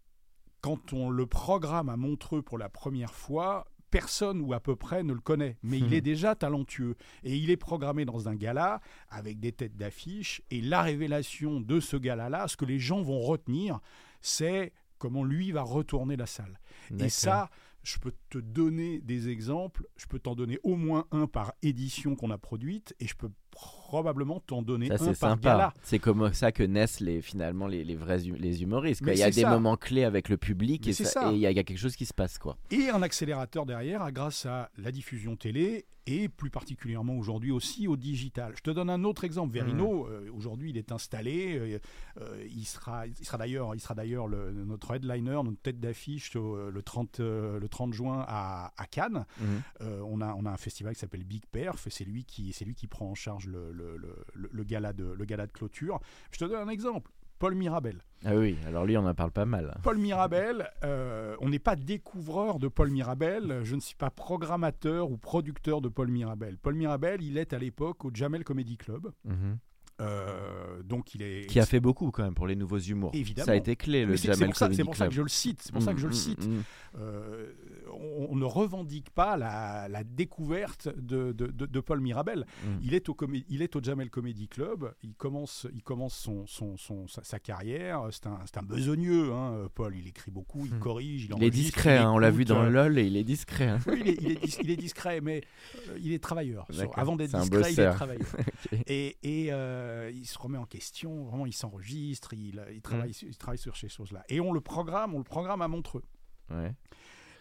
quand 0.61 0.93
on 0.93 1.11
le 1.11 1.27
programme 1.27 1.89
à 1.89 1.97
Montreux 1.97 2.43
pour 2.43 2.59
la 2.59 2.69
première 2.69 3.15
fois, 3.15 3.67
personne 3.91 4.41
ou 4.41 4.53
à 4.53 4.61
peu 4.61 4.77
près 4.77 5.03
ne 5.03 5.13
le 5.13 5.21
connaît, 5.21 5.57
mais 5.65 5.79
il 5.79 5.87
Mhm. 5.87 5.93
est 5.95 6.01
déjà 6.01 6.35
talentueux 6.37 6.95
et 7.25 7.37
il 7.37 7.51
est 7.51 7.57
programmé 7.57 8.05
dans 8.05 8.29
un 8.29 8.37
gala 8.37 8.81
avec 9.09 9.41
des 9.41 9.51
têtes 9.53 9.77
d'affiche 9.77 10.43
et 10.51 10.61
la 10.61 10.83
révélation 10.83 11.61
de 11.61 11.81
ce 11.81 11.97
gala-là, 11.97 12.47
ce 12.47 12.57
que 12.57 12.65
les 12.65 12.79
gens 12.79 13.03
vont 13.03 13.21
retenir, 13.21 13.81
c'est 14.21 14.73
comment 14.99 15.25
lui 15.25 15.51
va 15.51 15.63
retourner 15.63 16.17
la 16.17 16.27
salle. 16.27 16.61
Et 16.91 17.09
ça, 17.09 17.51
je 17.83 17.99
peux 17.99 18.13
te 18.31 18.39
donner 18.39 19.01
des 19.01 19.29
exemples. 19.29 19.87
Je 19.97 20.07
peux 20.07 20.19
t'en 20.19 20.35
donner 20.35 20.59
au 20.63 20.77
moins 20.77 21.07
un 21.11 21.27
par 21.27 21.53
édition 21.63 22.15
qu'on 22.17 22.31
a 22.31 22.39
produite 22.39 22.95
et 23.01 23.07
je 23.07 23.15
peux 23.17 23.31
probablement 23.51 24.41
t'en 24.41 24.63
donner 24.63 24.87
Ça, 24.89 24.95
un 24.95 24.99
par 25.07 25.15
sympa. 25.17 25.37
gala. 25.51 25.75
C'est 25.83 25.99
comme 25.99 26.33
ça 26.33 26.53
que 26.53 26.63
naissent 26.63 27.01
les, 27.01 27.21
finalement 27.21 27.67
les, 27.67 27.85
les 27.85 27.97
vrais 27.97 28.19
les 28.19 28.63
humoristes. 28.63 29.03
Il 29.07 29.19
y 29.19 29.23
a 29.23 29.31
des 29.31 29.43
ça. 29.43 29.51
moments 29.51 29.77
clés 29.77 30.05
avec 30.05 30.29
le 30.29 30.37
public 30.37 30.83
Mais 30.87 30.93
et 30.93 31.33
il 31.33 31.39
y, 31.39 31.47
a 31.47 31.51
il 31.51 31.57
y 31.57 31.59
a 31.59 31.65
quelque 31.65 31.79
chose 31.79 31.97
qui 31.97 32.07
se 32.07 32.15
passe. 32.15 32.39
quoi. 32.39 32.57
Et 32.71 32.89
un 32.91 33.03
accélérateur 33.03 33.67
derrière 33.67 34.03
à- 34.03 34.13
grâce 34.13 34.47
à 34.47 34.71
la 34.79 34.93
diffusion 34.93 35.37
télé 35.37 35.87
et 36.07 36.29
plus 36.29 36.51
particulièrement 36.51 37.17
aujourd'hui 37.19 37.51
aussi 37.53 37.87
au 37.87 37.97
digital. 37.97 38.55
Je 38.57 38.63
te 38.63 38.71
donne 38.71 38.89
un 38.91 39.05
autre 39.05 39.25
exemple. 39.25 39.53
Verino, 39.53 40.05
Mmh. 40.05 40.11
euh, 40.11 40.31
aujourd'hui, 40.33 40.71
il 40.71 40.79
est 40.79 40.93
installé. 40.93 41.57
euh, 41.59 41.79
euh, 42.21 42.45
il 42.51 42.65
sera, 42.65 43.07
il 43.07 43.25
sera 43.25 43.37
d'ailleurs, 43.39 44.29
notre 44.29 44.95
headliner, 44.95 45.43
notre 45.45 45.61
tête 45.63 45.79
d'affiche 45.79 46.35
au- 46.37 46.71
le 46.71 46.83
30, 46.83 47.21
euh, 47.21 47.61
le 47.61 47.69
30 47.71 47.95
juin 47.95 48.25
à, 48.29 48.73
à 48.77 48.87
Cannes. 48.87 49.25
Mhm. 49.41 49.63
Euh, 49.81 50.03
on, 50.07 50.21
a, 50.21 50.35
on 50.35 50.45
a 50.45 50.51
un 50.51 50.57
festival 50.57 50.93
qui 50.95 51.01
s'appelle 51.01 51.25
Big 51.25 51.45
Perf 51.51 51.87
et 51.87 51.91
c'est 51.91 52.05
lui 52.05 52.25
qui, 52.25 52.55
lui 52.67 52.75
qui 52.75 52.87
prend 52.87 53.07
en 53.11 53.15
charge 53.15 53.47
le, 53.47 53.73
le, 53.73 53.97
le, 53.97 54.15
le- 54.35 54.51
le 54.53 54.65
gala 54.65 54.93
de, 54.93 55.05
le 55.05 55.25
gala 55.25 55.47
de 55.47 55.53
clôture. 55.53 56.01
Je 56.33 56.39
te 56.39 56.45
donne 56.45 56.69
un 56.69 56.71
exemple. 56.71 57.11
Paul 57.39 57.55
Mirabel. 57.55 58.03
Ah 58.27 58.37
oui, 58.37 58.59
alors 58.67 58.85
lui, 58.85 58.99
on 58.99 59.07
en 59.07 59.15
parle 59.15 59.31
pas 59.31 59.47
mal. 59.47 59.75
Paul 59.83 59.97
Mirabel, 59.97 60.69
euh, 60.85 61.35
on 61.41 61.49
n'est 61.49 61.59
pas 61.59 61.75
découvreur 61.75 62.59
de 62.59 62.69
Paul 62.69 62.91
Mirabel, 62.91 63.61
je 63.65 63.75
ne 63.77 63.81
suis 63.81 63.95
pas 63.97 64.11
programmateur 64.11 65.11
ou 65.11 65.17
producteur 65.17 65.81
de 65.81 65.89
Paul 65.89 66.09
Mirabel. 66.09 66.59
Paul 66.59 66.75
Mirabel, 66.75 67.23
il 67.23 67.39
est 67.39 67.55
à 67.55 67.59
l'époque 67.59 68.05
au 68.05 68.11
Jamel 68.13 68.45
Comedy 68.45 68.77
Club, 68.77 69.11
Mhm. 69.25 69.57
Euh, 70.01 70.83
donc 70.83 71.15
il 71.15 71.23
est... 71.23 71.47
Qui 71.47 71.61
a 71.61 71.67
fait 71.67 71.81
beaucoup 71.81 72.11
quand 72.11 72.23
même 72.23 72.35
pour 72.35 72.47
les 72.47 72.57
nouveaux 72.57 72.79
humours. 72.79 73.11
Évidemment. 73.15 73.47
Ça 73.47 73.53
a 73.53 73.57
été 73.57 73.77
clé, 73.77 74.05
le 74.05 74.17
c'est- 74.17 74.29
pour 74.29 74.57
ça, 74.57 74.69
pour 74.85 74.97
ça 74.97 75.07
que 75.09 75.15
je 75.15 75.23
le 75.23 75.29
cite. 75.29 75.61
C'est 75.63 75.73
pour 75.73 75.83
ça 75.83 75.93
que 75.93 76.01
je 76.01 76.07
le 76.07 76.13
Mhm, 76.13 76.19
cite. 76.19 76.47
mhm. 76.47 76.63
Euh, 76.99 77.47
on, 77.93 78.29
on 78.31 78.37
ne 78.37 78.45
revendique 78.45 79.11
pas 79.11 79.37
la, 79.37 79.89
la 79.89 80.05
découverte 80.05 80.89
de, 80.97 81.33
de- 81.33 81.47
de- 81.49 81.67
de 81.67 81.81
Paul 81.81 82.01
Mirabel. 82.01 82.47
Mhm. 82.65 82.79
Il 82.83 82.95
est 82.95 83.09
au, 83.09 83.15
comé- 83.15 83.45
il 83.49 83.63
est 83.63 83.77
au 83.77 83.83
Jamel 83.83 84.11
Comedy 84.11 84.49
Club. 84.49 84.93
Il 85.03 85.15
commence, 85.15 85.67
il 85.75 85.83
commence 85.83 86.15
son, 86.15 86.47
son- 86.47 86.77
son- 86.77 87.09
sa, 87.09 87.23
sa 87.25 87.39
carrière. 87.39 88.09
C'est 88.11 88.27
un, 88.27 88.63
besogneux, 88.63 89.33
hein, 89.33 89.69
Paul. 89.75 89.97
Il 89.97 90.07
écrit 90.07 90.31
beaucoup, 90.31 90.67
il 90.67 90.75
Mhm. 90.75 90.81
corrige, 90.81 91.25
il 91.25 91.35
Il 91.37 91.45
est 91.45 91.51
discret, 91.51 91.97
il 91.97 91.99
hein, 92.03 92.11
on 92.13 92.19
l'a 92.19 92.31
vu 92.31 92.45
dans 92.45 92.63
euh, 92.63 92.71
LOL 92.71 92.99
et 92.99 93.07
il 93.07 93.17
est 93.17 93.25
discret. 93.25 93.69
hein. 93.69 93.79
oui, 93.87 94.01
il 94.05 94.09
est, 94.09 94.19
il 94.21 94.31
est 94.33 94.45
dis- 94.45 94.57
il 94.63 94.71
est 94.71 94.77
discret, 94.77 95.21
mais 95.21 95.43
euh, 95.89 95.99
il 96.01 96.13
est 96.13 96.23
travailleur. 96.23 96.67
Avant 96.95 97.17
d'être 97.17 97.39
discret, 97.39 97.73
il 97.73 97.81
est 97.81 97.91
travailleur. 97.93 98.27
Et, 98.87 99.17
et, 99.23 99.53
euh, 99.53 100.11
il 100.15 100.27
se 100.27 100.39
remet 100.39 100.59
en 100.59 100.67
question, 100.67 101.25
vraiment, 101.25 101.47
il 101.47 101.53
s'enregistre, 101.53 102.33
il, 102.35 102.63
il, 102.73 102.81
travaille, 102.83 103.11
Mm. 103.11 103.27
il 103.29 103.37
travaille 103.37 103.59
sur 103.59 103.77
ces 103.77 103.89
choses-là. 103.89 104.25
Et 104.29 104.41
on 104.41 104.53
le 104.53 104.61
programme, 104.61 105.15
on 105.15 105.19
le 105.19 105.25
programme 105.25 105.63
à 105.63 105.69
Montreux. 105.69 106.03
Ouais. 106.51 106.73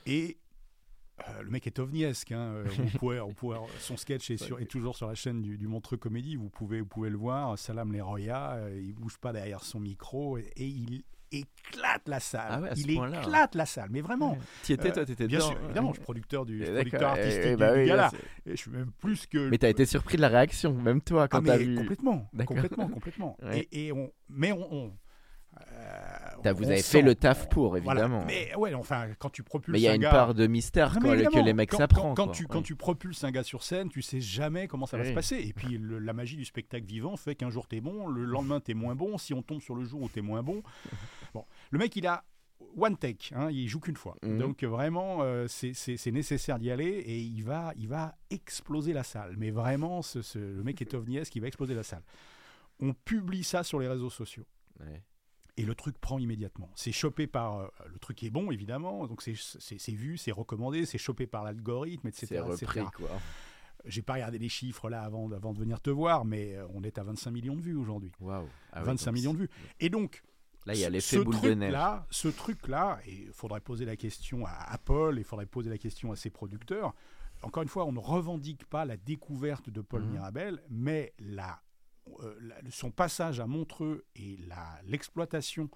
Et 0.06 0.38
euh, 1.28 1.42
le 1.44 1.50
mec 1.50 1.68
est 1.68 1.80
ovniesque. 1.80 2.32
Hein. 2.32 2.54
Euh, 2.54 2.64
vous 2.66 2.98
pouvez, 3.34 3.58
son 3.80 3.98
sketch 3.98 4.32
est, 4.32 4.38
sur- 4.38 4.60
est 4.60 4.66
toujours 4.66 4.96
sur 4.96 5.08
la 5.08 5.16
chaîne 5.16 5.42
du, 5.42 5.58
du 5.58 5.68
Montreux 5.68 5.98
Comédie. 5.98 6.36
Vous 6.36 6.50
pouvez, 6.50 6.80
vous 6.82 6.88
pouvez 6.88 7.10
le 7.10 7.18
voir. 7.18 7.58
Salam 7.58 7.92
Leroya, 7.92 8.54
euh, 8.54 8.82
il 8.82 8.94
bouge 8.96 9.18
pas 9.18 9.34
derrière 9.34 9.64
son 9.64 9.80
micro 9.80 10.38
et, 10.38 10.52
et 10.56 10.66
il 10.66 11.04
éclate 11.32 12.08
la 12.08 12.20
salle. 12.20 12.48
Ah 12.50 12.62
ouais, 12.62 12.70
il 12.76 12.96
point-là. 12.96 13.22
éclate 13.22 13.54
la 13.54 13.66
salle, 13.68 13.90
mais 13.92 14.02
vraiment. 14.02 14.36
Tu 14.64 14.72
étais, 14.74 14.90
Euh, 14.90 14.94
toi, 14.94 15.06
t'étais 15.06 15.28
Bien 15.28 15.38
dedans. 15.38 15.50
sûr, 15.50 15.64
évidemment, 15.66 15.90
je 15.90 15.96
suis 15.98 16.04
producteur 16.04 16.46
du 16.46 16.64
Eh, 16.64 16.66
producteur 16.74 17.00
d'accord, 17.02 17.18
artistique 17.18 17.42
eh, 17.46 17.50
du, 17.52 17.58
bah 17.58 17.74
du 17.76 17.80
oui, 17.82 17.86
gala. 17.88 18.12
Et 18.48 18.52
je 18.52 18.56
suis 18.56 18.72
même 18.72 18.92
plus 18.94 19.28
que. 19.28 19.50
Mais 19.50 19.58
t'as 19.60 19.70
été 19.70 19.86
surpris 19.86 20.16
de 20.18 20.22
la 20.22 20.30
réaction, 20.30 20.74
même 20.74 21.02
toi, 21.02 21.28
quand 21.28 21.40
Ah, 21.40 21.46
t'as 21.46 21.58
mais 21.58 21.66
vu. 21.66 21.76
complètement, 21.76 22.28
complètement, 22.48 22.88
complètement. 22.88 23.38
Ouais. 23.44 23.68
Et, 23.72 23.88
et 23.88 23.92
on, 23.92 24.12
mais 24.30 24.52
on, 24.54 24.74
on, 24.74 24.94
euh, 25.72 26.29
T'as- 26.42 26.54
vous 26.54 26.66
avez 26.66 26.82
fait 26.82 27.02
le 27.02 27.16
taf 27.16 27.50
pour, 27.50 27.78
Voilà. 27.78 28.02
évidemment. 28.02 28.24
Mais 28.26 28.54
ouais, 28.56 28.74
enfin, 28.74 29.08
quand 29.20 29.30
tu 29.30 29.44
propulses 29.44 29.74
Mais 29.74 29.80
il 29.80 29.84
y 29.84 29.88
a 29.88 29.92
un 29.92 29.96
une 29.96 30.02
gars- 30.02 30.10
part 30.12 30.34
de 30.34 30.48
mystère 30.48 30.94
Non, 30.96 31.02
quoi, 31.02 31.18
que 31.18 31.40
les 31.46 31.54
mecs 31.54 31.70
quand, 31.72 31.78
s'apprennent. 31.78 32.04
quand, 32.16 32.28
quand 32.28 32.28
tu, 32.32 32.48
quand 32.48 32.58
Ouais. 32.60 32.64
tu 32.64 32.76
propulses 32.76 33.24
un 33.24 33.32
gars 33.32 33.44
sur 33.44 33.64
scène, 33.64 33.90
tu 33.90 34.02
sais 34.02 34.22
jamais 34.22 34.68
comment 34.68 34.86
ça 34.86 34.98
va 34.98 35.04
Oui. 35.04 35.10
se 35.10 35.14
passer. 35.14 35.36
Et 35.38 35.54
puis 35.54 35.78
le- 35.78 36.00
la 36.00 36.14
magie 36.14 36.36
du 36.38 36.46
spectacle 36.46 36.86
vivant 36.86 37.16
fait 37.18 37.36
qu'un 37.36 37.50
jour 37.50 37.68
t'es 37.68 37.82
bon, 37.82 38.08
le 38.08 38.24
lendemain 38.26 38.60
t'es 38.60 38.74
moins 38.74 38.96
bon. 38.96 39.18
Si 39.18 39.34
on 39.34 39.42
tombe 39.42 39.62
sur 39.62 39.76
le 39.76 39.84
jour 39.84 40.02
où 40.02 40.10
t'es 40.10 40.22
moins 40.22 40.44
bon, 40.44 40.62
bon, 41.34 41.46
le 41.72 41.80
mec 41.80 41.96
il 41.96 42.08
a 42.08 42.24
one 42.78 42.98
take, 42.98 43.34
hein, 43.36 43.50
il 43.52 43.68
joue 43.68 43.80
qu'une 43.80 43.96
fois. 43.96 44.16
Mhm. 44.24 44.38
Donc 44.38 44.64
vraiment 44.64 45.20
euh, 45.22 45.48
c'est- 45.48 46.06
nécessaire 46.12 46.60
d'y 46.60 46.70
aller 46.72 46.86
et 46.86 47.18
il 47.20 47.42
va, 47.44 47.74
il 47.78 47.88
va 47.88 48.16
exploser 48.30 48.94
la 48.94 49.04
salle. 49.04 49.36
Mais 49.38 49.50
vraiment, 49.50 50.02
ce, 50.02 50.22
ce- 50.22 50.38
le 50.40 50.64
mec 50.64 50.82
est 50.82 50.94
ovniesque, 50.94 51.36
il 51.36 51.40
va 51.42 51.48
exploser 51.48 51.74
la 51.74 51.84
salle. 51.84 52.04
On 52.82 52.94
publie 52.94 53.44
ça 53.44 53.64
sur 53.64 53.80
les 53.80 53.88
réseaux 53.88 54.10
sociaux. 54.10 54.46
Ouais. 54.80 55.02
Et 55.60 55.66
le 55.66 55.76
truc 55.76 55.98
prend 56.00 56.18
immédiatement. 56.20 56.70
C'est 56.76 56.92
chopé 56.92 57.28
par. 57.28 57.58
euh, 57.60 57.68
le 57.92 58.00
truc 58.00 58.24
est 58.24 58.30
bon, 58.30 58.52
évidemment. 58.52 59.06
Donc 59.08 59.22
c'est- 59.22 59.92
vu, 59.92 60.18
c'est 60.18 60.32
recommandé, 60.32 60.86
c'est 60.86 60.98
chopé 60.98 61.28
par 61.28 61.44
l'algorithme, 61.44 62.08
etc. 62.08 62.28
C'est 62.28 62.40
repris, 62.40 62.80
etc. 62.80 62.86
quoi. 62.96 63.10
J'ai 63.86 64.02
pas 64.02 64.14
regardé 64.14 64.38
les 64.40 64.50
chiffres 64.50 64.90
là 64.90 65.04
avant, 65.04 65.32
avant 65.32 65.54
de 65.54 65.60
venir 65.60 65.80
te 65.82 65.90
voir, 65.90 66.26
mais 66.26 66.56
euh, 66.56 66.66
on 66.74 66.84
est 66.84 66.98
à 66.98 67.04
25 67.04 67.32
millions 67.32 67.56
de 67.56 67.62
vues 67.62 67.76
aujourd'hui. 67.78 68.12
Waouh. 68.20 68.46
Ah 68.74 68.80
ouais, 68.80 68.86
25 68.86 69.06
donc 69.12 69.14
millions 69.16 69.34
de 69.34 69.40
vues. 69.40 69.50
Et 69.80 69.90
donc, 69.90 70.22
Là, 70.66 70.74
il 70.76 70.80
y 70.82 70.84
a 70.84 70.88
ce- 70.88 70.92
l'effet 70.92 71.24
boule 71.24 71.40
de 71.40 71.54
neige. 71.54 71.70
truc-là, 71.72 72.06
ce 72.12 72.28
truc-là, 72.28 73.00
et 73.06 73.14
il 73.28 73.32
faudrait 73.32 73.62
poser 73.62 73.86
la 73.86 73.96
question 73.96 74.46
à 74.46 74.52
Apple, 74.52 75.16
il 75.18 75.24
faudrait 75.24 75.46
poser 75.46 75.70
la 75.70 75.78
question 75.78 76.12
à 76.12 76.16
ses 76.18 76.30
producteurs. 76.30 76.94
Encore 77.42 77.64
une 77.64 77.70
fois, 77.70 77.86
on 77.86 77.94
ne 77.94 78.00
revendique 78.00 78.66
pas 78.66 78.84
la 78.84 78.98
découverte 78.98 79.70
de 79.70 79.80
Paul 79.80 80.04
Mhm. 80.04 80.12
Mirabel, 80.12 80.62
mais 80.70 81.14
la- 81.20 81.62
son 82.70 82.92
passage 82.92 83.40
à 83.40 83.48
Montreux 83.48 84.06
et 84.16 84.38
l'exploitation 84.86 85.70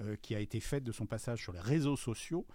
euh, 0.00 0.14
qui 0.22 0.34
a 0.34 0.40
été 0.40 0.60
faite 0.60 0.84
de 0.84 0.92
son 0.92 1.06
passage 1.06 1.40
sur 1.42 1.52
les 1.52 1.60
réseaux 1.60 1.96
sociaux 1.96 2.46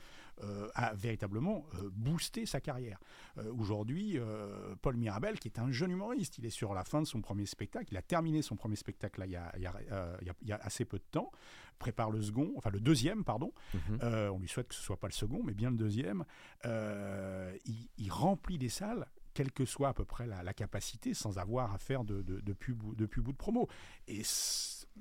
euh, 0.42 0.70
a 0.76 0.94
véritablement 0.96 1.66
euh, 1.76 1.90
boosté 1.92 2.46
sa 2.46 2.60
carrière. 2.62 3.00
Euh, 3.38 3.52
Aujourd'hui, 3.54 4.18
euh, 4.18 4.76
Paul 4.82 4.96
Mirabel, 4.96 5.38
qui 5.40 5.50
est 5.50 5.60
un 5.60 5.70
jeune 5.72 5.92
humoriste, 5.92 6.38
il 6.38 6.46
est 6.46 6.50
sur 6.50 6.74
la 6.74 6.84
fin 6.86 7.02
de 7.02 7.06
son 7.08 7.22
premier 7.22 7.46
spectacle, 7.46 7.88
il 7.92 7.98
a 7.98 8.02
terminé 8.02 8.42
son 8.42 8.56
premier 8.56 8.78
spectacle 8.78 9.20
là, 9.20 9.26
il, 9.28 9.32
y 9.34 9.36
a, 9.36 9.52
il 9.58 9.62
y 9.62 9.66
a, 9.68 9.76
euh, 9.92 10.18
il 10.22 10.28
y 10.28 10.30
a- 10.30 10.36
il 10.42 10.48
y 10.48 10.52
a 10.54 10.56
assez 10.64 10.86
peu 10.86 10.98
de 10.98 11.04
temps, 11.12 11.32
prépare 11.80 12.10
le 12.12 12.22
second, 12.22 12.52
enfin 12.58 12.70
le 12.72 12.80
deuxième, 12.80 13.24
pardon. 13.26 13.52
Mhm. 13.74 14.00
Euh, 14.04 14.30
on 14.30 14.40
lui 14.40 14.48
souhaite 14.48 14.70
que 14.70 14.76
ce 14.76 14.82
soit 14.82 15.00
pas 15.00 15.08
le 15.08 15.14
second, 15.14 15.44
mais 15.44 15.54
bien 15.54 15.70
le 15.70 15.78
deuxième. 15.78 16.24
Euh, 16.66 17.56
il, 17.66 17.90
il 17.98 18.10
remplit 18.12 18.58
des 18.58 18.70
salles 18.70 19.06
quelle 19.34 19.52
que 19.52 19.66
soit 19.66 19.90
à 19.90 19.94
peu 19.94 20.06
près 20.06 20.28
la, 20.28 20.54
capacité, 20.54 21.14
sans 21.14 21.38
avoir 21.38 21.74
à 21.74 21.78
faire 21.78 22.04
de, 22.04 22.22
de, 22.22 22.40
de 22.40 22.54
pub, 22.54 22.96
de 22.96 23.10
ou 23.18 23.32
de 23.32 23.38
promo. 23.38 23.68
Et 24.08 24.22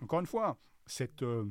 encore 0.03 0.21
une 0.21 0.27
fois, 0.27 0.59
euh, 1.23 1.45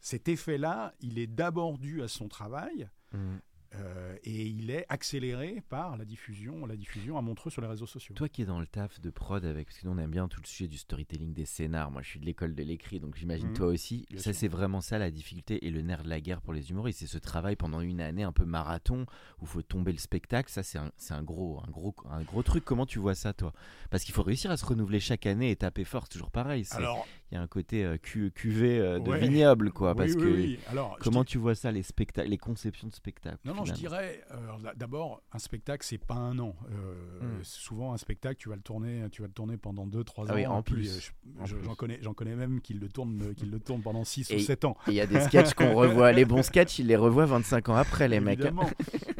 cet 0.00 0.28
effet-là, 0.28 0.94
il 1.00 1.18
est 1.18 1.26
d'abord 1.26 1.78
dû 1.78 2.02
à 2.02 2.08
son 2.08 2.28
travail, 2.28 2.88
Mhm. 3.12 3.40
Euh, 3.76 4.16
et 4.24 4.46
il 4.46 4.70
est 4.70 4.84
accéléré 4.88 5.62
par 5.68 5.96
la 5.96 6.04
diffusion, 6.04 6.66
la 6.66 6.76
diffusion 6.76 7.16
à 7.16 7.22
Montreux 7.22 7.50
sur 7.50 7.62
les 7.62 7.68
réseaux 7.68 7.86
sociaux. 7.86 8.14
Toi 8.16 8.28
qui 8.28 8.42
es 8.42 8.44
dans 8.44 8.58
le 8.60 8.66
taf 8.66 9.00
de 9.00 9.10
prod 9.10 9.44
avec, 9.44 9.68
parce 9.68 9.78
que 9.78 9.86
nous 9.86 9.92
on 9.92 9.98
aime 9.98 10.10
bien 10.10 10.26
tout 10.28 10.40
le 10.40 10.46
sujet 10.46 10.66
du 10.68 10.76
storytelling 10.78 11.32
des 11.32 11.44
scénars. 11.44 11.90
Moi 11.90 12.02
je 12.02 12.08
suis 12.08 12.20
de 12.20 12.24
l'école 12.26 12.54
de 12.54 12.62
l'écrit, 12.64 12.98
donc 13.00 13.16
j'imagine 13.16 13.48
Mhm. 13.48 13.54
toi 13.54 13.66
aussi. 13.68 14.06
Ça 14.16 14.32
c'est 14.32 14.48
vraiment 14.48 14.80
ça 14.80 14.98
la 14.98 15.10
difficulté 15.10 15.64
et 15.66 15.70
le 15.70 15.82
nerf 15.82 16.02
de 16.02 16.08
la 16.08 16.20
guerre 16.20 16.40
pour 16.42 16.52
les 16.52 16.70
humoristes. 16.70 16.98
C'est 17.00 17.06
ce 17.06 17.18
travail 17.18 17.56
pendant 17.56 17.80
une 17.80 18.00
année 18.00 18.24
un 18.24 18.32
peu 18.32 18.44
marathon 18.44 19.06
où 19.38 19.42
il 19.44 19.48
faut 19.48 19.62
tomber 19.62 19.92
le 19.92 19.98
spectacle. 19.98 20.50
Ça 20.50 20.62
c'est 20.64 20.78
un, 20.78 21.22
gros, 21.22 21.60
un 21.66 21.70
gros, 21.70 21.94
un 22.10 22.22
gros 22.22 22.42
truc. 22.42 22.64
Comment 22.64 22.86
tu 22.86 22.98
vois 22.98 23.14
ça 23.14 23.32
toi? 23.32 23.52
Parce 23.90 24.02
qu'il 24.04 24.14
faut 24.14 24.22
réussir 24.24 24.50
à 24.50 24.56
se 24.56 24.64
renouveler 24.66 25.00
chaque 25.00 25.26
année 25.26 25.50
et 25.50 25.56
taper 25.56 25.84
fort. 25.84 26.08
Toujours 26.08 26.30
pareil. 26.30 26.64
Alors, 26.72 27.06
Il 27.32 27.36
y 27.36 27.38
a 27.38 27.42
un 27.42 27.46
côté 27.46 27.84
euh, 27.84 27.96
cu- 27.96 28.32
cuvée 28.32 28.80
euh, 28.80 28.98
de 28.98 29.08
Ouais. 29.10 29.20
vignoble 29.20 29.70
quoi. 29.70 29.92
oui, 29.92 29.96
parce 29.98 30.10
oui, 30.14 30.16
que 30.16 30.26
oui. 30.26 30.58
Alors, 30.68 30.98
comment 31.00 31.22
tu 31.24 31.38
vois 31.38 31.54
ça 31.54 31.70
les 31.70 31.84
spectacles, 31.84 32.28
les 32.28 32.38
conceptions 32.38 32.88
de 32.88 32.92
spectacles 32.94 33.38
Non, 33.44 33.54
non, 33.54 33.64
je 33.64 33.72
dirais, 33.72 34.20
euh, 34.32 34.72
d'abord, 34.76 35.22
un 35.32 35.38
spectacle, 35.38 35.86
c'est 35.86 35.98
pas 35.98 36.14
un 36.16 36.38
an. 36.40 36.56
Euh, 36.72 36.94
Hmm. 37.20 37.44
Souvent, 37.44 37.92
un 37.92 37.98
spectacle, 37.98 38.36
tu 38.36 38.48
vas 38.48 38.56
le 38.56 38.62
tourner, 38.62 39.04
tu 39.12 39.22
vas 39.22 39.28
le 39.28 39.32
tourner 39.34 39.56
pendant 39.56 39.86
2-3 39.86 40.26
Ah 40.28 40.32
ans. 40.32 40.34
oui, 40.34 40.46
en 40.46 40.62
plus. 40.62 41.00
je- 41.00 41.40
En 41.40 41.46
je- 41.46 41.54
plus. 41.54 41.64
J'en 41.64 41.74
connais, 41.74 41.98
j'en 42.02 42.14
connais 42.14 42.34
même 42.34 42.60
qui 42.60 42.74
le 42.74 42.88
tournent, 42.88 43.34
qui 43.36 43.46
le 43.46 43.60
tournent 43.60 43.82
pendant 43.82 44.04
6 44.04 44.28
ou 44.30 44.34
Et- 44.34 44.38
7 44.40 44.64
ans. 44.64 44.76
Il 44.88 44.94
y 44.94 45.00
a 45.00 45.06
des 45.06 45.20
sketchs 45.20 45.54
qu'on 45.54 45.74
revoit. 45.74 46.10
Les 46.12 46.24
bons 46.24 46.42
sketchs, 46.42 46.78
ils 46.80 46.86
les 46.86 46.96
revoient 46.96 47.26
25 47.26 47.68
ans 47.68 47.76
après 47.76 48.08
les 48.08 48.18
mecs. 48.20 48.40
Évidemment, 48.40 48.68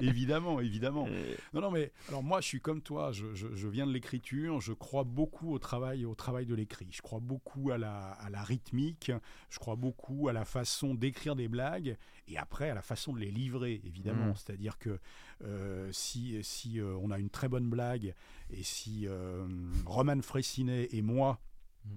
évidemment, 0.00 0.60
évidemment. 0.60 1.06
Euh, 1.20 1.34
Non, 1.54 1.60
non, 1.60 1.70
mais 1.70 1.92
alors 2.08 2.22
moi, 2.22 2.40
je 2.40 2.46
suis 2.46 2.60
comme 2.60 2.80
toi. 2.82 3.12
Je, 3.12 3.34
je- 3.34 3.54
je 3.54 3.68
viens 3.68 3.86
de 3.86 3.92
l'écriture. 3.92 4.60
Je 4.60 4.72
crois 4.72 5.04
beaucoup 5.04 5.52
au 5.52 5.58
travail, 5.58 6.04
au 6.04 6.14
travail 6.14 6.46
de 6.46 6.54
l'écrit. 6.54 6.86
Je 6.90 7.02
crois 7.02 7.20
beaucoup 7.20 7.70
à 7.70 7.78
la, 7.78 7.99
à 8.20 8.30
la 8.30 8.42
rythmique. 8.42 9.12
Je 9.48 9.58
crois 9.58 9.76
beaucoup 9.76 10.28
à 10.28 10.32
la 10.32 10.44
façon 10.44 10.94
d'écrire 10.94 11.36
des 11.36 11.48
blagues 11.48 11.96
et 12.28 12.38
après 12.38 12.70
à 12.70 12.74
la 12.74 12.82
façon 12.82 13.12
de 13.12 13.18
les 13.18 13.30
livrer, 13.30 13.80
évidemment. 13.84 14.30
Mm. 14.30 14.36
C'est-à-dire 14.36 14.78
que 14.78 14.98
euh, 15.44 15.90
si, 15.92 16.42
si 16.42 16.80
euh, 16.80 16.96
on 17.02 17.10
a 17.10 17.18
une 17.18 17.30
très 17.30 17.48
bonne 17.48 17.68
blague 17.68 18.14
et 18.50 18.62
si 18.62 19.06
euh, 19.06 19.46
Roman 19.86 20.20
Fressinet 20.22 20.88
et 20.92 21.02
moi 21.02 21.40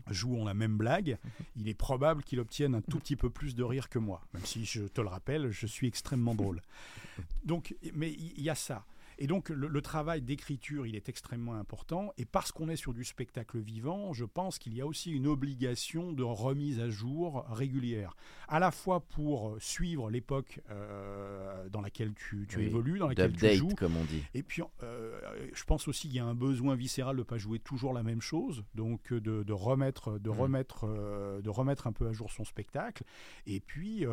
jouons 0.09 0.45
la 0.45 0.53
même 0.53 0.77
blague, 0.77 1.17
il 1.55 1.67
est 1.67 1.73
probable 1.73 2.23
qu'il 2.23 2.39
obtienne 2.39 2.75
un 2.75 2.81
tout 2.81 2.99
petit 2.99 3.15
peu 3.15 3.29
plus 3.29 3.55
de 3.55 3.63
rire 3.63 3.89
que 3.89 3.99
moi. 3.99 4.21
Même 4.33 4.45
si, 4.45 4.65
je 4.65 4.83
te 4.83 5.01
le 5.01 5.07
rappelle, 5.07 5.51
je 5.51 5.67
suis 5.67 5.87
extrêmement 5.87 6.35
drôle. 6.35 6.61
Donc, 7.43 7.75
mais 7.93 8.11
il 8.11 8.41
y 8.41 8.49
a 8.49 8.55
ça. 8.55 8.85
Et 9.19 9.27
donc 9.27 9.49
le, 9.49 9.67
le 9.67 9.81
travail 9.81 10.21
d'écriture, 10.21 10.85
il 10.87 10.95
est 10.95 11.09
extrêmement 11.09 11.55
important. 11.55 12.11
Et 12.17 12.25
parce 12.25 12.51
qu'on 12.51 12.69
est 12.69 12.75
sur 12.75 12.93
du 12.93 13.03
spectacle 13.03 13.59
vivant, 13.59 14.13
je 14.13 14.25
pense 14.25 14.59
qu'il 14.59 14.73
y 14.73 14.81
a 14.81 14.85
aussi 14.87 15.11
une 15.11 15.27
obligation 15.27 16.11
de 16.13 16.23
remise 16.23 16.79
à 16.79 16.89
jour 16.89 17.45
régulière, 17.49 18.15
à 18.47 18.59
la 18.59 18.71
fois 18.71 19.01
pour 19.01 19.49
euh, 19.49 19.57
suivre 19.59 20.09
l'époque 20.09 20.59
euh, 20.69 21.69
dans 21.69 21.81
laquelle 21.81 22.13
tu, 22.13 22.45
tu 22.49 22.57
Oui, 22.57 22.65
évolues, 22.65 22.99
dans 22.99 23.07
laquelle 23.07 23.33
tu 23.35 23.53
joues. 23.55 23.69
comme 23.77 23.95
on 23.97 24.03
dit. 24.05 24.23
Et 24.33 24.43
puis, 24.43 24.61
euh, 24.83 25.19
je 25.53 25.63
pense 25.63 25.87
aussi 25.87 26.07
qu'il 26.07 26.17
y 26.17 26.19
a 26.19 26.25
un 26.25 26.35
besoin 26.35 26.75
viscéral 26.75 27.15
de 27.15 27.21
ne 27.21 27.25
pas 27.25 27.37
jouer 27.37 27.59
toujours 27.59 27.93
la 27.93 28.03
même 28.03 28.21
chose, 28.21 28.63
donc 28.75 29.13
de, 29.13 29.43
de 29.43 29.53
remettre, 29.53 30.19
de 30.19 30.29
Mhm. 30.29 30.39
remettre, 30.39 30.85
euh, 30.87 31.41
de 31.41 31.49
remettre 31.49 31.87
un 31.87 31.91
peu 31.93 32.07
à 32.07 32.13
jour 32.13 32.31
son 32.31 32.45
spectacle. 32.45 33.03
Et 33.45 33.59
puis, 33.59 34.05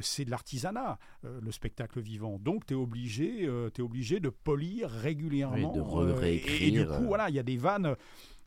c'est 0.00 0.24
de 0.24 0.30
l'artisanat, 0.30 0.98
le 1.22 1.50
spectacle 1.52 2.00
vivant. 2.00 2.38
Donc, 2.38 2.66
tu 2.66 2.74
es 2.74 2.76
obligé, 2.76 3.48
t'es 3.74 3.82
obligé 3.82 4.20
de 4.20 4.28
polir 4.46 4.88
régulièrement. 4.90 5.72
Oui, 5.72 5.80
de 5.80 6.12
euh, 6.12 6.22
et- 6.24 6.68
et, 6.68 6.70
du 6.70 6.86
coup, 6.86 6.92
euh. 6.92 7.06
voilà, 7.06 7.28
il 7.28 7.34
y 7.34 7.38
a 7.38 7.42
des 7.42 7.56
vannes. 7.58 7.94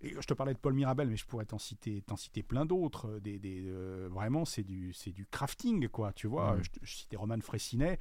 Et 0.02 0.14
je 0.18 0.26
te 0.26 0.34
parlais 0.34 0.54
de 0.54 0.60
Paul 0.60 0.74
Mirabel, 0.74 1.10
mais 1.10 1.18
je 1.18 1.26
pourrais 1.26 1.44
t'en 1.46 1.58
citer, 1.60 2.02
t'en 2.08 2.16
citer 2.16 2.42
plein 2.42 2.66
d'autres. 2.66 3.08
euh, 3.10 3.20
Des, 3.20 3.38
des, 3.38 3.64
euh, 3.68 4.08
vraiment, 4.10 4.46
c'est 4.46 4.64
du, 4.64 4.94
c'est 4.94 5.12
du 5.12 5.26
crafting, 5.26 5.90
quoi. 5.90 6.14
Tu 6.14 6.28
vois, 6.28 6.58
je, 6.64 6.70
je 6.82 6.96
citais 6.96 7.18
Roman 7.18 7.38
Fressinet. 7.42 8.00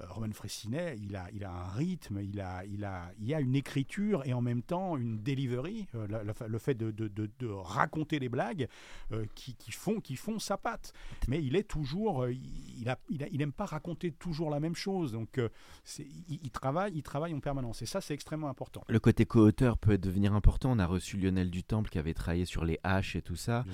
Euh, 0.00 0.04
Roman 0.08 0.30
Fressinet, 0.32 0.96
il 1.02 1.16
a, 1.16 1.28
il 1.32 1.44
a 1.44 1.50
un 1.50 1.68
rythme, 1.68 2.20
il 2.22 2.40
a, 2.40 2.64
il, 2.64 2.84
a, 2.84 3.10
il 3.20 3.34
a 3.34 3.40
une 3.40 3.54
écriture 3.56 4.22
et 4.26 4.32
en 4.32 4.40
même 4.40 4.62
temps 4.62 4.96
une 4.96 5.22
delivery, 5.22 5.86
euh, 5.94 6.06
la- 6.08 6.22
la- 6.24 6.34
le 6.46 6.58
fait 6.58 6.74
de, 6.74 6.90
de, 6.90 7.08
de- 7.08 7.30
de 7.38 7.46
raconter 7.48 8.20
des 8.20 8.28
blagues 8.28 8.68
euh, 9.12 9.24
qui, 9.34 9.54
qui 9.54 9.72
font, 9.72 10.00
qui 10.00 10.16
font 10.16 10.38
sa 10.38 10.56
patte. 10.56 10.92
Mais 11.26 11.42
il 11.42 11.56
est 11.56 11.68
toujours, 11.68 12.28
il, 12.28 12.40
il, 12.80 12.88
a, 12.88 12.98
il, 13.10 13.22
a- 13.24 13.28
il 13.28 13.42
aime 13.42 13.52
pas 13.52 13.64
raconter 13.66 14.12
toujours 14.12 14.50
la 14.50 14.60
même 14.60 14.76
chose. 14.76 15.12
Donc, 15.12 15.40
il, 15.98 16.38
il 16.42 16.50
travaille, 16.50 16.92
il 16.94 17.02
travaille 17.02 17.34
en 17.34 17.40
permanence. 17.40 17.82
Et 17.82 17.86
ça, 17.86 18.00
c'est 18.00 18.14
extrêmement 18.14 18.48
important. 18.48 18.84
Le 18.88 19.00
côté 19.00 19.26
co-auteur 19.26 19.78
peut 19.78 19.98
devenir 19.98 20.32
important. 20.34 20.70
On 20.72 20.78
a 20.78 20.86
reçu 20.86 21.16
Lionel 21.16 21.50
Dutemple 21.50 21.90
qui 21.90 21.98
avait 21.98 22.14
travaillé 22.14 22.44
sur 22.44 22.64
les 22.64 22.78
haches 22.84 23.16
et 23.16 23.22
tout 23.22 23.36
ça. 23.36 23.64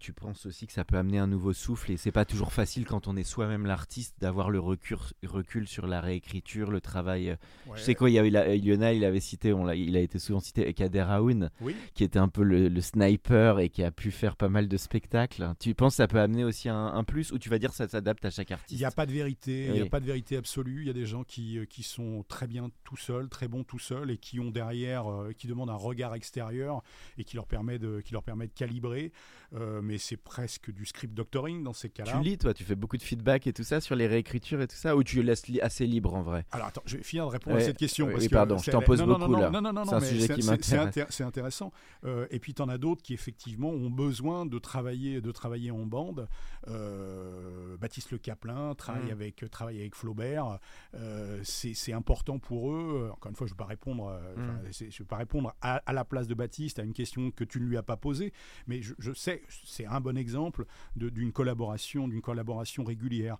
Tu 0.00 0.12
penses 0.12 0.46
aussi 0.46 0.66
que 0.66 0.72
ça 0.72 0.84
peut 0.84 0.96
amener 0.96 1.18
un 1.18 1.26
nouveau 1.26 1.52
souffle 1.52 1.92
et 1.92 1.96
c'est 1.96 2.12
pas 2.12 2.24
toujours 2.24 2.52
facile 2.52 2.84
quand 2.86 3.06
on 3.06 3.16
est 3.16 3.22
soi-même 3.24 3.66
l'artiste 3.66 4.16
d'avoir 4.20 4.50
le 4.50 4.58
recul, 4.60 4.96
recul 5.24 5.67
sur 5.68 5.86
la 5.86 6.00
réécriture, 6.00 6.70
le 6.70 6.80
travail. 6.80 7.30
euh, 7.30 7.36
Je 7.76 7.80
sais 7.82 7.94
quoi, 7.94 8.10
il 8.10 8.14
y 8.14 8.18
a 8.18 8.24
eu 8.26 8.30
la- 8.30 8.56
Lionel, 8.56 8.96
il 8.96 9.04
avait 9.04 9.20
cité, 9.20 9.52
on 9.52 9.70
il 9.70 9.96
a 9.96 10.00
été 10.00 10.18
souvent 10.18 10.40
cité, 10.40 10.72
Kader 10.74 11.04
Aoun, 11.08 11.50
Oui. 11.60 11.76
qui 11.94 12.02
était 12.04 12.18
un 12.18 12.28
peu 12.28 12.42
le, 12.42 12.68
le 12.68 12.80
sniper 12.80 13.58
et 13.60 13.68
qui 13.68 13.82
a 13.84 13.90
pu 13.90 14.10
faire 14.10 14.34
pas 14.36 14.48
mal 14.48 14.68
de 14.68 14.76
spectacles. 14.76 15.52
Tu 15.60 15.74
penses 15.74 15.92
que 15.94 15.96
ça 15.98 16.08
peut 16.08 16.18
amener 16.20 16.44
aussi 16.44 16.68
un, 16.68 16.86
un 16.86 17.04
plus 17.04 17.30
ou 17.32 17.38
tu 17.38 17.48
vas 17.48 17.58
dire 17.58 17.70
que 17.70 17.76
ça 17.76 17.86
s'adapte 17.88 18.24
à 18.24 18.30
chaque 18.30 18.50
artiste? 18.50 18.72
Il 18.72 18.78
n'y 18.78 18.84
a 18.84 18.90
pas 18.90 19.06
de 19.06 19.12
vérité, 19.12 19.66
il 19.66 19.72
n'y 19.74 19.80
a 19.80 19.86
pas 19.86 20.00
de 20.00 20.06
vérité 20.06 20.36
absolue. 20.36 20.82
Il 20.82 20.86
y 20.86 20.90
a 20.90 20.94
des 20.94 21.06
gens 21.06 21.24
qui, 21.24 21.58
euh, 21.58 21.64
qui 21.66 21.82
sont 21.82 22.24
très 22.28 22.46
bien 22.46 22.70
tout 22.84 22.96
seuls, 22.96 23.28
très 23.28 23.48
bons 23.48 23.64
tout 23.64 23.78
seuls, 23.78 24.10
et 24.10 24.16
qui 24.18 24.40
ont 24.40 24.50
derrière, 24.50 25.10
euh, 25.10 25.32
qui 25.36 25.46
demandent 25.46 25.70
un 25.70 25.74
regard 25.74 26.14
extérieur 26.14 26.82
et 27.18 27.24
qui 27.24 27.36
leur 27.36 27.46
permet 27.46 27.78
de, 27.78 28.00
qui 28.00 28.12
leur 28.12 28.22
permet 28.22 28.46
de 28.46 28.52
calibrer. 28.54 29.12
Euh, 29.54 29.80
mais 29.82 29.98
c'est 29.98 30.16
presque 30.16 30.70
du 30.70 30.84
script 30.84 31.14
doctoring 31.14 31.62
dans 31.62 31.72
ces 31.72 31.88
Tu 31.88 32.02
cas-là. 32.02 32.20
lis, 32.20 32.36
toi, 32.38 32.52
tu 32.54 32.64
fais 32.64 32.74
beaucoup 32.76 32.96
de 32.96 33.02
feedback 33.02 33.46
et 33.46 33.52
tout 33.52 33.62
ça 33.64 33.80
sur 33.80 33.96
les 33.96 34.06
réécritures 34.06 34.60
et 34.60 34.66
tout 34.66 34.76
ça, 34.76 34.96
ou 34.96 35.02
tu 35.02 35.22
laisses 35.22 35.48
li- 35.58 35.60
assez 35.60 35.86
libre 35.86 36.14
en 36.14 36.22
vrai. 36.22 36.44
Alors 36.52 36.68
attends, 36.68 36.82
je 36.84 36.96
vais 36.96 37.02
finir 37.02 37.26
de 37.26 37.30
répondre 37.30 37.56
à 37.56 37.60
cette 37.60 37.76
question. 37.76 38.08
Oui, 38.14 38.28
pardon, 38.28 38.58
je 38.58 38.70
t'en 38.70 38.82
pose 38.82 39.02
beaucoup 39.02 39.36
là. 39.36 39.50
Non, 39.50 39.60
non, 39.60 39.72
non, 39.72 39.84
c'est 39.84 39.94
un 39.94 40.00
sujet 40.00 40.34
qui 40.34 40.46
m'intéresse. 40.46 41.06
C'est 41.10 41.24
intéressant. 41.24 41.72
Euh, 42.04 42.26
et 42.30 42.38
puis 42.38 42.54
tu 42.54 42.62
en 42.62 42.68
as 42.68 42.78
d'autres 42.78 43.02
qui 43.02 43.14
effectivement 43.14 43.70
ont 43.70 43.90
besoin 43.90 44.46
de 44.46 44.58
travailler, 44.58 45.20
de 45.20 45.32
travailler 45.32 45.70
en 45.70 45.86
bande. 45.86 46.28
Euh, 46.68 47.76
Baptiste 47.76 48.10
Le 48.10 48.18
Caplin 48.18 48.74
travaille, 48.74 49.08
mm. 49.08 49.12
avec, 49.12 49.44
travaille 49.50 49.80
avec 49.80 49.94
Flaubert. 49.94 50.58
Euh, 50.94 51.40
c'est 51.42 51.92
important 51.92 52.38
pour 52.38 52.72
eux. 52.72 53.10
Encore 53.12 53.30
une 53.30 53.36
fois, 53.36 53.46
je 53.46 53.52
ne 53.52 53.56
vais 53.56 53.64
pas 53.64 53.68
répondre, 53.68 54.20
mm. 54.36 54.72
je 54.72 54.98
vais 54.98 55.04
pas 55.04 55.16
répondre 55.16 55.54
à, 55.60 55.82
la 55.92 56.04
place 56.04 56.28
de 56.28 56.34
Baptiste 56.34 56.78
à 56.78 56.82
une 56.82 56.92
question 56.92 57.30
que 57.30 57.44
tu 57.44 57.60
ne 57.60 57.66
lui 57.66 57.76
as 57.76 57.82
pas 57.82 57.96
posée. 57.96 58.32
Mais 58.66 58.82
je, 58.82 58.94
je 58.98 59.12
sais, 59.12 59.42
c'est 59.64 59.86
un 59.86 60.00
bon 60.00 60.16
exemple 60.16 60.64
d'une 60.96 61.32
collaboration, 61.32 62.08
d'une 62.08 62.22
collaboration 62.22 62.84
régulière. 62.84 63.38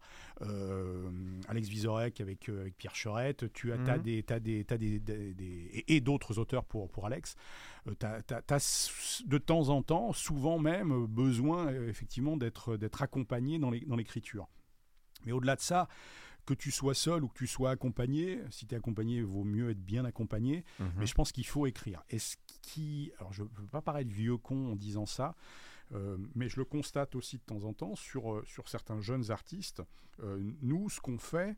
Alex 1.48 1.68
Vizorek 1.68 2.07
avec, 2.20 2.48
avec 2.48 2.76
Pierre 2.76 2.94
Cherette, 2.94 3.52
tu 3.52 3.72
as, 3.72 3.76
as, 3.76 3.96
mhm. 3.96 4.02
des, 4.02 4.24
as 4.28 4.40
des, 4.40 4.66
as 4.68 4.78
des, 4.78 4.98
des, 5.00 5.84
et, 5.86 6.00
d'autres 6.00 6.38
auteurs 6.38 6.64
pour, 6.64 6.90
pour 6.90 7.06
Alex. 7.06 7.36
Euh, 7.86 7.94
tu 7.98 8.34
as, 8.34 9.22
de 9.26 9.38
temps 9.38 9.68
en 9.68 9.82
temps, 9.82 10.12
souvent 10.12 10.58
même, 10.58 11.06
besoin 11.06 11.68
euh, 11.68 11.88
effectivement 11.88 12.36
d'être 12.36 13.02
accompagné 13.02 13.58
dans 13.58 13.70
l'écriture. 13.70 14.48
Mais 15.24 15.32
au-delà 15.32 15.56
de 15.56 15.60
ça, 15.60 15.88
que 16.48 16.54
tu 16.54 16.70
sois 16.70 16.94
seul 16.94 17.24
ou 17.24 17.28
que 17.28 17.36
tu 17.36 17.46
sois 17.46 17.70
accompagné, 17.70 18.40
si 18.50 18.66
tu 18.66 18.74
es 18.74 18.78
accompagné, 18.78 19.16
il 19.16 19.24
vaut 19.24 19.44
mieux 19.44 19.70
être 19.70 19.84
bien 19.84 20.06
accompagné, 20.06 20.64
mhm. 20.78 20.92
mais 20.96 21.06
je 21.06 21.14
pense 21.14 21.30
qu'il 21.30 21.46
faut 21.46 21.66
écrire. 21.66 22.02
Et 22.08 22.18
ce 22.18 22.36
qui, 22.62 23.12
alors 23.18 23.34
je 23.34 23.42
ne 23.42 23.48
veux 23.58 23.66
pas 23.66 23.82
paraître 23.82 24.10
vieux 24.10 24.38
con 24.38 24.72
en 24.72 24.76
disant 24.76 25.04
ça, 25.04 25.28
euh, 25.28 25.34
mais 26.34 26.48
je 26.48 26.56
le 26.56 26.64
constate 26.64 27.14
aussi 27.14 27.38
de 27.38 27.42
temps 27.42 27.62
en 27.64 27.72
temps 27.72 27.94
sur, 27.96 28.34
euh, 28.34 28.44
certains 28.66 29.00
jeunes 29.00 29.30
artistes. 29.30 29.82
Euh, 30.20 30.38
nous, 30.60 30.88
ce 30.90 31.00
qu'on 31.00 31.18
fait, 31.18 31.56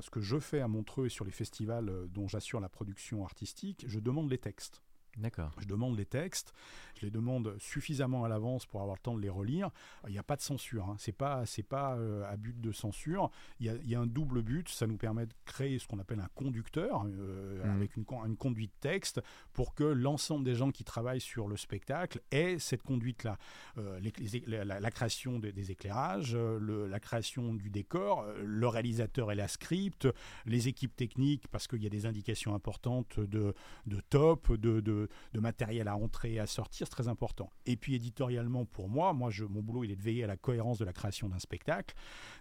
ce 0.00 0.10
que 0.10 0.20
je 0.20 0.38
fais 0.38 0.60
à 0.60 0.68
Montreux 0.68 1.06
et 1.06 1.10
sur 1.10 1.24
les 1.24 1.30
festivals 1.30 2.08
dont 2.08 2.28
j'assure 2.28 2.60
la 2.60 2.70
production 2.70 3.24
artistique, 3.24 3.84
je 3.86 3.98
demande 3.98 4.30
les 4.30 4.38
textes. 4.38 4.82
D'accord. 5.18 5.50
Je 5.60 5.66
demande 5.66 5.98
les 5.98 6.06
textes, 6.06 6.54
je 6.98 7.04
les 7.04 7.10
demande 7.10 7.54
suffisamment 7.58 8.24
à 8.24 8.28
l'avance 8.28 8.64
pour 8.64 8.80
avoir 8.80 8.96
le 8.96 9.02
temps 9.02 9.14
de 9.14 9.20
les 9.20 9.28
relire. 9.28 9.70
Il 10.06 10.12
n'y 10.12 10.18
a 10.18 10.22
pas 10.22 10.36
de 10.36 10.40
censure, 10.40 10.88
hein. 10.88 10.96
c'est 10.98 11.12
pas 11.12 11.44
c'est 11.44 11.62
pas 11.62 11.96
euh, 11.96 12.24
à 12.30 12.36
but 12.36 12.58
de 12.58 12.72
censure. 12.72 13.30
Il 13.60 13.66
y, 13.84 13.94
a, 13.94 14.00
un 14.00 14.06
double 14.06 14.42
but, 14.42 14.68
ça 14.70 14.86
nous 14.86 14.96
permet 14.96 15.26
de 15.26 15.34
créer 15.44 15.78
ce 15.78 15.86
qu'on 15.86 15.98
appelle 15.98 16.20
un 16.20 16.30
conducteur 16.34 17.04
euh, 17.04 17.62
mmh. 17.62 17.70
avec 17.70 17.96
une, 17.96 18.04
une, 18.26 18.36
conduite 18.36 18.72
texte 18.80 19.20
pour 19.52 19.74
que 19.74 19.84
l'ensemble 19.84 20.44
des 20.44 20.54
gens 20.54 20.70
qui 20.70 20.82
travaillent 20.84 21.20
sur 21.20 21.46
le 21.46 21.56
spectacle 21.58 22.20
aient 22.30 22.58
cette 22.58 22.82
conduite 22.82 23.24
là. 23.24 23.36
Euh, 23.76 24.00
la, 24.46 24.90
création 24.90 25.38
des, 25.38 25.70
éclairages, 25.70 26.34
la 26.36 27.00
création 27.00 27.54
du 27.54 27.68
décor, 27.68 28.24
le 28.42 28.66
réalisateur 28.66 29.30
et 29.30 29.34
la 29.34 29.48
script, 29.48 30.08
les 30.46 30.68
équipes 30.68 30.96
techniques 30.96 31.48
parce 31.48 31.66
qu'il 31.68 31.82
y 31.82 31.86
a 31.86 31.90
des 31.90 32.06
indications 32.06 32.54
importantes 32.54 33.20
de, 33.20 33.54
de 33.86 34.00
top, 34.08 34.52
de, 34.52 34.80
de 34.80 35.01
de, 35.32 35.40
matériel 35.40 35.88
à 35.88 35.96
entrer 35.96 36.34
et 36.34 36.40
à 36.40 36.46
sortir, 36.46 36.86
c'est 36.86 36.92
très 36.92 37.08
important. 37.08 37.50
Et 37.66 37.76
puis 37.76 37.94
éditorialement, 37.94 38.64
pour 38.64 38.88
moi, 38.88 39.12
moi 39.12 39.30
je, 39.30 39.44
mon 39.44 39.62
boulot, 39.62 39.84
il 39.84 39.90
est 39.90 39.96
de 39.96 40.02
veiller 40.02 40.24
à 40.24 40.26
la 40.26 40.36
cohérence 40.36 40.78
de 40.78 40.84
la 40.84 40.92
création 40.92 41.28
d'un 41.28 41.38
spectacle, 41.38 41.94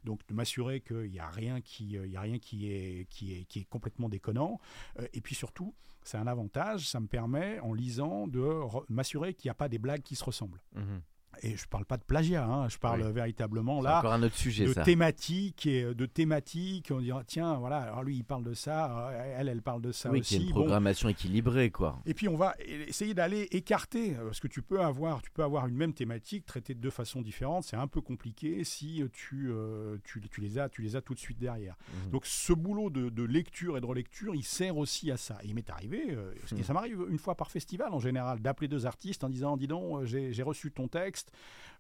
donc 0.03 0.26
de 0.28 0.34
m'assurer 0.34 0.82
qu'il 0.82 1.12
n'y 1.12 1.20
a 1.20 1.28
rien, 1.28 1.62
qui, 1.62 1.97
euh, 1.97 2.05
il 2.05 2.12
y 2.12 2.18
a 2.18 2.22
rien 2.22 2.39
qui, 2.39 2.72
est, 2.72 3.07
qui, 3.09 3.34
est, 3.34 3.45
qui 3.45 3.59
est 3.59 3.66
complètement 3.66 4.09
déconnant. 4.09 4.59
Euh, 4.99 5.07
et 5.14 5.22
puis 5.22 5.36
surtout, 5.36 5.74
c'est 6.03 6.18
un 6.18 6.28
avantage, 6.28 6.89
ça 6.89 6.99
me 6.99 7.07
permet, 7.07 7.59
en 7.59 7.74
lisant, 7.74 8.28
de 8.28 8.62
m'assurer 8.89 9.34
qu'il 9.34 9.49
n'y 9.49 9.51
a 9.51 9.55
pas 9.55 9.70
des 9.70 9.78
blagues 9.78 10.01
qui 10.01 10.16
se 10.16 10.24
ressemblent. 10.24 10.62
Mhm 10.76 11.01
et 11.41 11.57
je 11.57 11.67
parle 11.67 11.85
pas 11.85 11.97
de 11.97 12.03
plagiat, 12.03 12.45
hein, 12.45 12.69
je 12.69 12.77
parle 12.77 13.03
véritablement 13.11 13.81
là 13.81 13.99
encore 13.99 14.13
un 14.13 14.23
autre 14.23 14.35
sujet, 14.35 14.65
de 14.65 14.73
thématiques 14.73 15.65
et 15.65 15.93
de 15.93 16.05
thématiques. 16.05 16.91
On 16.91 16.99
dira 16.99 17.23
tiens 17.25 17.55
voilà, 17.55 17.77
alors 17.77 18.03
lui 18.03 18.17
il 18.17 18.23
parle 18.23 18.43
de 18.43 18.53
ça, 18.53 19.11
elle 19.37 19.47
elle 19.47 19.61
parle 19.61 19.81
de 19.81 19.91
ça 19.91 20.09
oui, 20.09 20.19
aussi. 20.19 20.37
Oui, 20.37 20.45
une 20.45 20.51
programmation 20.51 21.09
équilibrée 21.09 21.71
quoi. 21.71 21.99
Et 22.05 22.13
puis 22.13 22.27
on 22.27 22.37
va 22.37 22.55
essayer 22.65 23.13
d'aller 23.13 23.47
écarter 23.51 24.15
parce 24.23 24.39
que 24.39 24.47
tu 24.47 24.61
peux 24.61 24.81
avoir 24.81 25.21
tu 25.21 25.31
peux 25.31 25.43
avoir 25.43 25.67
une 25.67 25.75
même 25.75 25.93
thématique 25.93 26.45
traitée 26.45 26.73
de 26.73 26.79
deux 26.79 26.89
façons 26.89 27.21
différentes. 27.21 27.63
C'est 27.63 27.75
un 27.75 27.87
peu 27.87 28.01
compliqué 28.01 28.63
si 28.63 29.03
tu, 29.13 29.51
euh, 29.51 29.97
tu, 30.03 30.21
tu, 30.21 30.41
les 30.41 30.57
as 30.57 30.69
tu 30.69 30.81
les 30.81 30.95
as 30.95 31.01
tout 31.01 31.13
de 31.13 31.19
suite 31.19 31.39
derrière. 31.39 31.75
Mhm. 32.05 32.11
Donc 32.11 32.25
ce 32.25 32.53
boulot 32.53 32.89
de, 32.89 33.09
de, 33.09 33.23
lecture 33.23 33.77
et 33.77 33.81
de 33.81 33.85
relecture, 33.85 34.35
il 34.35 34.43
sert 34.43 34.77
aussi 34.77 35.11
à 35.11 35.17
ça. 35.17 35.37
Et 35.43 35.47
il 35.47 35.55
m'est 35.55 35.69
arrivé, 35.69 36.11
euh, 36.11 36.33
ça 36.63 36.73
m'arrive 36.73 37.05
une 37.09 37.17
fois 37.17 37.35
par 37.35 37.51
festival 37.51 37.93
en 37.93 37.99
général, 37.99 38.39
d'appeler 38.39 38.67
deux 38.67 38.85
artistes 38.85 39.23
en 39.23 39.29
disant 39.29 39.57
dis 39.57 39.67
donc 39.67 40.05
j'ai 40.05 40.43
reçu 40.43 40.71
ton 40.71 40.87
texte 40.87 41.30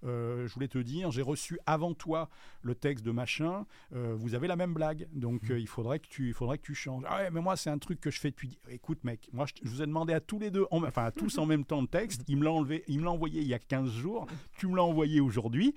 euh, 0.03 0.47
je 0.47 0.53
voulais 0.53 0.67
te 0.67 0.79
dire, 0.79 1.11
j'ai 1.11 1.21
reçu 1.21 1.59
avant 1.65 1.93
toi 1.93 2.29
le 2.63 2.73
texte 2.75 3.05
de 3.05 3.11
machin, 3.11 3.65
euh, 3.95 4.15
vous 4.17 4.33
avez 4.33 4.47
la 4.47 4.55
même 4.55 4.73
blague, 4.73 5.07
donc 5.13 5.43
mmh. 5.43 5.51
euh, 5.51 5.59
il, 5.59 5.67
faudrait 5.67 5.99
que 5.99 6.07
tu, 6.07 6.27
il 6.29 6.33
faudrait 6.33 6.57
que 6.57 6.63
tu 6.63 6.73
changes. 6.73 7.03
Ah 7.07 7.17
ouais, 7.17 7.31
mais 7.31 7.41
moi 7.41 7.55
c'est 7.55 7.69
un 7.69 7.77
truc 7.77 7.99
que 7.99 8.09
je 8.09 8.19
fais 8.19 8.31
depuis... 8.31 8.57
Écoute 8.69 9.03
mec, 9.03 9.29
moi 9.31 9.45
je, 9.45 9.69
vous 9.69 9.81
ai 9.81 9.85
demandé 9.85 10.13
à 10.13 10.19
tous 10.19 10.39
les 10.39 10.49
deux, 10.49 10.65
enfin 10.71 11.05
à 11.05 11.11
tous 11.11 11.37
en 11.37 11.45
même 11.45 11.65
temps 11.65 11.81
le 11.81 11.87
texte, 11.87 12.23
il 12.27 12.37
me 12.37 12.43
l'a 12.43 12.51
enlevé, 12.51 12.83
il 12.87 12.99
me 12.99 13.05
l'a 13.05 13.11
envoyé 13.11 13.41
il 13.41 13.47
y 13.47 13.53
a 13.53 13.59
15 13.59 13.91
jours, 13.91 14.25
tu 14.57 14.67
me 14.67 14.75
l'as 14.75 14.83
envoyé 14.83 15.21
aujourd'hui, 15.21 15.75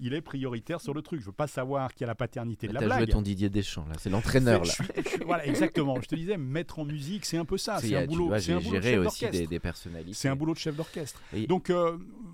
il 0.00 0.14
est 0.14 0.20
prioritaire 0.20 0.80
sur 0.80 0.94
le 0.94 1.02
truc, 1.02 1.20
je 1.20 1.26
veux 1.26 1.32
pas 1.32 1.46
savoir 1.46 1.94
qui 1.94 2.04
a 2.04 2.06
la 2.06 2.14
paternité 2.14 2.68
de 2.68 2.74
la 2.74 2.80
blague. 2.80 2.98
Joué 3.00 3.06
ton 3.08 3.22
Didier 3.22 3.50
Deschamps 3.50 3.86
là, 3.88 3.96
c'est 3.98 4.10
l'entraîneur 4.10 4.64
là. 4.64 4.72
voilà, 5.26 5.46
exactement, 5.46 6.00
je 6.00 6.08
te 6.08 6.14
disais, 6.14 6.36
mettre 6.36 6.78
en 6.78 6.84
musique 6.84 7.26
c'est 7.26 7.38
un 7.38 7.44
peu 7.44 7.58
ça, 7.58 7.78
c'est 7.80 7.94
un 7.96 8.06
boulot, 8.06 8.32
c'est 8.38 8.52
un 8.52 8.60
boulot 8.60 8.78
de 8.78 8.82
chef 8.82 9.60
personnalités. 9.60 10.14
C'est 10.14 10.28
un 10.28 10.36
boulot 10.36 10.54
de 10.54 10.58
chef 10.58 10.74
d'orchestre. 10.74 11.20
Donc 11.48 11.70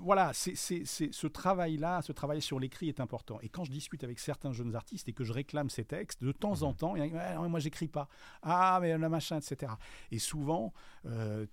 voilà, 0.01 0.31
c'est 0.33 0.55
ce 0.59 1.27
travail-là, 1.27 2.03
ce 2.03 2.13
travail 2.13 2.43
sur 2.43 2.59
l'écrit 2.59 2.89
est 2.89 3.01
important. 3.01 3.39
Et 3.43 3.49
quand 3.49 3.65
je 3.65 3.71
discute 3.71 4.05
avec 4.05 4.19
certains 4.19 4.53
jeunes 4.53 4.75
artistes 4.75 5.09
et 5.09 5.13
que 5.13 5.25
je 5.25 5.33
réclame 5.33 5.71
ces 5.71 5.85
textes, 5.85 6.23
de 6.23 6.33
temps 6.33 6.63
en 6.63 6.71
mhm. 6.71 6.77
temps, 6.77 6.97
il 6.97 7.07
y 7.07 7.17
a, 7.17 7.39
moi 7.49 7.61
j'écris 7.61 7.89
pas. 7.89 8.09
Ah, 8.43 8.79
mais 8.81 8.97
le 8.97 9.09
machin, 9.09 9.39
etc. 9.39 9.73
Et 10.11 10.19
souvent, 10.19 10.73
euh, 11.07 11.47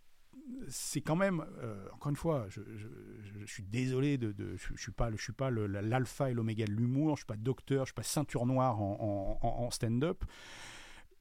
c'est 0.68 1.02
quand 1.02 1.16
même, 1.16 1.46
euh, 1.60 1.88
encore 1.94 2.10
une 2.10 2.16
fois, 2.16 2.46
je, 2.50 2.62
suis 3.46 3.64
désolé 3.64 4.18
de, 4.18 4.34
je, 4.58 4.74
ne 4.74 4.78
suis 4.78 4.92
pas, 4.92 5.12
je 5.12 5.22
suis 5.22 5.34
pas 5.34 5.50
l'alpha 5.50 6.30
et 6.30 6.34
l'oméga 6.34 6.66
de 6.66 6.72
l'humour, 6.72 7.16
je 7.16 7.22
suis 7.22 7.26
pas 7.26 7.38
docteur, 7.38 7.86
je 7.86 7.90
suis 7.90 7.96
pas 7.96 8.04
ceinture 8.04 8.46
noire 8.46 8.82
en, 8.82 9.70
stand-up. 9.72 10.24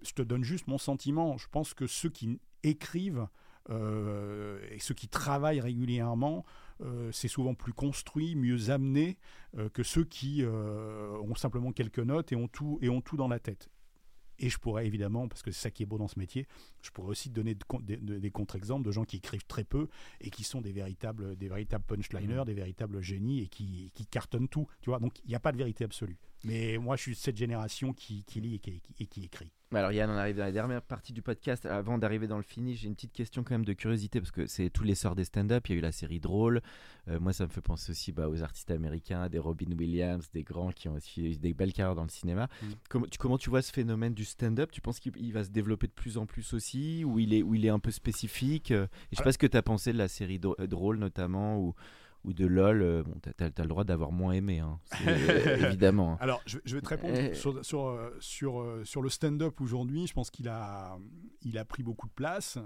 Je 0.03 0.13
te 0.13 0.23
donne 0.23 0.45
juste 0.45 0.67
mon 0.67 0.79
sentiment. 0.79 1.39
Je 1.39 1.49
pense 1.49 1.73
que 1.75 1.87
ceux 1.87 2.11
qui 2.11 2.39
écrivent 2.63 3.27
euh, 3.71 4.61
et 4.71 4.79
ceux 4.79 4.95
qui 4.95 5.09
travaillent 5.09 5.61
régulièrement 5.61 6.45
c'est 7.13 7.29
souvent 7.29 7.55
plus 7.55 7.73
construit, 7.73 8.35
mieux 8.35 8.71
amené 8.71 9.19
euh, 9.57 9.69
que 9.69 9.83
ceux 9.83 10.05
qui 10.05 10.43
euh, 10.43 11.17
ont 11.23 11.35
simplement 11.35 11.73
quelques 11.73 12.01
notes 12.01 12.33
et 12.33 12.37
ont 12.37 12.49
tout, 12.49 12.79
et 12.83 12.89
ont 12.89 13.01
tout 13.01 13.17
dans 13.17 13.29
la 13.29 13.39
tête. 13.39 13.71
Et 14.41 14.51
je 14.51 14.59
pourrais 14.59 14.85
évidemment, 14.87 15.29
parce 15.29 15.43
que 15.43 15.53
c'est 15.53 15.61
ça 15.61 15.71
qui 15.71 15.85
est 15.85 15.87
beau 15.87 15.97
dans 15.97 16.09
ce 16.09 16.19
métier, 16.19 16.49
je 16.83 16.91
pourrais 16.91 17.11
aussi 17.11 17.31
donner 17.31 17.57
des 17.81 18.31
contre-exemples 18.33 18.85
de 18.85 18.91
gens 18.91 19.05
qui 19.05 19.19
écrivent 19.19 19.47
très 19.47 19.63
peu 19.63 19.89
et 20.21 20.31
qui 20.31 20.43
sont 20.43 20.61
des 20.61 20.73
véritables, 20.73 21.37
des 21.37 21.49
véritables 21.49 21.85
punchliners, 21.85 22.43
mmh. 22.43 22.45
des 22.45 22.55
véritables 22.55 23.01
génies 23.01 23.43
et 23.43 23.47
qui, 23.47 23.93
qui 23.95 24.07
cartonnent 24.07 24.49
tout. 24.49 24.67
Tu 24.81 24.91
vois, 24.91 24.99
donc 24.99 25.21
il 25.25 25.29
n'y 25.29 25.37
a 25.37 25.41
pas 25.41 25.53
de 25.53 25.57
vérité 25.57 25.85
absolue. 25.85 26.19
Mais 26.43 26.79
moi, 26.79 26.97
je 26.97 27.03
suis 27.03 27.13
de 27.13 27.17
cette 27.17 27.37
génération 27.37 27.93
qui, 27.93 28.25
lit 28.35 28.61
et 28.99 29.07
qui 29.07 29.25
écrit. 29.25 29.53
Alors 29.77 29.91
Yann, 29.91 30.09
on 30.09 30.17
arrive 30.17 30.37
dans 30.37 30.45
la 30.45 30.53
dernière 30.53 30.83
partie 30.83 31.13
du 31.13 31.21
podcast. 31.21 31.67
Avant 31.67 31.99
d'arriver 31.99 32.29
dans 32.29 32.37
le 32.37 32.43
fini, 32.43 32.77
j'ai 32.77 32.87
une 32.87 32.95
petite 32.95 33.13
question 33.13 33.43
quand 33.43 33.55
même 33.55 33.65
de 33.65 33.73
curiosité 33.73 34.21
parce 34.21 34.31
que 34.31 34.47
c'est 34.47 34.71
tous 34.71 34.85
les 34.85 34.95
sorts 34.95 35.17
des 35.17 35.25
stand-up. 35.25 35.67
Il 35.69 35.73
y 35.73 35.75
a 35.75 35.79
eu 35.79 35.83
la 35.83 35.91
série 35.91 36.21
Drôle. 36.21 36.63
Euh, 37.09 37.19
moi, 37.19 37.33
ça 37.33 37.45
me 37.45 37.49
fait 37.49 37.61
penser 37.61 37.91
aussi 37.91 38.13
bah, 38.13 38.29
aux 38.29 38.43
artistes 38.43 38.71
américains, 38.71 39.29
des 39.29 39.39
Robin 39.39 39.73
Williams, 39.77 40.31
des 40.33 40.43
grands 40.45 40.71
qui 40.71 40.89
ont 40.89 40.95
aussi 40.95 41.33
eu 41.33 41.37
des 41.37 41.55
belles 41.55 41.73
carrières 41.73 41.97
dans 41.97 42.05
le 42.05 42.09
cinéma. 42.09 42.49
Mm. 42.63 42.67
Comment, 42.89 43.07
tu, 43.07 43.19
comment 43.19 43.39
tu 43.39 43.51
vois 43.51 43.63
ce 43.63 43.73
phénomène 43.73 44.15
du 44.15 44.25
stand-up? 44.25 44.71
Tu 44.71 44.81
penses 44.81 45.01
qu'il 45.01 45.33
va 45.33 45.45
se 45.45 45.51
développer 45.51 45.89
de 45.89 45.93
plus 45.93 46.19
en 46.19 46.27
plus 46.27 46.55
aussi? 46.55 47.05
Ou 47.05 47.19
il 47.19 47.35
est, 47.35 47.43
il 47.53 47.67
est 47.67 47.71
un 47.71 47.81
peu 47.81 47.91
spécifique? 47.91 48.73
Je 48.73 49.17
sais 49.17 49.25
pas 49.25 49.33
ce 49.33 49.39
que 49.39 49.47
tu 49.47 49.57
as 49.57 49.63
pensé 49.63 49.93
de 49.93 49.99
la 49.99 50.09
série 50.09 50.39
Drôle 50.39 50.99
notamment 50.99 51.59
ou 51.59 51.75
ou 52.25 52.33
de 52.33 52.47
LOL, 52.47 52.83
euh, 52.83 53.03
bon, 53.03 53.15
tu 53.23 53.45
as, 53.45 53.63
le 53.63 53.69
droit 53.69 53.85
d'avoir 53.85 54.11
moins 54.11 54.33
aimé, 54.33 54.59
hein. 54.61 54.79
évidemment. 55.67 56.13
Hein. 56.13 56.19
Alors, 56.21 56.43
je, 56.47 56.59
vais 56.75 56.81
te 56.81 56.89
répondre 56.89 57.15
eh. 57.17 57.35
sur, 57.35 57.65
sur, 57.65 57.89
euh, 57.89 58.17
sur, 58.19 58.61
euh, 58.61 58.83
sur 58.85 59.03
le 59.03 59.11
stand-up 59.11 59.61
aujourd'hui. 59.61 60.07
Je 60.07 60.15
pense 60.15 60.31
qu'il 60.31 60.49
a, 60.49 60.97
il 61.43 61.59
a 61.59 61.65
pris 61.65 61.83
beaucoup 61.83 62.07
de 62.07 62.13
place. 62.13 62.59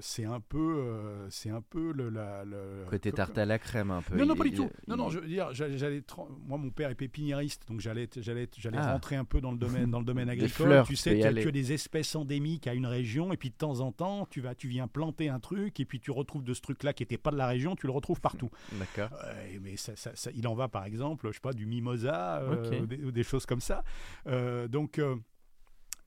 c'est 0.00 0.24
un 0.24 0.40
peu, 0.40 1.26
c'est 1.28 1.50
un 1.50 1.60
peu 1.60 1.92
le, 1.92 2.08
la, 2.08 2.44
le 2.44 2.84
côté 2.88 3.12
tarte 3.12 3.36
à 3.36 3.44
la 3.44 3.58
crème 3.58 3.90
un 3.90 4.00
peu. 4.00 4.16
Non, 4.16 4.26
non, 4.26 4.34
pas 4.34 4.44
du 4.44 4.52
tout. 4.52 4.70
Non, 4.88 4.96
non, 4.96 5.10
je 5.10 5.18
veux 5.18 5.28
dire, 5.28 5.52
j'allais, 5.52 6.02
moi, 6.46 6.56
mon 6.56 6.70
père 6.70 6.90
est 6.90 6.94
pépiniériste, 6.94 7.68
donc 7.68 7.80
j'allais, 7.80 8.08
j'allais, 8.16 8.48
j'allais 8.56 8.78
ah. 8.80 8.92
rentrer 8.92 9.16
un 9.16 9.24
peu 9.24 9.40
dans 9.40 9.52
le 9.52 9.58
domaine, 9.58 9.90
dans 9.90 10.00
le 10.00 10.06
domaine 10.06 10.28
agricole. 10.30 10.82
tu 10.86 10.96
sais, 10.96 11.18
tu 11.18 11.24
as 11.24 11.34
que 11.34 11.50
des 11.50 11.72
espèces 11.72 12.16
endémiques 12.16 12.66
à 12.66 12.74
une 12.74 12.86
région, 12.86 13.32
et 13.32 13.36
puis 13.36 13.50
de 13.50 13.54
temps 13.54 13.80
en 13.80 13.92
temps, 13.92 14.26
tu 14.30 14.40
vas, 14.40 14.54
tu 14.54 14.68
viens 14.68 14.88
planter 14.88 15.28
un 15.28 15.40
truc, 15.40 15.78
et 15.78 15.84
puis 15.84 16.00
tu 16.00 16.10
retrouves 16.10 16.44
de 16.44 16.54
ce 16.54 16.62
truc-là 16.62 16.94
qui 16.94 17.02
n'était 17.02 17.18
pas 17.18 17.30
de 17.30 17.36
la 17.36 17.46
région, 17.46 17.76
tu 17.76 17.86
le 17.86 17.92
retrouves 17.92 18.20
partout. 18.20 18.50
D'accord. 18.72 19.10
Euh, 19.24 19.58
mais 19.60 19.76
ça, 19.76 19.92
il 20.34 20.46
en 20.46 20.54
va 20.54 20.68
par 20.68 20.84
exemple, 20.84 21.28
je 21.28 21.34
sais 21.34 21.40
pas, 21.40 21.52
du 21.52 21.66
mimosa, 21.66 22.38
euh, 22.38 22.86
ou, 23.04 23.10
des, 23.10 23.22
choses 23.22 23.46
comme 23.46 23.60
ça. 23.60 23.84
Euh, 24.26 24.68
donc, 24.68 25.00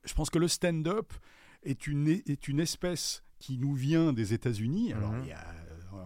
je 0.03 0.13
pense 0.13 0.29
que 0.29 0.39
le 0.39 0.47
stand-up 0.47 1.13
est 1.63 1.87
une, 1.87 2.07
est 2.07 2.47
une 2.47 2.59
espèce 2.59 3.23
qui 3.39 3.57
nous 3.57 3.73
vient 3.73 4.13
des 4.13 4.33
États-Unis. 4.33 4.93
Alors, 4.93 5.11
mhm. 5.11 5.21
il 5.23 5.29
y 5.29 5.33
a 5.33 5.45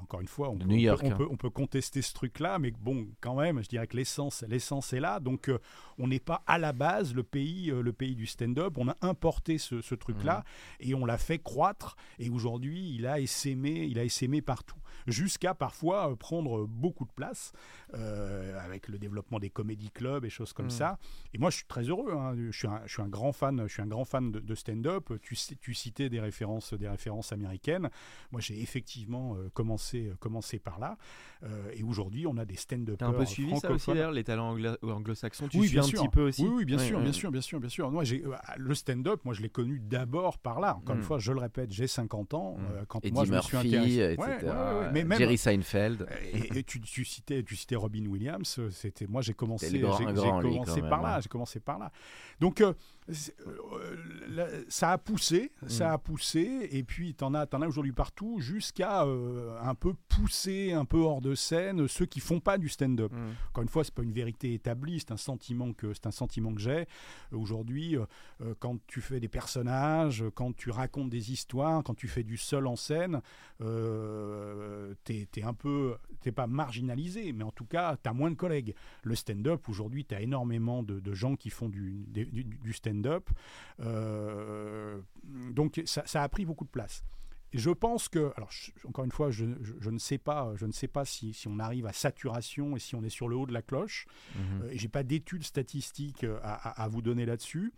encore 0.10 0.22
une 0.22 0.28
fois, 0.28 0.50
on, 0.50 0.56
De 0.56 0.64
peut, 0.64 0.70
New 0.70 0.76
on 0.76 0.80
York, 0.80 1.02
peut- 1.02 1.08
on, 1.08 1.12
hein. 1.12 1.18
peut, 1.18 1.28
on 1.30 1.38
peut 1.38 1.50
contester 1.50 2.02
ce 2.02 2.14
truc-là, 2.14 2.60
mais 2.60 2.72
bon, 2.72 3.08
quand 3.22 3.36
même, 3.36 3.62
je 3.62 3.70
dirais 3.70 3.88
que 3.88 3.98
l'essence, 3.98 4.44
l'essence 4.48 4.94
est 4.94 5.00
là. 5.00 5.20
Donc, 5.20 5.50
euh, 5.50 5.60
on 5.98 6.08
n'est 6.08 6.20
pas 6.20 6.44
à 6.48 6.58
la 6.58 6.74
base 6.74 7.14
le 7.14 7.24
pays, 7.24 7.70
euh, 7.70 7.82
le 7.82 7.94
pays 7.94 8.16
du 8.16 8.26
stand-up. 8.26 8.78
On 8.78 8.88
a 8.88 8.98
importé 9.02 9.58
ce, 9.58 9.82
ce 9.82 9.96
truc-là 9.96 10.44
et 10.80 10.94
on 10.96 11.06
l'a 11.06 11.18
fait 11.18 11.40
croître. 11.40 11.96
Et 12.18 12.30
aujourd'hui, 12.30 12.96
il 12.96 13.06
a 13.06 13.20
essaimé, 13.20 13.86
il 13.90 14.00
a 14.00 14.04
essaimé 14.04 14.42
partout, 14.42 14.80
jusqu'à 15.08 15.54
parfois 15.54 16.12
euh, 16.12 16.16
prendre 16.16 16.66
beaucoup 16.68 17.06
de 17.06 17.12
place 17.12 17.52
euh, 17.94 18.58
avec 18.64 18.88
le 18.88 18.98
développement 18.98 19.40
des 19.40 19.50
comédie 19.50 19.90
clubs 19.92 20.26
et 20.26 20.30
choses 20.30 20.54
comme 20.54 20.68
Mm. 20.68 20.72
ça. 20.72 20.98
Et 21.34 21.38
moi, 21.38 21.50
je 21.50 21.58
suis 21.58 21.66
très 21.68 21.84
heureux. 21.84 22.12
hein. 22.14 22.34
Je, 22.36 22.52
suis 22.58 22.68
un, 22.68 22.82
je 22.86 22.94
suis 22.94 23.02
un 23.02 23.08
grand 23.08 23.32
fan. 23.32 23.64
Je 23.68 23.74
suis 23.74 23.82
un 23.82 23.88
grand 23.88 24.06
fan 24.06 24.32
de, 24.32 24.40
de 24.40 24.56
stand-up. 24.56 25.12
Tu, 25.22 25.36
ci- 25.36 25.58
tu 25.58 25.74
citais 25.74 26.10
des 26.10 26.20
références, 26.20 26.74
des 26.74 26.88
références 26.88 27.32
américaines. 27.32 27.90
Moi, 28.32 28.42
j'ai 28.42 28.62
effectivement 28.62 29.36
euh, 29.36 29.50
commencé, 29.54 30.08
euh, 30.08 30.16
commencé 30.20 30.60
par 30.60 30.80
là. 30.80 30.98
Euh, 31.44 31.72
et 31.74 31.84
aujourd'hui, 31.84 32.28
on 32.28 32.38
a 32.38 32.46
des 32.46 32.56
stand-uppers 32.56 32.98
T'as 32.98 33.08
un 33.08 33.14
peu 33.14 33.26
suivi 33.26 33.58
ça 33.60 33.72
aussi 33.72 33.90
d'ailleurs, 33.92 34.12
les 34.12 34.24
talents 34.24 34.56
anglo- 34.56 34.78
anglo-saxons? 34.84 35.48
Tu 35.48 35.58
oui, 35.60 35.68
suis 35.68 35.76
bien 35.76 35.84
un 35.84 35.88
sûr. 35.88 36.02
petit 36.02 36.10
peu 36.10 36.22
aussi? 36.28 36.44
Oui, 36.44 36.50
oui, 36.54 36.66
bien 36.66 36.78
Ouais, 36.78 36.86
sûr, 36.88 36.98
ouais. 36.98 37.04
bien 37.04 37.12
sûr, 37.14 37.32
bien 37.32 37.42
sûr, 37.42 37.60
bien 37.60 37.70
sûr. 37.70 37.90
Moi, 37.92 38.04
j'ai 38.04 38.24
euh, 38.26 38.36
le 38.58 38.76
stand-up, 38.76 39.22
moi, 39.26 39.34
je 39.34 39.42
l'ai 39.42 39.50
connu 39.50 39.80
d'abord 39.80 40.38
par 40.38 40.60
là. 40.60 40.76
Encore 40.78 40.96
Mm. 40.96 41.00
une 41.00 41.04
fois, 41.06 41.20
je 41.20 41.32
le 41.32 41.40
répète, 41.40 41.72
j'ai 41.72 41.88
50 41.88 42.34
ans. 42.34 42.58
Mm. 42.58 42.62
euh, 42.72 42.86
quand 42.88 43.04
Eddie 43.06 43.14
moi, 43.14 43.26
je 43.26 43.32
me 43.34 43.42
suis 43.42 43.58
intéressé. 43.58 44.14
etc. 44.14 44.38
Ouais, 44.80 44.92
mais 44.92 45.04
même- 45.04 45.18
Jerry 45.18 45.38
Seinfeld. 45.38 46.08
et, 46.34 46.60
et 46.60 46.64
tu, 46.64 46.80
tu 46.82 47.06
citais, 47.06 47.44
tu 47.44 47.56
citais 47.56 47.76
Robin 47.76 48.06
Williams. 48.08 48.56
euh, 48.60 48.70
C'était 48.72 49.08
moi, 49.08 49.22
j'ai 49.22 49.34
commencé, 49.34 49.80
grand- 49.80 49.98
j'ai- 49.98 50.06
commencé 50.06 50.82
par 50.82 51.00
même, 51.00 51.02
là. 51.04 51.16
hein. 51.18 51.20
J'ai 51.22 51.30
commencé 51.30 51.60
par 51.60 51.80
là. 51.80 51.92
Donc, 52.40 52.62
euh, 52.62 52.74
euh, 53.10 54.64
ça 54.70 54.92
a 54.92 54.98
poussé, 54.98 55.52
ça 55.68 55.90
Mm. 55.90 55.94
a 55.94 55.98
poussé, 55.98 56.68
et 56.72 56.84
puis 56.84 57.14
t'en 57.16 57.34
as, 57.34 57.46
t'en 57.48 57.62
as 57.62 57.68
aujourd'hui 57.68 57.92
partout, 57.92 58.40
jusqu'à 58.40 59.04
euh, 59.06 59.58
un 59.62 59.76
peu 59.76 59.94
pousser, 60.08 60.74
un 60.74 60.86
peu 60.86 61.00
hors 61.00 61.22
de 61.22 61.36
scène, 61.36 61.88
ceux 61.88 62.06
qui 62.06 62.20
font 62.20 62.40
pas 62.40 62.58
du 62.58 62.70
stand-up. 62.70 63.12
Mm. 63.12 63.18
Encore 63.50 63.62
une 63.64 63.70
fois, 63.70 63.84
c'est 63.84 63.94
pas 63.94 64.04
une 64.04 64.12
vérité 64.14 64.54
établie, 64.54 65.00
c'est 65.00 65.12
un 65.12 65.18
sentiment 65.18 65.74
que 65.74 65.94
c'est 65.94 66.08
un 66.08 66.12
sentiment 66.12 66.54
que 66.54 66.62
j'ai. 66.62 66.70
Euh, 66.72 66.86
Aujourd'hui, 67.40 67.96
euh, 67.98 68.06
euh, 68.42 68.54
quand 68.60 68.78
tu 68.88 69.02
fais 69.02 69.20
des 69.20 69.28
personnages, 69.28 70.22
euh, 70.24 70.30
quand 70.30 70.56
tu 70.56 70.70
racontes 70.72 71.10
des 71.10 71.32
histoires, 71.32 71.84
quand 71.84 71.96
tu 71.96 72.08
fais 72.08 72.24
du 72.24 72.38
seul 72.38 72.68
en 72.68 72.76
scène, 72.76 73.22
euh, 73.62 74.69
t'es 75.04 75.28
es 75.38 75.44
un 75.44 75.54
peu, 75.54 75.96
t'es 76.22 76.32
pas 76.32 76.48
marginalisé, 76.48 77.32
mais 77.34 77.44
en 77.44 77.52
tout 77.52 77.66
cas, 77.66 77.98
t'as 78.02 78.14
moins 78.14 78.30
de 78.32 78.36
collègues. 78.36 78.76
Le 79.04 79.16
stand-up 79.16 79.68
aujourd'hui, 79.70 80.06
t'as 80.06 80.22
énormément 80.22 80.84
de, 80.84 81.00
de 81.00 81.14
gens 81.14 81.36
qui 81.36 81.50
font 81.50 81.70
du, 81.70 82.06
du- 82.08 82.26
du- 82.26 82.44
du 82.44 82.74
stand-up, 82.74 83.30
Euh, 83.80 85.00
donc 85.52 85.82
ça, 85.86 86.04
ça 86.06 86.24
a 86.24 86.30
pris 86.30 86.46
beaucoup 86.46 86.66
de 86.66 86.70
place. 86.70 87.04
Et 87.52 87.58
Je 87.58 87.72
pense 87.72 88.10
que, 88.10 88.32
alors 88.38 88.52
je- 88.52 88.72
encore 88.88 89.06
une 89.06 89.12
fois, 89.12 89.32
je, 89.32 89.46
je- 89.62 89.74
je 89.80 89.90
ne 89.90 89.98
sais 89.98 90.20
pas, 90.20 90.54
je 90.56 90.66
ne 90.68 90.72
sais 90.72 90.88
pas 90.88 91.04
si, 91.04 91.34
si 91.34 91.48
on 91.48 91.58
arrive 91.58 91.88
à 91.88 91.94
saturation 91.94 92.76
et 92.76 92.80
si 92.80 92.94
on 92.96 93.04
est 93.04 93.10
sur 93.10 93.28
le 93.28 93.36
haut 93.36 93.48
de 93.48 93.54
la 93.54 93.64
cloche. 93.64 94.06
Mhm. 94.36 94.42
Euh, 94.64 94.70
j'ai 94.74 94.88
pas 94.90 95.02
d'études 95.04 95.44
statistiques 95.44 96.24
euh, 96.24 96.40
à, 96.44 96.54
à- 96.70 96.84
à 96.84 96.88
vous 96.88 97.02
donner 97.02 97.26
là-dessus, 97.26 97.74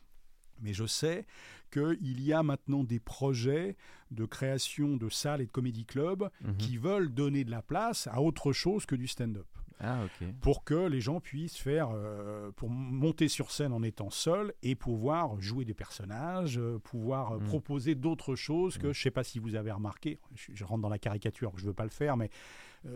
mais 0.62 0.74
je 0.74 0.86
sais 0.86 1.26
qu'il 1.72 2.22
y 2.22 2.34
a 2.34 2.44
maintenant 2.44 2.84
des 2.84 3.00
projets 3.00 3.76
de 4.12 4.26
création 4.26 4.98
de 4.98 5.10
salles 5.10 5.42
et 5.42 5.46
de 5.46 5.52
comédie 5.52 5.86
clubs 5.86 6.30
Mhm. 6.42 6.58
qui 6.58 6.78
veulent 6.78 7.10
donner 7.14 7.44
de 7.44 7.52
la 7.52 7.62
place 7.62 8.08
à 8.08 8.22
autre 8.22 8.52
chose 8.52 8.86
que 8.86 8.96
du 8.96 9.08
stand-up 9.08 9.48
Ah 9.80 10.04
pour 10.42 10.64
que 10.64 10.88
les 10.88 11.02
gens 11.02 11.20
puissent 11.20 11.58
faire, 11.58 11.90
euh, 11.94 12.52
pour 12.52 12.70
monter 12.70 13.28
sur 13.30 13.50
scène 13.52 13.74
en 13.74 13.82
étant 13.84 14.10
seuls 14.12 14.54
et 14.62 14.76
pouvoir 14.76 15.40
jouer 15.42 15.66
des 15.66 15.74
personnages, 15.74 16.60
euh, 16.60 16.78
pouvoir 16.78 17.32
euh, 17.32 17.40
Mm. 17.40 17.46
proposer 17.46 17.96
d'autres 17.96 18.36
choses 18.36 18.78
que 18.78 18.88
Mm. 18.88 18.94
je 18.94 19.02
sais 19.02 19.12
pas 19.12 19.24
si 19.24 19.40
vous 19.40 19.56
avez 19.56 19.72
remarqué, 19.72 20.20
je, 20.36 20.52
je 20.54 20.64
rentre 20.66 20.82
dans 20.82 20.90
la 20.90 21.00
caricature, 21.00 21.52
je 21.58 21.66
veux 21.66 21.74
pas 21.74 21.84
le 21.86 21.90
faire, 21.90 22.16
mais 22.18 22.30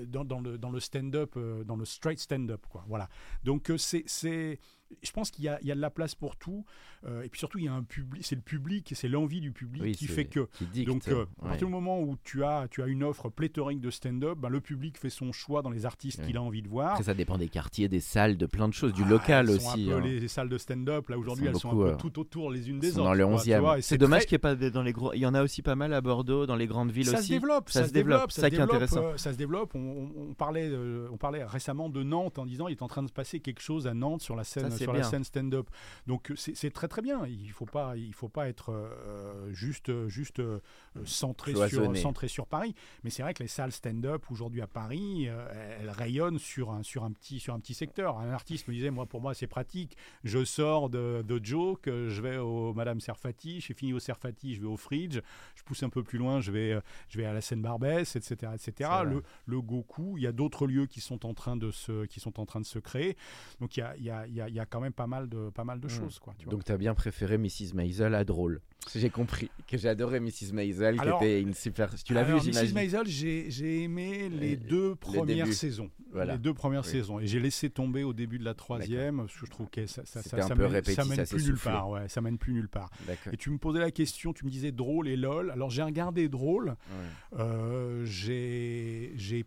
dans, 0.08 0.26
dans 0.26 0.40
le, 0.40 0.58
dans 0.58 0.72
le 0.72 0.80
stand-up, 0.80 1.38
dans 1.66 1.76
le 1.76 1.86
straight 1.86 2.20
stand-up, 2.20 2.66
quoi. 2.70 2.84
Voilà. 2.88 3.08
Donc 3.44 3.72
c'est, 3.78 4.60
je 5.02 5.12
pense 5.12 5.32
qu'il 5.32 5.44
y 5.46 5.50
a, 5.50 5.58
il 5.62 5.68
y 5.68 5.72
a 5.72 5.76
de 5.76 5.82
la 5.82 5.90
place 5.90 6.16
pour 6.16 6.36
tout, 6.36 6.64
euh, 7.06 7.24
et 7.24 7.30
puis 7.30 7.40
surtout 7.40 7.58
il 7.58 7.66
y 7.66 7.68
a 7.68 7.74
un 7.74 7.84
public, 7.84 8.24
c'est 8.24 8.36
le 8.36 8.42
public, 8.42 8.94
c'est 8.96 9.08
l'envie 9.08 9.42
du 9.42 9.52
public 9.52 9.82
Oui, 9.84 9.92
qui 9.94 10.08
fait 10.08 10.26
que 10.26 10.48
qui 10.54 10.66
dicte, 10.66 10.88
donc, 10.88 11.08
euh, 11.08 11.26
à 11.44 11.48
partir 11.50 11.68
du 11.68 11.74
moment 11.74 12.00
où 12.02 12.16
tu 12.24 12.44
as, 12.44 12.68
tu 12.70 12.82
as 12.84 12.88
une 12.88 13.04
offre 13.04 13.30
pléthorique 13.30 13.82
de 13.82 13.90
stand-up, 13.90 14.38
ben, 14.38 14.50
le 14.50 14.62
public 14.62 14.98
fait 14.98 15.10
son 15.10 15.32
choix 15.32 15.62
dans 15.62 15.70
les 15.72 15.86
artistes 15.86 16.20
Ouais. 16.20 16.28
qu'il 16.28 16.38
a 16.38 16.42
envie 16.42 16.62
de 16.62 16.68
voir. 16.68 16.92
Après, 16.92 17.04
ça 17.04 17.14
dépend 17.14 17.38
des 17.38 17.48
quartiers, 17.50 17.88
des 17.90 18.00
salles, 18.00 18.38
de 18.38 18.46
plein 18.46 18.68
de 18.68 18.74
choses, 18.74 18.94
du 18.94 19.04
Ah, 19.06 19.10
local 19.10 19.50
elles 19.50 19.60
sont 19.60 19.74
aussi. 19.74 19.84
Un 19.86 19.88
peu 19.88 19.94
hein. 19.98 20.02
les, 20.02 20.20
les 20.20 20.28
salles 20.28 20.50
de 20.50 20.58
stand-up, 20.58 21.10
là 21.10 21.18
aujourd'hui, 21.18 21.48
elles 21.48 21.58
sont 21.58 21.72
un 21.72 21.76
peu 21.76 21.90
euh, 21.92 21.96
tout 21.96 22.18
autour 22.20 22.52
les 22.52 22.70
unes 22.70 22.80
des 22.80 22.92
autres. 22.94 23.04
dans 23.04 23.14
le 23.14 23.26
quoi, 23.26 23.42
tu 23.42 23.50
11e. 23.50 23.60
vois, 23.60 23.78
et 23.80 23.82
C'est 23.82 23.98
dommage 23.98 24.26
très- 24.26 24.38
qu'il 24.38 24.48
n'y 24.48 24.54
ait 24.54 24.56
pas 24.56 24.70
dans 24.70 24.84
les 24.84 24.94
gros. 24.94 25.14
Il 25.14 25.20
y 25.20 25.26
en 25.26 25.34
a 25.34 25.44
aussi 25.44 25.62
pas 25.62 25.76
mal 25.76 25.94
à 25.94 26.02
Bordeaux, 26.02 26.46
dans 26.46 26.56
les 26.56 26.68
grandes 26.68 26.92
villes 26.92 27.06
ça 27.08 27.18
aussi. 27.20 27.28
se 27.28 27.34
développe, 27.34 27.70
Ça 27.70 27.82
ça, 27.82 27.88
se 27.88 27.94
développe, 27.94 28.32
ça 28.32 28.42
ça 28.42 28.50
qui 28.50 28.56
est 28.56 28.60
intéressant. 28.60 29.18
ça 29.18 29.34
se 29.34 29.38
développe. 29.38 29.74
On 29.76 30.34
parlait 30.38 31.44
récemment 31.46 31.90
de 31.90 32.04
Nantes 32.04 32.38
en 32.40 32.46
disant 32.46 32.68
il 32.68 32.72
est 32.74 32.82
en 32.82 32.88
train 32.88 33.04
de 33.04 33.08
se 33.08 33.14
passer 33.14 33.40
quelque 33.40 33.62
chose 33.62 33.88
à 33.88 33.94
Nantes 33.94 34.22
sur 34.22 34.36
la 34.36 34.44
scène, 34.44 34.72
Sur 34.78 34.94
la 34.94 35.00
bien. 35.00 35.10
scène 35.10 35.24
stand-up. 35.24 35.68
Donc 36.08 36.32
c'est 36.36 36.72
très 36.72 36.88
très 36.88 37.02
bien. 37.02 37.26
Il 37.28 37.52
faut 37.52 37.66
pas, 37.66 37.96
il 37.96 38.14
faut 38.14 38.30
pas 38.30 38.48
être 38.48 38.72
euh, 38.72 39.52
juste, 39.54 40.08
juste 40.08 40.40
euh, 40.40 40.60
centré 41.06 41.54
sur, 41.68 41.98
centré 41.98 42.28
sur 42.28 42.48
Paris. 42.48 42.76
Mais 43.04 43.10
c'est 43.10 43.24
vrai 43.24 43.34
que 43.34 43.44
les 43.44 43.50
salles 43.50 43.72
stand-up 43.72 44.24
aujourd'hui 44.30 44.62
à 44.62 44.68
Paris, 44.68 45.28
euh, 45.28 45.78
elles 45.80 45.90
rayonnent 45.90 46.40
sur 46.40 46.72
un, 46.72 46.84
sur 46.84 47.04
un 47.04 47.12
petit, 47.12 47.40
sur 47.40 47.54
un 47.54 47.60
petit 47.60 47.74
secteur. 47.74 48.20
Un 48.20 48.32
artiste 48.32 48.68
me 48.68 48.74
disait 48.74 48.92
moi 48.92 49.06
pour 49.06 49.22
moi 49.22 49.34
c'est 49.34 49.48
pratique. 49.48 49.98
Je 50.24 50.44
sors 50.44 50.90
de, 50.90 51.24
de 51.28 51.44
joke, 51.44 51.86
je 51.86 52.22
vais 52.22 52.38
au 52.38 52.74
Madame 52.74 53.00
Serfati, 53.00 53.62
j'ai 53.62 53.74
fini 53.74 53.94
au 53.94 54.00
Serfati, 54.00 54.56
je 54.56 54.62
vais 54.62 54.68
au 54.68 54.78
Fridge, 54.78 55.20
je 55.56 55.64
pousse 55.64 55.84
un 55.84 55.90
peu 55.90 56.04
plus 56.04 56.18
loin, 56.18 56.42
je 56.42 56.52
vais, 56.52 56.80
je 57.10 57.18
vais 57.18 57.26
à 57.26 57.34
la 57.34 57.42
Seine 57.42 57.62
Barbès, 57.62 58.16
etc., 58.16 58.52
etc. 58.54 58.90
Le, 59.04 59.24
le 59.46 59.62
Goku, 59.62 60.18
il 60.18 60.24
y 60.24 60.28
a 60.28 60.32
d'autres 60.32 60.68
lieux 60.68 60.86
qui 60.86 61.02
sont 61.02 61.26
en 61.26 61.34
train 61.34 61.56
de 61.56 61.72
se, 61.72 62.06
qui 62.06 62.20
sont 62.20 62.40
en 62.40 62.46
train 62.46 62.60
de 62.60 62.66
se 62.66 62.80
créer. 62.80 63.18
Donc 63.60 63.78
il 63.78 63.82
y 63.82 63.84
a, 63.84 63.96
il 63.98 64.04
y 64.04 64.10
a, 64.10 64.28
il 64.28 64.34
y 64.34 64.42
a, 64.42 64.50
il 64.50 64.56
y 64.56 64.65
a 64.66 64.68
quand 64.68 64.82
même 64.82 64.94
pas 64.94 65.08
mal 65.08 65.30
de, 65.30 65.50
pas 65.50 65.64
mal 65.64 65.80
de 65.80 65.88
Mm. 65.88 65.90
choses, 65.90 66.20
quoi. 66.20 66.34
tu 66.38 66.46
vois. 66.46 66.52
Donc 66.52 66.64
tu 66.64 66.72
as 66.72 66.78
bien 66.78 66.94
préféré 66.94 67.38
Mrs. 67.38 67.74
Maisel 67.74 68.14
à 68.16 68.24
drôle. 68.24 68.62
J'ai 68.94 69.10
compris 69.10 69.50
que 69.68 69.88
adoré 69.88 70.20
Mrs. 70.20 70.54
Maisel, 70.54 70.96
qui 70.96 71.02
Alors- 71.02 71.22
était 71.24 71.42
une 71.42 71.54
super. 71.54 71.94
Tu 72.04 72.14
l'as 72.14 72.24
vu, 72.24 72.34
Alors, 72.34 72.44
Mrs. 72.44 72.52
j'imagine. 72.52 72.76
Maisel, 72.76 73.08
j'ai 73.08 73.50
j'ai 73.50 73.84
aimé 73.84 74.30
les 74.30 74.50
Les- 74.50 74.56
deux 74.58 74.96
premières 74.96 75.46
débuts. 75.46 75.54
saisons. 75.54 75.90
Voilà. 76.12 76.34
Les 76.34 76.40
deux 76.40 76.54
premières 76.54 76.84
Oui. 76.86 76.92
saisons. 76.92 77.20
Et 77.20 77.28
j'ai 77.28 77.40
laissé 77.40 77.70
tomber 77.70 78.04
au 78.04 78.14
début 78.14 78.38
de 78.40 78.46
la 78.46 78.54
troisième, 78.54 79.18
parce 79.18 79.34
que 79.34 79.46
je 79.46 79.52
trouve 79.52 79.70
que 79.70 79.86
ça, 79.88 80.06
ça, 80.06 80.22
ça, 80.22 80.42
ça 80.42 80.56
mène, 80.56 80.68
répétitif, 80.68 81.04
ça 81.04 81.16
mène 81.16 81.26
plus 81.28 81.44
nulle 81.46 81.58
part. 81.58 81.90
Ouais, 81.90 82.08
ça 82.08 82.22
mène 82.22 82.38
plus 82.38 82.54
nulle 82.54 82.70
part. 82.70 82.90
Et 83.32 83.38
tu 83.38 83.50
me 83.50 83.58
posais 83.58 83.80
la 83.80 83.92
question, 83.92 84.34
tu 84.34 84.46
me 84.46 84.50
disais 84.52 84.72
drôle 84.72 85.08
et 85.08 85.16
lol. 85.18 85.52
Alors 85.52 85.70
j'ai 85.70 85.84
regardé 85.84 86.30
drôle. 86.30 86.70
Ouais. 86.70 87.40
Euh, 87.40 88.06
j'ai, 88.06 89.12
j'ai, 89.16 89.46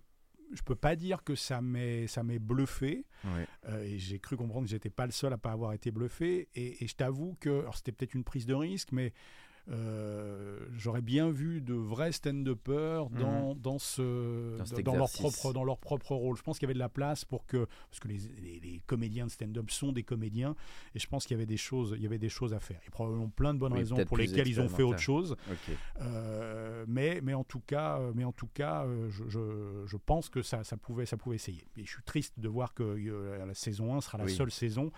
je 0.53 0.63
peux 0.63 0.75
pas 0.75 0.97
dire 0.97 1.23
que 1.25 1.35
ça 1.35 1.61
m'ait, 1.61 2.07
ça 2.07 2.23
m'est 2.23 2.39
bluffé. 2.39 3.05
Euh, 3.69 3.83
et 3.83 3.99
j'ai 3.99 4.19
cru 4.19 4.37
comprendre 4.37 4.67
que 4.67 4.71
j'étais 4.71 4.91
pas 4.91 5.07
le 5.07 5.13
seul 5.13 5.33
à 5.33 5.39
pas 5.39 5.53
avoir 5.53 5.73
été 5.73 5.91
bluffé. 5.91 6.49
Et, 6.55 6.83
et 6.83 6.87
je 6.87 6.95
t'avoue 6.95 7.37
que, 7.41 7.61
alors 7.61 7.77
c'était 7.77 7.93
peut-être 7.93 8.15
une 8.15 8.25
prise 8.25 8.47
de 8.47 8.55
risque, 8.55 8.93
mais 8.93 9.13
j'aurais 10.77 11.03
bien 11.03 11.31
vu 11.31 11.61
de 11.61 11.75
vrais 11.75 12.13
stand-uppers 12.13 13.11
dans, 13.11 13.55
dans, 13.55 13.79
ce, 13.79 14.03
Mhm. 14.03 14.83
Dans 14.83 14.95
leur 14.97 15.11
propre, 15.11 15.53
dans 15.53 15.65
leur 15.65 15.79
propre 15.79 16.13
rôle. 16.15 16.37
Je 16.37 16.43
pense 16.43 16.59
qu'il 16.59 16.67
y 16.67 16.69
avait 16.69 16.75
de 16.75 16.79
la 16.79 16.89
place 16.89 17.25
pour 17.25 17.47
que, 17.47 17.67
parce 17.91 18.01
que 18.01 18.09
les, 18.09 18.19
les- 18.41 18.61
les 18.61 18.81
comédiens 18.87 19.27
de 19.27 19.31
stand-up 19.31 19.71
sont 19.71 19.93
des 19.93 20.03
comédiens, 20.03 20.55
et 20.95 20.99
je 20.99 21.07
pense 21.07 21.27
qu'il 21.27 21.35
y 21.37 21.39
avait 21.39 21.47
des 21.47 21.57
choses, 21.57 21.95
il 21.97 22.03
y 22.03 22.07
avait 22.07 22.19
des 22.19 22.29
choses 22.29 22.55
à 22.55 22.61
faire. 22.61 22.81
Et 22.87 22.91
probablement 22.91 23.29
plein 23.29 23.55
de 23.55 23.59
bonnes 23.59 23.73
Oui, 23.73 23.81
raisons 23.81 23.97
pour 24.05 24.17
lesquelles 24.17 24.49
ils 24.49 24.61
ont 24.61 24.69
fait 24.69 24.83
autre 24.83 24.99
chose. 24.99 25.37
Euh, 26.01 26.85
mais, 26.89 27.21
mais 27.23 27.35
en 27.35 27.45
tout 27.45 27.61
cas, 27.61 27.99
euh, 27.99 28.13
mais 28.15 28.25
en 28.25 28.33
tout 28.33 28.49
cas 28.55 28.85
euh, 28.87 29.09
je, 29.11 29.25
je- 29.29 29.85
je 29.87 29.97
pense 29.97 30.29
que 30.29 30.43
ça, 30.43 30.65
ça, 30.65 30.77
pouvait, 30.77 31.07
ça 31.07 31.17
pouvait 31.17 31.37
essayer. 31.37 31.65
Et 31.77 31.85
je 31.85 31.91
suis 31.91 32.03
triste 32.03 32.35
de 32.39 32.49
voir 32.49 32.75
que 32.75 32.83
euh, 32.83 33.45
la 33.45 33.55
saison 33.55 33.95
1 33.95 34.01
sera 34.01 34.19
la 34.19 34.25
Oui. 34.25 34.35
seule 34.35 34.51
saison. 34.51 34.91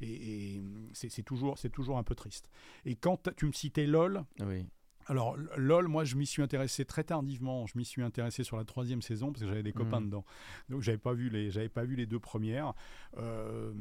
Et, 0.00 0.56
et 0.56 0.62
c'est 0.92 1.22
toujours, 1.22 1.58
toujours 1.72 1.98
un 1.98 2.02
peu 2.02 2.14
triste. 2.14 2.48
Et 2.84 2.96
quand 2.96 3.28
tu 3.36 3.46
me 3.46 3.52
citais 3.52 3.86
LOL. 3.86 4.24
Alors 5.08 5.36
LOL, 5.56 5.88
moi 5.88 6.04
je 6.04 6.16
m'y 6.16 6.26
suis 6.26 6.42
intéressé 6.42 6.84
très 6.84 7.02
tardivement. 7.04 7.66
Je 7.66 7.76
m'y 7.76 7.84
suis 7.84 8.02
intéressé 8.02 8.44
sur 8.44 8.56
la 8.56 8.64
troisième 8.64 9.02
saison 9.02 9.32
parce 9.32 9.42
que 9.42 9.48
j'avais 9.48 9.62
des 9.62 9.72
copains 9.72 10.00
Mhm. 10.00 10.06
dedans. 10.06 10.24
Donc 10.68 10.82
j'avais 10.82 10.98
pas 10.98 11.12
vu 11.14 11.28
les, 11.30 11.50
j'avais 11.50 11.68
pas 11.68 11.84
vu 11.84 11.96
les 11.96 12.06
deux 12.06 12.18
premières. 12.20 12.74
Euh, 13.16 13.72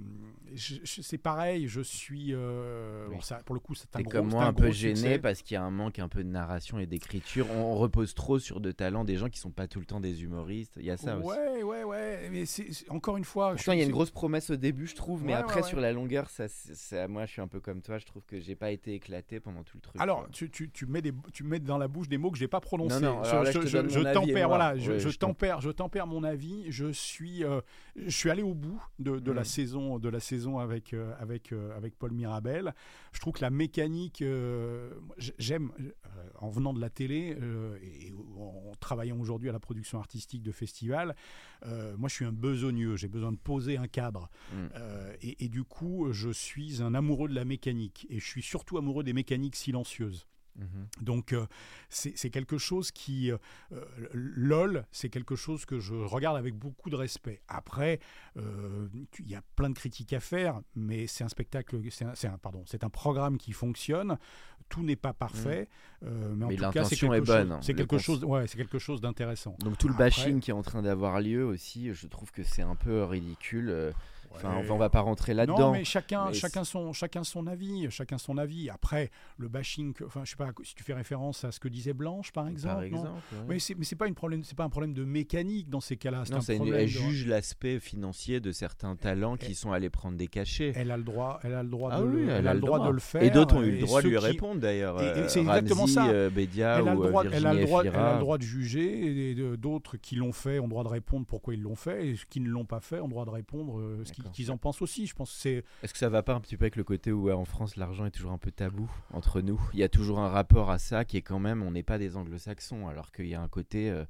je- 0.53 0.75
je- 0.83 1.01
c'est 1.01 1.17
pareil, 1.17 1.67
je 1.67 1.81
suis. 1.81 2.33
euh, 2.33 3.07
Oui. 3.09 3.15
bon, 3.15 3.21
ça, 3.21 3.41
pour 3.45 3.53
le 3.55 3.59
coup, 3.59 3.75
c'est 3.75 3.93
un 3.95 4.01
gros, 4.01 4.11
comme 4.11 4.29
moi 4.29 4.45
un, 4.45 4.53
peu 4.53 4.71
gêné 4.71 4.95
succès. 4.95 5.19
parce 5.19 5.41
qu'il 5.41 5.55
y 5.55 5.57
a 5.57 5.63
un 5.63 5.69
manque 5.71 5.99
un 5.99 6.07
peu 6.07 6.23
de 6.23 6.29
narration 6.29 6.79
et 6.79 6.85
d'écriture. 6.85 7.47
On, 7.51 7.73
on 7.73 7.75
repose 7.75 8.13
trop 8.13 8.39
sur 8.39 8.59
de 8.61 8.71
talents 8.71 9.03
des 9.03 9.17
gens 9.17 9.29
qui 9.29 9.39
sont 9.39 9.51
pas 9.51 9.67
tout 9.67 9.79
le 9.79 9.85
temps 9.85 9.99
des 9.99 10.23
humoristes. 10.23 10.73
Il 10.77 10.85
y 10.85 10.91
a 10.91 10.97
ça 10.97 11.17
aussi. 11.17 11.27
Ouais, 11.27 11.63
ouais, 11.63 11.83
ouais. 11.83 12.29
Mais 12.31 12.45
c'est 12.45 12.67
encore 12.89 13.17
une 13.17 13.25
fois. 13.25 13.53
Pourtant, 13.55 13.73
il 13.73 13.79
y 13.79 13.81
a 13.81 13.83
je- 13.83 13.89
une 13.89 13.93
grosse 13.93 14.11
promesse 14.11 14.49
au 14.49 14.55
début, 14.55 14.87
je 14.87 14.95
trouve, 14.95 15.23
mais 15.23 15.33
Ouais, 15.33 15.39
après, 15.39 15.55
ouais, 15.57 15.61
ouais. 15.63 15.69
sur 15.69 15.79
la 15.79 15.91
longueur, 15.91 16.29
ça, 16.29 17.07
moi, 17.07 17.25
je 17.25 17.31
suis 17.33 17.41
un 17.41 17.47
peu 17.47 17.59
comme 17.59 17.81
toi. 17.81 17.97
Je 17.97 18.05
trouve 18.05 18.23
que 18.25 18.39
j'ai 18.39 18.55
pas 18.55 18.71
été 18.71 18.93
éclaté 18.93 19.39
pendant 19.39 19.63
tout 19.63 19.77
le 19.77 19.81
truc. 19.81 20.01
Alors, 20.01 20.27
tu, 20.31 20.49
tu, 20.49 20.69
tu 20.71 20.85
mets 20.85 21.01
des 21.01 21.11
tu 21.33 21.43
me 21.43 21.49
mets 21.49 21.59
dans 21.59 21.77
la 21.77 21.87
bouche 21.87 22.07
des 22.09 22.17
mots 22.17 22.31
que 22.31 22.37
j'ai 22.37 22.47
pas 22.47 22.59
prononcés. 22.61 22.99
Non, 23.01 23.15
non, 23.17 23.21
là, 23.21 23.51
je 23.51 24.13
tempère, 24.13 24.47
voilà, 24.47 24.77
je, 24.77 24.91
Ouais, 24.93 25.13
tempère, 25.13 25.61
je 25.61 25.69
tempère 25.69 26.07
mon 26.07 26.23
avis. 26.23 26.65
Je 26.71 26.91
suis, 26.91 27.43
euh, 27.43 27.61
je 27.95 28.09
suis 28.15 28.29
allé 28.29 28.41
au 28.43 28.53
bout 28.53 28.81
de, 28.99 29.19
de 29.19 29.31
la 29.31 29.41
Mm. 29.41 29.45
saison, 29.45 29.99
de 29.99 30.09
la 30.09 30.19
saison 30.19 30.59
avec 30.59 30.93
euh, 30.93 31.13
avec 31.19 31.51
euh, 31.51 31.75
avec 31.77 31.97
Paul 31.97 32.11
Mirabel. 32.11 32.73
Je 33.13 33.19
trouve 33.19 33.33
que 33.33 33.41
la 33.41 33.49
mécanique, 33.49 34.23
j'aime 35.37 35.71
en 36.39 36.49
venant 36.49 36.73
de 36.73 36.79
la 36.81 36.89
télé 36.89 37.37
et 37.81 38.13
en 38.37 38.71
travaillant 38.79 39.19
aujourd'hui 39.19 39.49
à 39.49 39.51
la 39.51 39.59
production 39.59 39.99
artistique 39.99 40.43
de 40.43 40.51
festivals. 40.51 41.15
euh, 41.65 41.95
moi, 41.97 42.09
je 42.09 42.15
suis 42.15 42.25
un 42.25 42.31
besogneux. 42.31 42.95
J'ai 42.95 43.07
besoin 43.07 43.31
de 43.31 43.37
poser 43.37 43.77
un 43.77 43.87
cadre. 43.87 44.29
Mm. 44.53 44.57
Et, 45.21 45.45
et 45.45 45.49
du 45.49 45.63
coup, 45.63 46.07
je 46.11 46.29
suis 46.29 46.81
un 46.81 46.93
amoureux 46.93 47.29
de 47.29 47.35
la 47.35 47.45
mécanique. 47.45 48.05
Et 48.09 48.19
je 48.19 48.25
suis 48.25 48.41
surtout 48.43 48.77
amoureux 48.77 49.03
des 49.03 49.13
mécaniques 49.13 49.55
silencieuses. 49.55 50.27
Mhm. 50.57 50.87
Donc 51.01 51.33
euh, 51.33 51.45
c'est 51.89 52.29
quelque 52.29 52.57
chose 52.57 52.91
qui... 52.91 53.31
euh, 53.31 53.37
euh, 53.73 53.85
LOL, 54.13 54.85
c'est 54.91 55.09
quelque 55.09 55.35
chose 55.35 55.65
que 55.65 55.79
je 55.79 55.93
regarde 55.93 56.35
avec 56.37 56.55
beaucoup 56.55 56.89
de 56.89 56.95
respect. 56.95 57.41
Après, 57.47 57.99
euh, 58.37 58.87
il 59.19 59.29
y 59.29 59.35
a 59.35 59.41
plein 59.55 59.69
de 59.69 59.75
critiques 59.75 60.13
à 60.13 60.19
faire, 60.19 60.61
mais 60.75 61.07
c'est 61.07 61.23
un 61.23 61.29
spectacle, 61.29 61.79
c'est 61.91 62.27
un, 62.27 62.37
pardon, 62.37 62.63
c'est 62.65 62.83
un 62.83 62.89
programme 62.89 63.37
qui 63.37 63.51
fonctionne. 63.51 64.17
Tout 64.69 64.83
n'est 64.83 64.97
pas 64.97 65.13
parfait, 65.13 65.69
euh, 66.03 66.33
mais 66.35 66.43
en 66.45 66.47
Mais 66.49 66.55
tout 66.57 66.69
cas, 66.71 66.83
c'est 66.83 66.97
quelque, 66.97 67.23
chose- 67.23 67.47
bonne, 67.47 67.59
quelque 67.61 67.97
chose, 67.97 68.23
ouais, 68.25 68.47
c'est 68.47 68.57
quelque 68.57 68.79
chose 68.79 68.99
d'intéressant. 68.99 69.55
Donc 69.59 69.77
tout 69.77 69.87
le 69.87 69.93
Après- 69.93 70.05
bashing 70.05 70.41
qui 70.41 70.49
est 70.51 70.53
en 70.53 70.61
train 70.63 70.81
d'avoir 70.81 71.21
lieu 71.21 71.45
aussi, 71.45 71.93
je 71.93 72.07
trouve 72.07 72.31
que 72.31 72.43
c'est 72.43 72.63
un 72.63 72.75
peu 72.75 73.03
ridicule. 73.03 73.93
Euh, 74.31 74.35
Enfin, 74.35 74.57
Ouais. 74.59 74.69
on 74.71 74.77
va 74.77 74.89
pas 74.89 75.01
rentrer 75.01 75.33
Non, 75.33 75.37
là-dedans. 75.37 75.71
mais 75.71 75.83
chacun, 75.83 76.27
Mais 76.27 76.33
chacun, 76.33 76.63
son, 76.63 76.93
chacun 76.93 77.23
son 77.23 77.47
avis, 77.47 77.89
chacun 77.89 78.17
son 78.17 78.37
avis. 78.37 78.69
Après, 78.69 79.09
le 79.37 79.47
bashing, 79.47 79.93
enfin, 80.05 80.21
je 80.23 80.31
sais 80.31 80.35
pas 80.35 80.49
si 80.63 80.75
tu 80.75 80.83
fais 80.83 80.93
référence 80.93 81.43
à 81.43 81.51
ce 81.51 81.59
que 81.59 81.67
disait 81.67 81.93
Blanche, 81.93 82.31
par 82.31 82.47
exemple. 82.47 82.73
Par 82.75 82.81
non 82.81 82.87
exemple. 82.87 83.09
ouais. 83.33 83.37
Mais 83.49 83.59
c'est, 83.59 83.75
mais 83.75 83.83
c'est 83.85 83.95
pas 83.95 84.07
une 84.07 84.15
problème, 84.15 84.43
c'est 84.43 84.55
pas 84.57 84.63
un 84.65 84.69
problème 84.69 84.93
de 84.93 85.03
mécanique 85.03 85.69
dans 85.69 85.79
ces 85.79 85.97
cas-là. 85.97 86.23
Non, 86.29 86.37
un 86.37 86.41
c'est 86.41 86.53
une- 86.53 86.59
problème. 86.59 86.79
elle 86.81 86.85
de- 86.85 86.91
juge 86.91 87.25
l'aspect 87.27 87.79
financier 87.79 88.39
de 88.39 88.51
certains 88.51 88.95
talents 88.95 89.37
qui 89.37 89.47
Elle- 89.47 89.55
sont 89.55 89.71
allés 89.71 89.89
prendre 89.89 90.17
des 90.17 90.27
cachets. 90.27 90.73
Elle 90.75 90.91
a 90.91 90.97
le 90.97 91.03
droit, 91.03 91.39
elle 91.43 91.53
a 91.53 91.63
le 91.63 91.69
droit, 91.69 91.89
Ah 91.93 92.01
de, 92.01 92.05
oui, 92.07 92.25
le, 92.25 92.29
elle 92.29 92.47
a 92.47 92.53
le 92.53 92.59
droit 92.59 92.85
de 92.85 92.91
le 92.91 92.99
faire. 92.99 93.23
Et 93.23 93.29
d'autres 93.29 93.55
ont 93.57 93.63
eu 93.63 93.71
le 93.71 93.79
droit 93.79 94.01
de 94.01 94.07
lui 94.09 94.17
qui- 94.17 94.25
répondre 94.25 94.59
d'ailleurs. 94.61 95.01
Et- 95.01 95.05
et 95.05 95.09
euh, 95.23 95.27
c'est 95.27 95.39
exactement 95.39 95.87
ça. 95.87 96.07
euh, 96.09 96.29
Bédia 96.29 96.79
Elle 96.79 96.87
a, 96.89 96.95
ou 96.95 96.99
le 97.01 97.05
euh, 97.05 97.09
droit, 97.09 97.23
elle, 97.23 97.27
a 97.33 97.39
Virginie 97.39 97.59
le 97.61 97.65
droit, 97.65 97.81
elle 97.81 97.87
a 97.87 97.91
Efira. 97.91 98.13
le 98.13 98.19
droit 98.19 98.37
de 98.37 98.43
juger, 98.43 99.31
et 99.31 99.35
d'autres 99.57 99.97
qui 99.97 100.15
l'ont 100.15 100.31
fait 100.31 100.59
ont 100.59 100.63
le 100.63 100.69
droit 100.69 100.83
de 100.83 100.89
répondre 100.89 101.25
pourquoi 101.25 101.53
ils 101.53 101.61
l'ont 101.61 101.75
fait, 101.75 102.07
et 102.07 102.15
ceux 102.15 102.25
qui 102.29 102.39
ne 102.39 102.49
l'ont 102.49 102.65
pas 102.65 102.79
fait 102.79 102.99
ont 102.99 103.05
le 103.05 103.11
droit 103.11 103.25
de 103.25 103.29
répondre 103.29 103.79
euh, 103.79 104.01
ce 104.03 104.11
qu'ils, 104.33 104.51
en 104.51 104.57
pensent 104.57 104.81
aussi. 104.81 105.05
Je 105.05 105.15
pense 105.15 105.31
que 105.31 105.37
c'est 105.39 105.63
Est-ce 105.83 105.93
que 105.93 105.99
ça 105.99 106.09
va 106.09 106.23
pas 106.23 106.33
un 106.33 106.41
petit 106.41 106.57
peu 106.57 106.65
avec 106.65 106.75
le 106.75 106.83
côté 106.83 107.11
où 107.11 107.31
en 107.31 107.45
France 107.45 107.75
l'argent 107.75 108.05
est 108.05 108.11
toujours 108.11 108.31
un 108.31 108.37
peu 108.37 108.51
tabou 108.51 108.89
entre 109.11 109.41
nous? 109.41 109.59
Il 109.73 109.79
y 109.79 109.83
a 109.83 109.89
toujours 109.89 110.19
un 110.19 110.29
rapport 110.29 110.69
à 110.69 110.79
ça 110.79 111.05
qui 111.05 111.17
est 111.17 111.21
quand 111.21 111.39
même 111.39 111.63
on 111.63 111.71
n'est 111.71 111.83
pas 111.83 111.97
des 111.97 112.15
anglo-saxons 112.17 112.87
alors 112.87 113.11
qu'il 113.11 113.27
y 113.27 113.35
a 113.35 113.41
un 113.41 113.47
côté 113.47 113.89
euh, 113.89 114.05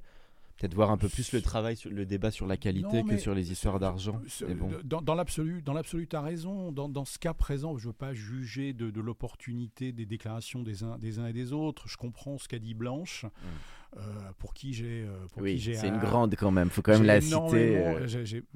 peut-être 0.58 0.74
voir 0.74 0.90
un 0.90 0.96
peu 0.96 1.08
plus 1.08 1.32
le 1.32 1.40
travail 1.40 1.76
sur 1.76 1.90
le 1.90 2.04
débat 2.04 2.30
sur 2.30 2.46
la 2.46 2.56
qualité 2.56 3.02
Non, 3.02 3.08
que 3.08 3.16
sur 3.16 3.34
les 3.34 3.52
histoires 3.52 3.78
d'argent. 3.78 4.20
Bon. 4.56 4.70
Dans, 4.84 5.00
dans 5.00 5.14
l'absolu, 5.14 5.62
dans 5.62 5.72
l'absolu, 5.72 6.08
tu 6.08 6.16
as 6.16 6.20
raison. 6.20 6.72
Dans, 6.72 6.88
dans 6.88 7.04
ce 7.04 7.18
cas 7.18 7.32
présent, 7.32 7.76
je 7.76 7.84
ne 7.84 7.88
veux 7.88 7.96
pas 7.96 8.12
juger 8.12 8.72
de, 8.72 8.90
de 8.90 9.00
l'opportunité 9.00 9.92
des 9.92 10.04
déclarations 10.06 10.62
des 10.62 10.82
uns, 10.82 10.98
des 10.98 11.18
uns 11.18 11.26
et 11.26 11.32
des 11.32 11.52
autres. 11.52 11.88
Je 11.88 11.96
comprends 11.96 12.38
ce 12.38 12.48
qu'a 12.48 12.58
dit 12.58 12.74
Blanche, 12.74 13.24
euh, 13.24 13.28
pour 14.38 14.54
qui 14.54 14.72
j'ai, 14.74 15.02
euh. 15.02 15.16
Oui, 15.38 15.58
j'ai 15.58 15.74
c'est 15.74 15.88
une 15.88 15.94
un- 15.94 15.98
grande 15.98 16.34
quand 16.36 16.50
même, 16.50 16.68
faut 16.70 16.82
quand 16.82 16.92
même 16.92 17.04
la 17.04 17.20
citer. 17.20 17.36
euh. 17.78 18.06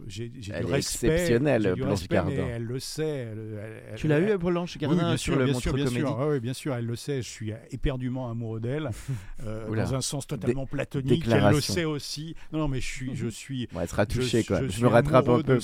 J'ai, 0.07 0.29
du 0.29 0.51
est 0.51 0.61
respect. 0.61 1.09
exceptionnelle, 1.09 1.75
Blanche 1.77 2.07
Gardin. 2.09 2.47
Elle 2.55 2.65
le 2.65 2.79
sait. 2.79 3.03
elle- 3.33 3.59
elle- 3.91 3.95
Tu 3.97 4.09
l'as 4.09 4.19
elle- 4.19 4.35
eu 4.35 4.39
Blanche 4.39 4.75
oui, 4.77 4.81
Gardin 4.81 4.97
bien 5.09 5.17
sur 5.17 5.33
sûr, 5.33 5.37
le 5.39 5.45
bien 5.45 5.53
Montre 5.55 5.63
sûr, 5.63 5.73
bien 5.75 5.85
Comédie 5.87 6.07
sûr. 6.07 6.19
Ouais, 6.19 6.27
ouais, 6.27 6.41
bien 6.41 6.53
sûr, 6.53 6.75
elle 6.75 6.87
le 6.87 6.97
sait. 6.97 7.23
Je 7.23 7.29
suis 7.29 7.53
éperdument 7.71 8.31
amoureux 8.31 8.61
d'elle, 8.61 8.91
euh, 9.47 9.75
dans 9.75 9.95
un 9.95 10.01
sens 10.01 10.27
totalement 10.27 10.67
platonique. 10.67 11.25
Elle 11.31 11.51
le 11.55 11.61
sait 11.61 11.85
aussi. 11.85 12.37
Non, 12.53 12.61
non, 12.61 12.69
mais 12.69 12.81
je 12.81 12.87
suis, 12.87 13.17
je 13.17 13.29
suis, 13.29 13.69
Bon, 13.73 13.81
elle 13.81 13.89
sera 13.89 14.05
je 14.09 14.21
touchée 14.21 14.45
quoi. 14.45 14.67
je 14.69 14.83
me 14.83 14.89
rattrape 14.89 15.29
un 15.29 15.41
peu. 15.43 15.59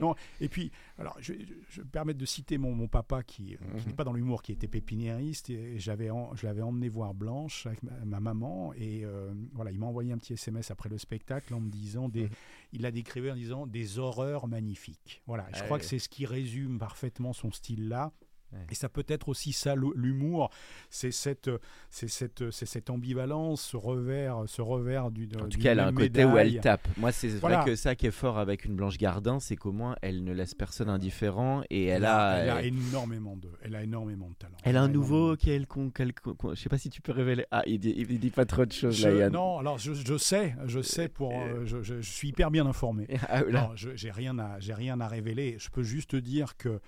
Non, 0.00 0.14
et 0.40 0.48
puis, 0.48 0.70
alors, 0.98 1.16
je, 1.20 1.32
je- 1.70 1.80
me 1.82 1.86
permettre 1.86 2.18
de 2.18 2.26
citer 2.26 2.58
mon, 2.58 2.74
mon 2.74 2.88
papa 2.88 3.22
qui, 3.22 3.44
qui 3.44 3.58
n'est 3.62 3.86
Mhm. 3.86 3.92
pas 3.94 4.04
dans 4.04 4.12
l'humour, 4.12 4.42
qui 4.42 4.52
était 4.52 4.66
pépiniériste, 4.68 5.48
et 5.50 5.78
j'avais, 5.78 6.10
en- 6.10 6.34
je 6.34 6.46
l'avais 6.46 6.62
emmené 6.62 6.88
voir 6.88 7.14
Blanche 7.14 7.66
avec 7.66 7.82
ma, 7.82 7.92
ma 8.04 8.20
maman, 8.20 8.72
et 8.74 9.04
euh, 9.04 9.32
voilà, 9.52 9.70
il 9.70 9.78
m'a 9.78 9.86
envoyé 9.86 10.12
un 10.12 10.18
petit 10.18 10.32
SMS 10.34 10.70
après 10.70 10.88
le 10.88 10.98
spectacle 10.98 11.54
en 11.54 11.60
me 11.60 11.70
disant, 11.70 12.08
des, 12.08 12.24
Mhm. 12.24 12.30
il 12.72 12.82
l'a 12.82 12.90
décrivé 12.90 13.30
en 13.30 13.36
disant 13.36 13.66
des 13.66 13.98
horreurs 13.98 14.48
magnifiques. 14.48 15.22
Voilà, 15.26 15.46
je 15.54 15.62
crois 15.62 15.76
ouais. 15.76 15.80
que 15.80 15.86
c'est 15.86 15.98
ce 15.98 16.08
qui 16.08 16.26
résume 16.26 16.78
parfaitement 16.78 17.32
son 17.32 17.50
style-là. 17.52 18.12
Ouais. 18.52 18.58
Et 18.70 18.74
ça 18.74 18.88
peut 18.88 19.04
être 19.08 19.28
aussi 19.28 19.52
ça 19.52 19.74
l'humour, 19.74 20.50
c'est 20.88 21.10
cette, 21.10 21.50
c'est 21.90 22.08
cette, 22.08 22.50
c'est 22.50 22.64
cette 22.66 22.88
ambivalence, 22.88 23.60
ce 23.60 23.76
revers, 23.76 24.44
ce 24.46 24.62
revers 24.62 25.10
du. 25.10 25.28
En 25.38 25.48
tout 25.48 25.58
cas, 25.58 25.72
elle 25.72 25.80
a 25.80 25.86
un 25.88 25.92
côté 25.92 26.24
où 26.24 26.36
elle 26.38 26.58
tape. 26.60 26.88
Moi, 26.96 27.12
c'est 27.12 27.28
Voilà. 27.28 27.60
vrai 27.60 27.70
que 27.70 27.76
ça 27.76 27.94
qui 27.94 28.06
est 28.06 28.10
fort 28.10 28.38
avec 28.38 28.64
une 28.64 28.74
Blanche 28.74 28.96
Gardin, 28.96 29.38
c'est 29.38 29.56
qu'au 29.56 29.72
moins 29.72 29.96
elle 30.00 30.24
ne 30.24 30.32
laisse 30.32 30.54
personne 30.54 30.88
indifférent 30.88 31.62
et 31.68 31.84
elle, 31.86 31.96
Elle 31.98 32.04
a. 32.06 32.16
a, 32.28 32.36
elle 32.38 32.50
a 32.50 32.60
elle- 32.60 32.66
énormément 32.68 33.36
de, 33.36 33.48
elle 33.62 33.74
a 33.74 33.82
énormément 33.82 34.28
de 34.30 34.34
talent. 34.34 34.56
elle 34.64 34.76
a 34.78 34.82
un 34.82 34.88
nouveau 34.88 35.36
de- 35.36 35.40
quel 35.42 35.66
con, 35.66 35.90
quel 35.90 36.14
con- 36.14 36.34
con- 36.34 36.54
je 36.54 36.60
sais 36.60 36.68
pas 36.70 36.78
si 36.78 36.88
tu 36.90 37.02
peux 37.02 37.12
révéler. 37.12 37.44
Ah, 37.50 37.62
il 37.66 37.78
dit, 37.78 37.94
il 37.96 38.18
dit 38.18 38.30
pas 38.30 38.46
trop 38.46 38.64
de 38.64 38.72
choses 38.72 38.96
Je- 38.96 39.08
là, 39.08 39.14
Yann. 39.14 39.32
non, 39.32 39.58
alors 39.58 39.78
je, 39.78 39.92
je 39.92 40.16
sais, 40.16 40.54
je 40.64 40.80
sais 40.80 41.08
pour, 41.08 41.32
euh, 41.34 41.66
je, 41.66 41.82
je- 41.82 42.00
je 42.00 42.10
suis 42.10 42.28
hyper 42.28 42.50
bien 42.50 42.66
informé. 42.66 43.06
Ah, 43.28 43.42
là. 43.42 43.68
Non, 43.68 43.76
je- 43.76 43.94
j'ai 43.94 44.10
rien 44.10 44.38
à, 44.38 44.58
j'ai 44.58 44.72
rien 44.72 45.00
à 45.00 45.06
révéler. 45.08 45.56
Je 45.58 45.68
peux 45.68 45.82
juste 45.82 46.10
te 46.10 46.16
dire 46.16 46.56
que 46.56 46.80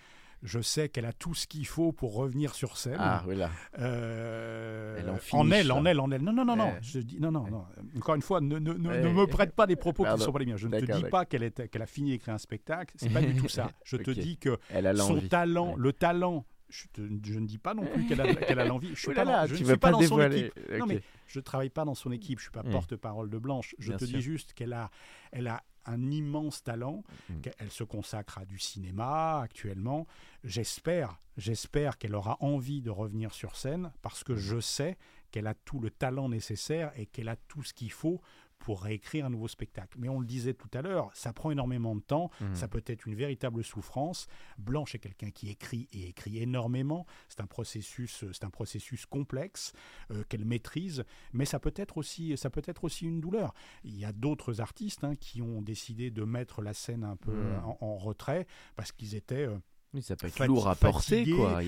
je 0.43 0.61
sais 0.61 0.89
qu'elle 0.89 1.05
a 1.05 1.13
tout 1.13 1.35
ce 1.35 1.47
qu'il 1.47 1.67
faut 1.67 1.93
pour 1.93 2.15
revenir 2.15 2.55
sur 2.55 2.77
scène. 2.79 2.97
Ah, 2.99 3.23
voilà. 3.25 3.51
Euh, 3.79 4.97
Elle 4.99 5.11
en 5.11 5.51
elle, 5.51 5.67
là. 5.67 5.75
en 5.75 5.85
elle, 5.85 6.01
en 6.01 6.11
elle. 6.11 6.23
Non, 6.23 6.33
non, 6.33 6.45
non, 6.45 6.57
non. 6.57 6.73
Je 6.81 6.99
dis, 7.01 7.21
non, 7.21 7.31
non, 7.31 7.47
non. 7.51 7.65
Encore 7.97 8.15
une 8.15 8.23
fois, 8.23 8.41
ne, 8.41 8.59
ne, 8.59 8.73
ne- 8.73 8.97
ne 8.97 9.09
me 9.11 9.27
prête 9.27 9.55
pas 9.55 9.67
des 9.67 9.77
propos 9.77 10.05
qui 10.05 10.11
ne 10.13 10.17
sont 10.17 10.33
pas 10.33 10.39
les 10.39 10.47
miens. 10.47 10.57
Je 10.57 10.69
ne 10.69 10.79
te 10.81 10.93
dis 10.93 11.05
pas 11.05 11.25
qu'elle 11.25 11.45
a 11.45 11.87
fini 11.87 12.11
d'écrire 12.13 12.35
un 12.35 12.39
spectacle. 12.39 12.95
C'est 12.99 13.11
pas 13.11 13.21
du 13.23 13.35
tout 13.35 13.49
ça. 13.49 13.71
Je 13.85 13.97
te 13.97 14.11
dis 14.11 14.37
que 14.39 14.59
Elle 14.71 14.87
a 14.87 14.95
son 14.97 15.21
talent, 15.21 15.71
Ouais. 15.71 15.75
le 15.79 15.93
talent. 15.93 16.45
Je, 16.73 16.85
te- 16.93 17.01
je 17.25 17.39
ne 17.41 17.47
dis 17.49 17.59
pas 17.59 17.75
non 17.75 17.85
plus 17.85 18.07
qu'elle 18.07 18.21
a, 18.21 18.65
l'envie. 18.65 18.91
Je 18.95 19.01
suis 19.01 19.09
Ouh 19.11 19.13
pas 19.15 19.25
là 19.25 19.33
là, 19.33 19.41
dans, 19.43 19.47
je 19.49 19.55
tu 19.57 19.63
ne 19.65 19.69
suis 19.69 19.77
pas 19.77 19.91
pas 19.91 19.93
dans 19.93 20.03
son 20.03 20.21
équipe. 20.23 20.53
Non, 20.79 20.87
mais 20.87 21.03
je 21.27 21.41
travaille 21.41 21.69
pas 21.69 21.85
dans 21.85 21.97
son 21.97 22.13
équipe. 22.13 22.39
Je 22.39 22.45
suis 22.45 22.53
pas 22.53 22.63
Mm. 22.63 22.71
porte-parole 22.71 23.29
de 23.29 23.39
Blanche. 23.39 23.75
Je 23.81 23.89
Bien 23.89 23.97
te 23.99 24.05
sûr. 24.05 24.17
dis 24.19 24.23
juste 24.23 24.53
qu'elle 24.53 24.73
a, 24.73 24.89
elle 25.33 25.49
a 25.49 25.65
un 25.87 26.11
immense 26.11 26.63
talent. 26.63 27.03
Mm. 27.29 27.41
qu'elle 27.41 27.71
se 27.71 27.85
consacre 27.85 28.39
à 28.39 28.45
du 28.45 28.59
cinéma 28.59 29.41
actuellement. 29.41 30.07
J'espère, 30.45 31.21
j'espère 31.37 31.99
qu'elle 31.99 32.15
aura 32.15 32.37
envie 32.41 32.83
de 32.83 32.91
revenir 32.91 33.33
sur 33.33 33.57
scène 33.57 33.93
parce 34.03 34.25
que 34.25 34.37
je 34.37 34.61
sais 34.61 34.97
qu'elle 35.31 35.47
a 35.47 35.55
tout 35.55 35.81
le 35.81 35.91
talent 35.91 36.29
nécessaire 36.29 36.93
et 36.97 37.07
qu'elle 37.07 37.29
a 37.29 37.37
tout 37.37 37.63
ce 37.63 37.73
qu'il 37.73 37.93
faut 37.93 38.21
pour 38.61 38.83
réécrire 38.83 39.27
un 39.27 39.31
nouveau 39.31 39.49
spectacle. 39.49 39.97
Mais 39.99 40.09
on 40.09 40.21
le 40.21 40.27
disait 40.27 40.55
tout 40.55 40.69
à 40.75 40.83
l'heure, 40.83 41.11
ça 41.15 41.33
prend 41.33 41.51
énormément 41.51 41.97
de 41.97 42.01
temps, 42.01 42.31
Mhm. 42.41 42.55
ça 42.55 42.69
peut 42.69 42.83
être 42.87 43.07
une 43.07 43.15
véritable 43.15 43.65
souffrance. 43.65 44.29
Blanche 44.59 44.95
est 44.95 44.99
quelqu'un 44.99 45.31
qui 45.31 45.51
écrit 45.51 45.89
et 45.93 46.09
écrit 46.09 46.39
énormément. 46.39 47.07
C'est 47.29 47.41
un 47.41 47.47
processus, 47.47 48.25
c'est 48.33 48.45
un 48.45 48.51
processus 48.51 49.07
complexe 49.07 49.73
euh, 50.13 50.23
qu'elle 50.29 50.45
maîtrise, 50.45 51.05
mais 51.33 51.45
ça 51.45 51.59
peut 51.59 51.73
être 51.77 51.97
aussi, 51.99 52.37
ça 52.37 52.51
peut 52.51 52.63
être 52.67 52.85
aussi 52.85 53.07
une 53.07 53.21
douleur. 53.21 53.55
Il 53.83 53.97
y 53.97 54.05
a 54.05 54.13
d'autres 54.13 54.61
artistes 54.61 55.05
hein, 55.05 55.17
qui 55.17 55.43
ont 55.43 55.63
décidé 55.63 56.11
de 56.11 56.23
mettre 56.25 56.63
la 56.63 56.75
scène 56.75 57.03
un 57.05 57.17
peu 57.17 57.33
Mhm. 57.33 57.65
en, 57.65 57.79
en 57.81 57.97
retrait 57.97 58.47
parce 58.77 58.93
qu'ils 58.93 59.15
étaient 59.15 59.47
euh, 59.47 59.59
Oui, 59.93 60.03
ça 60.03 60.15
peut 60.15 60.29
être 60.29 60.35
lourd 60.47 60.69
à 60.69 60.75
porter, 60.93 61.25
quoi. 61.37 61.63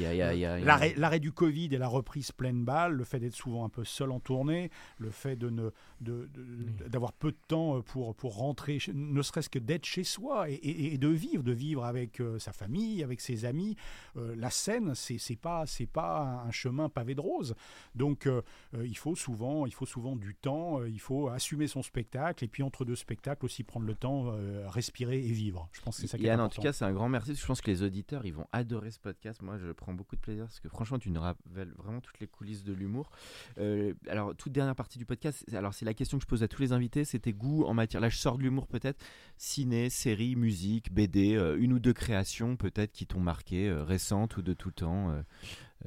A- 0.61 0.65
L'arrêt 0.97 1.19
du 1.19 1.33
Covid 1.33 1.67
et 1.73 1.79
la 1.79 1.89
reprise 1.89 2.31
pleine 2.31 2.65
balle, 2.65 2.93
le 2.93 3.03
fait 3.03 3.19
d'être 3.19 3.35
souvent 3.35 3.65
un 3.65 3.69
peu 3.69 3.85
seul 3.85 4.13
en 4.13 4.21
tournée, 4.21 4.71
le 4.99 5.11
fait 5.11 5.35
de 5.35 5.51
ne 5.51 5.71
de- 6.01 6.29
de- 6.35 6.89
d'avoir 6.89 7.13
peu 7.13 7.31
de 7.33 7.37
temps 7.49 7.77
euh, 7.77 7.81
pour, 7.83 8.15
pour 8.17 8.37
rentrer, 8.37 8.79
ne 8.93 9.23
serait-ce 9.23 9.49
que 9.49 9.59
d'être 9.61 9.85
chez 9.87 10.03
soi 10.05 10.49
et, 10.51 10.55
et- 10.55 10.95
et 10.95 10.99
de 10.99 11.09
vivre, 11.09 11.43
de 11.45 11.53
vivre 11.53 11.85
avec 11.85 12.21
euh, 12.21 12.39
sa 12.41 12.53
famille, 12.53 13.03
avec 13.05 13.21
ses 13.21 13.45
amis. 13.45 13.77
Euh, 14.17 14.35
la 14.37 14.51
scène, 14.51 14.95
c'est 14.95 15.19
c'est 15.19 15.37
pas 15.37 15.65
c'est 15.67 15.87
pas 15.87 16.45
un 16.47 16.51
chemin 16.51 16.89
pavé 16.89 17.15
de 17.17 17.21
roses. 17.21 17.55
Donc 17.95 18.27
euh, 18.27 18.43
euh, 18.75 18.87
il 18.87 18.97
faut 18.97 19.15
souvent 19.17 19.67
il 19.67 19.73
faut 19.75 19.87
souvent 19.87 20.15
du 20.17 20.35
temps, 20.35 20.81
euh, 20.81 20.89
il 20.89 21.01
faut 21.01 21.29
assumer 21.29 21.67
son 21.67 21.83
spectacle 21.83 22.45
et 22.45 22.49
puis 22.49 22.63
entre 22.63 22.85
deux 22.85 22.97
spectacles 22.97 23.45
aussi 23.47 23.63
prendre 23.65 23.87
le 23.87 23.95
temps, 23.95 24.27
euh, 24.33 24.69
respirer 24.69 25.19
et 25.19 25.33
vivre. 25.33 25.69
Je 25.73 25.81
pense 25.81 25.97
que 25.97 26.03
c'est 26.03 26.07
ça 26.09 26.19
qui 26.19 26.25
est 26.25 26.29
Yann, 26.29 26.41
en 26.41 26.49
tout 26.49 26.61
cas, 26.63 26.73
c'est 26.73 26.85
un 26.85 26.93
grand 26.93 27.09
merci. 27.09 27.35
Je 27.35 27.47
pense 27.47 27.61
que 27.61 27.71
les 27.71 27.83
auditeurs, 27.83 28.12
ils 28.25 28.35
vont 28.35 28.47
adorer 28.53 28.91
ce 28.91 28.99
podcast. 28.99 29.41
Moi, 29.43 29.59
je 29.59 29.73
prends 29.73 29.95
beaucoup 29.95 30.17
de 30.17 30.21
plaisir 30.21 30.45
parce 30.45 30.61
que 30.61 30.69
franchement, 30.69 30.99
tu 30.99 31.11
nous 31.11 31.21
révèles 31.21 31.73
vraiment 31.79 32.01
toutes 32.01 32.21
les 32.21 32.27
coulisses 32.27 32.65
de 32.65 32.73
l'humour. 32.73 33.11
Euh, 33.59 33.95
alors, 34.09 34.35
toute 34.37 34.53
dernière 34.53 34.75
partie 34.77 34.99
du 34.99 35.05
podcast, 35.07 35.45
c'est- 35.49 35.57
alors 35.57 35.75
c'est 35.75 35.85
la 35.85 35.95
question 35.95 36.19
que 36.19 36.23
je 36.25 36.29
pose 36.29 36.43
à 36.43 36.49
tous 36.49 36.61
les 36.63 36.73
invités, 36.73 37.05
c'était 37.05 37.33
goût 37.33 37.65
en 37.65 37.75
matière. 37.75 38.01
Là, 38.01 38.09
je 38.09 38.17
sors 38.19 38.37
de 38.39 38.43
l'humour 38.43 38.67
peut-être. 38.67 39.03
Ciné, 39.37 39.89
série, 39.91 40.37
musique, 40.37 40.93
BD, 40.93 41.35
euh, 41.35 41.57
une 41.59 41.73
ou 41.73 41.79
deux 41.79 41.93
créations 41.95 42.57
peut-être 42.57 42.93
qui 42.93 43.07
t'ont 43.07 43.21
marqué, 43.21 43.69
euh, 43.69 43.83
récentes 43.83 44.37
ou 44.37 44.43
de 44.43 44.53
tout 44.53 44.71
temps. 44.71 45.23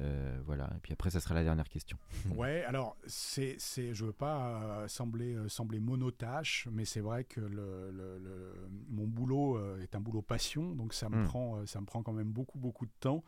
Euh, 0.00 0.38
voilà. 0.44 0.70
Et 0.76 0.78
puis 0.80 0.92
après, 0.92 1.10
ça 1.10 1.20
sera 1.20 1.34
la 1.34 1.42
dernière 1.44 1.68
question. 1.68 1.96
Ouais, 2.36 2.64
alors 2.64 2.96
c'est, 3.06 3.56
c'est, 3.58 3.94
je 3.94 4.04
veux 4.04 4.12
pas 4.12 4.62
euh, 4.82 4.88
sembler, 4.88 5.34
euh, 5.34 5.48
sembler 5.48 5.80
monotache, 5.80 6.68
mais 6.72 6.84
c'est 6.84 7.00
vrai 7.00 7.24
que 7.24 7.40
le, 7.40 7.90
le- 7.90 8.18
le- 8.18 8.68
mon 8.90 9.06
boulot 9.06 9.58
est 9.80 9.94
un 9.94 10.00
boulot 10.00 10.22
passion, 10.22 10.72
donc 10.74 10.92
ça 10.94 11.08
me 11.08 11.22
Mm. 11.22 11.24
prend, 11.24 11.66
ça 11.66 11.80
me 11.80 11.86
prend 11.86 12.02
quand 12.02 12.12
même 12.12 12.30
beaucoup, 12.30 12.58
beaucoup 12.58 12.86
de 12.86 12.92
temps. 13.00 13.22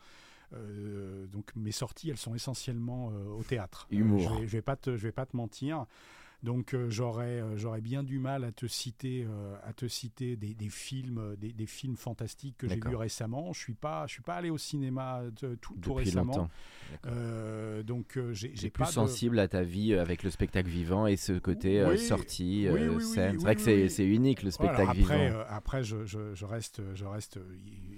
donc 1.31 1.55
mes 1.55 1.71
sorties, 1.71 2.09
elles 2.09 2.17
sont 2.17 2.35
essentiellement 2.35 3.07
au 3.07 3.43
théâtre. 3.43 3.87
Humour. 3.91 4.19
je 4.19 4.29
vais, 4.41 4.45
vais 4.45 4.61
pas 4.61 4.75
te, 4.75 4.95
je 4.97 5.03
vais 5.03 5.11
pas 5.11 5.25
te 5.25 5.35
mentir. 5.35 5.85
Donc 6.41 6.73
euh, 6.73 6.89
j'aurais 6.89 7.41
euh, 7.41 7.57
j'aurais 7.57 7.81
bien 7.81 8.01
du 8.01 8.17
mal 8.17 8.45
à 8.45 8.53
te 8.53 8.65
citer 8.65 9.25
euh, 9.27 9.55
à 9.63 9.73
te 9.73 9.89
citer 9.89 10.37
des, 10.37 10.53
des 10.53 10.69
films 10.69 11.35
des, 11.37 11.51
des, 11.51 11.65
films 11.65 11.97
fantastiques 11.97 12.55
que 12.57 12.67
j'ai 12.67 12.79
vus 12.79 12.95
récemment. 12.95 13.51
Je 13.51 13.59
suis 13.59 13.73
pas 13.73 14.07
je 14.07 14.13
suis 14.13 14.21
pas 14.21 14.35
allé 14.35 14.49
au 14.49 14.57
cinéma 14.57 15.21
tout, 15.61 15.75
tout 15.81 15.93
récemment. 15.93 16.49
donc 17.83 18.17
j'ai 18.31 18.69
plus 18.69 18.85
sensible 18.85 19.37
à 19.39 19.49
ta 19.49 19.63
vie 19.63 19.93
avec 19.95 20.23
le 20.23 20.29
spectacle 20.29 20.69
vivant 20.69 21.07
et 21.07 21.17
ce 21.17 21.33
côté 21.33 21.97
sortie 21.97 22.67
scène. 23.01 23.37
c'est 23.37 23.43
vrai 23.43 23.55
que 23.55 23.87
c'est 23.89 24.05
unique 24.05 24.43
le 24.43 24.51
spectacle 24.51 24.81
après, 25.01 25.27
vivant. 25.27 25.43
après 25.49 25.83
je, 25.83 26.05
je, 26.05 26.33
je, 26.33 26.45
reste 26.45 26.81
je 26.95 27.05
reste 27.05 27.39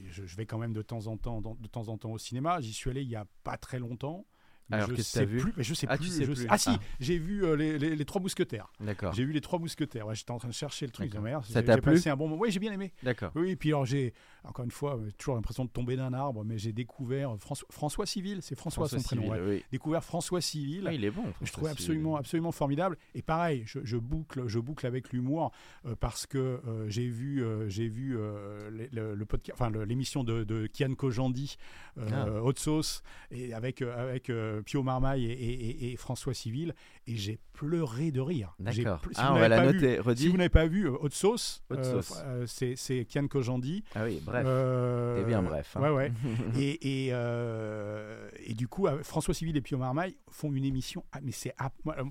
je, 0.10 0.26
je, 0.26 0.36
vais 0.36 0.48
quand 0.48 0.58
même 0.58 0.74
de 0.74 0.82
temps 0.82 1.06
en 1.06 1.16
temps 1.16 1.42
de 1.42 1.68
temps 1.68 1.90
en 1.90 1.98
temps 1.98 2.12
au 2.12 2.18
cinéma. 2.18 2.60
J'y 2.60 2.74
suis 2.74 2.90
allé 2.90 3.04
il 3.04 3.10
y 3.10 3.16
a 3.16 3.28
pas 3.44 3.58
très 3.58 3.78
longtemps. 3.78 4.26
Alors 4.72 4.94
qu'est-ce 4.94 5.14
que 5.14 5.18
tu 5.18 5.24
as 5.24 5.26
vu 5.26 5.38
plus, 5.40 5.54
mais 5.58 5.64
je 5.64 5.74
sais 5.74 5.88
ah, 5.90 5.98
plus. 5.98 6.06
Tu 6.06 6.12
sais 6.12 6.26
plus. 6.26 6.46
Ah 6.50 6.58
si, 6.58 6.70
ah. 6.70 6.80
j'ai 7.00 7.18
vu 7.18 7.46
euh, 7.46 7.56
les, 7.56 7.78
les, 7.78 7.96
les, 7.96 8.06
Trois 8.06 8.22
Mousquetaires. 8.22 8.72
D'accord. 8.80 9.14
J'ai 9.14 9.24
vu 9.26 9.34
les 9.34 9.42
Trois 9.42 9.60
Mousquetaires. 9.60 10.08
Ouais, 10.08 10.16
J'étais 10.16 10.32
en 10.32 10.38
train 10.38 10.50
de 10.50 10.54
chercher 10.54 10.86
le 10.86 10.92
truc. 10.92 11.14
Ça 11.50 11.64
t'a 11.64 11.78
plu 11.78 12.00
un 12.06 12.16
bon 12.16 12.28
moment. 12.28 12.42
Oui, 12.42 12.52
j'ai 12.52 12.60
bien 12.60 12.74
aimé. 12.74 12.92
D'accord. 13.04 13.32
Oui, 13.36 13.52
et 13.52 13.56
puis 13.56 13.70
alors 13.70 13.86
j'ai 13.86 14.14
encore 14.44 14.66
une 14.66 14.72
fois 14.72 15.00
toujours 15.18 15.36
l'impression 15.36 15.66
de 15.66 15.70
tomber 15.70 15.96
d'un 15.96 16.14
arbre, 16.14 16.44
mais 16.44 16.58
j'ai 16.58 16.74
découvert 16.74 17.36
François, 17.40 17.68
François 17.70 18.06
Civil. 18.06 18.40
C'est 18.42 18.56
François, 18.56 18.88
son 18.88 19.02
prénom. 19.02 19.34
Oui. 19.48 19.64
Découvert 19.72 20.04
François 20.04 20.42
Civil. 20.42 20.86
Ah, 20.88 20.94
il 20.94 21.06
est 21.06 21.12
bon. 21.12 21.26
Je 21.42 21.52
trouvais 21.52 21.72
absolument 21.72 22.16
absolument 22.16 22.52
formidable. 22.52 22.98
Et 23.16 23.22
pareil, 23.22 23.64
je, 23.66 23.80
je 23.84 23.98
boucle 23.98 24.48
je 24.48 24.60
boucle 24.60 24.86
avec 24.86 25.12
l'humour 25.12 25.52
euh, 25.86 25.96
parce 26.00 26.26
que 26.26 26.38
euh, 26.38 26.90
j'ai 26.90 27.08
vu 27.08 27.44
euh, 27.44 27.68
j'ai 27.70 27.88
vu 27.88 28.18
le, 28.70 29.16
le, 29.16 29.26
podcast, 29.26 29.60
enfin 29.60 29.72
l'émission 29.86 30.24
de, 30.24 30.44
de 30.44 30.68
Kian 30.68 30.94
Kojandi, 30.94 31.58
ah. 32.00 32.28
Haute 32.42 32.60
Sauce, 32.60 33.04
et 33.32 33.54
avec 33.54 33.82
avec 33.82 34.32
Pio 34.62 34.84
Marmaille 34.84 35.26
et 35.26 35.92
et, 35.92 35.96
François 35.96 36.34
Civil, 36.34 36.74
et 37.08 37.16
j'ai 37.16 37.40
pleuré 37.54 38.12
de 38.12 38.22
rire. 38.22 38.56
D'accord. 38.60 39.02
Si 39.12 39.18
ah, 39.18 39.34
on 39.34 39.40
va 39.40 39.48
la 39.48 39.66
noter. 39.66 40.00
Si 40.16 40.28
vous 40.28 40.38
n'avez 40.38 40.50
pas 40.50 40.68
vu 40.68 40.88
euh, 40.88 40.98
Haute 41.00 41.14
Sauce, 41.14 41.64
euh, 41.72 42.02
euh, 42.26 42.46
c'est 42.46 43.06
Kian 43.06 43.28
Kojandi. 43.28 43.84
Ah 43.96 44.04
oui, 44.06 44.22
bref. 44.24 44.46
T'es 45.16 45.26
bien 45.26 45.42
bref. 45.42 45.76
Hein. 45.76 45.82
Ouais, 45.82 45.90
ouais. 45.90 46.12
et, 46.60 47.08
et, 47.08 47.14
et, 48.46 48.54
du 48.54 48.68
coup, 48.68 48.88
François 49.04 49.34
Civil 49.34 49.56
et 49.58 49.62
Pio 49.62 49.78
Marmaille 49.78 50.18
font 50.30 50.52
une 50.52 50.66
émission. 50.66 51.04
Ah, 51.12 51.20
mais 51.22 51.32
c'est. 51.32 51.54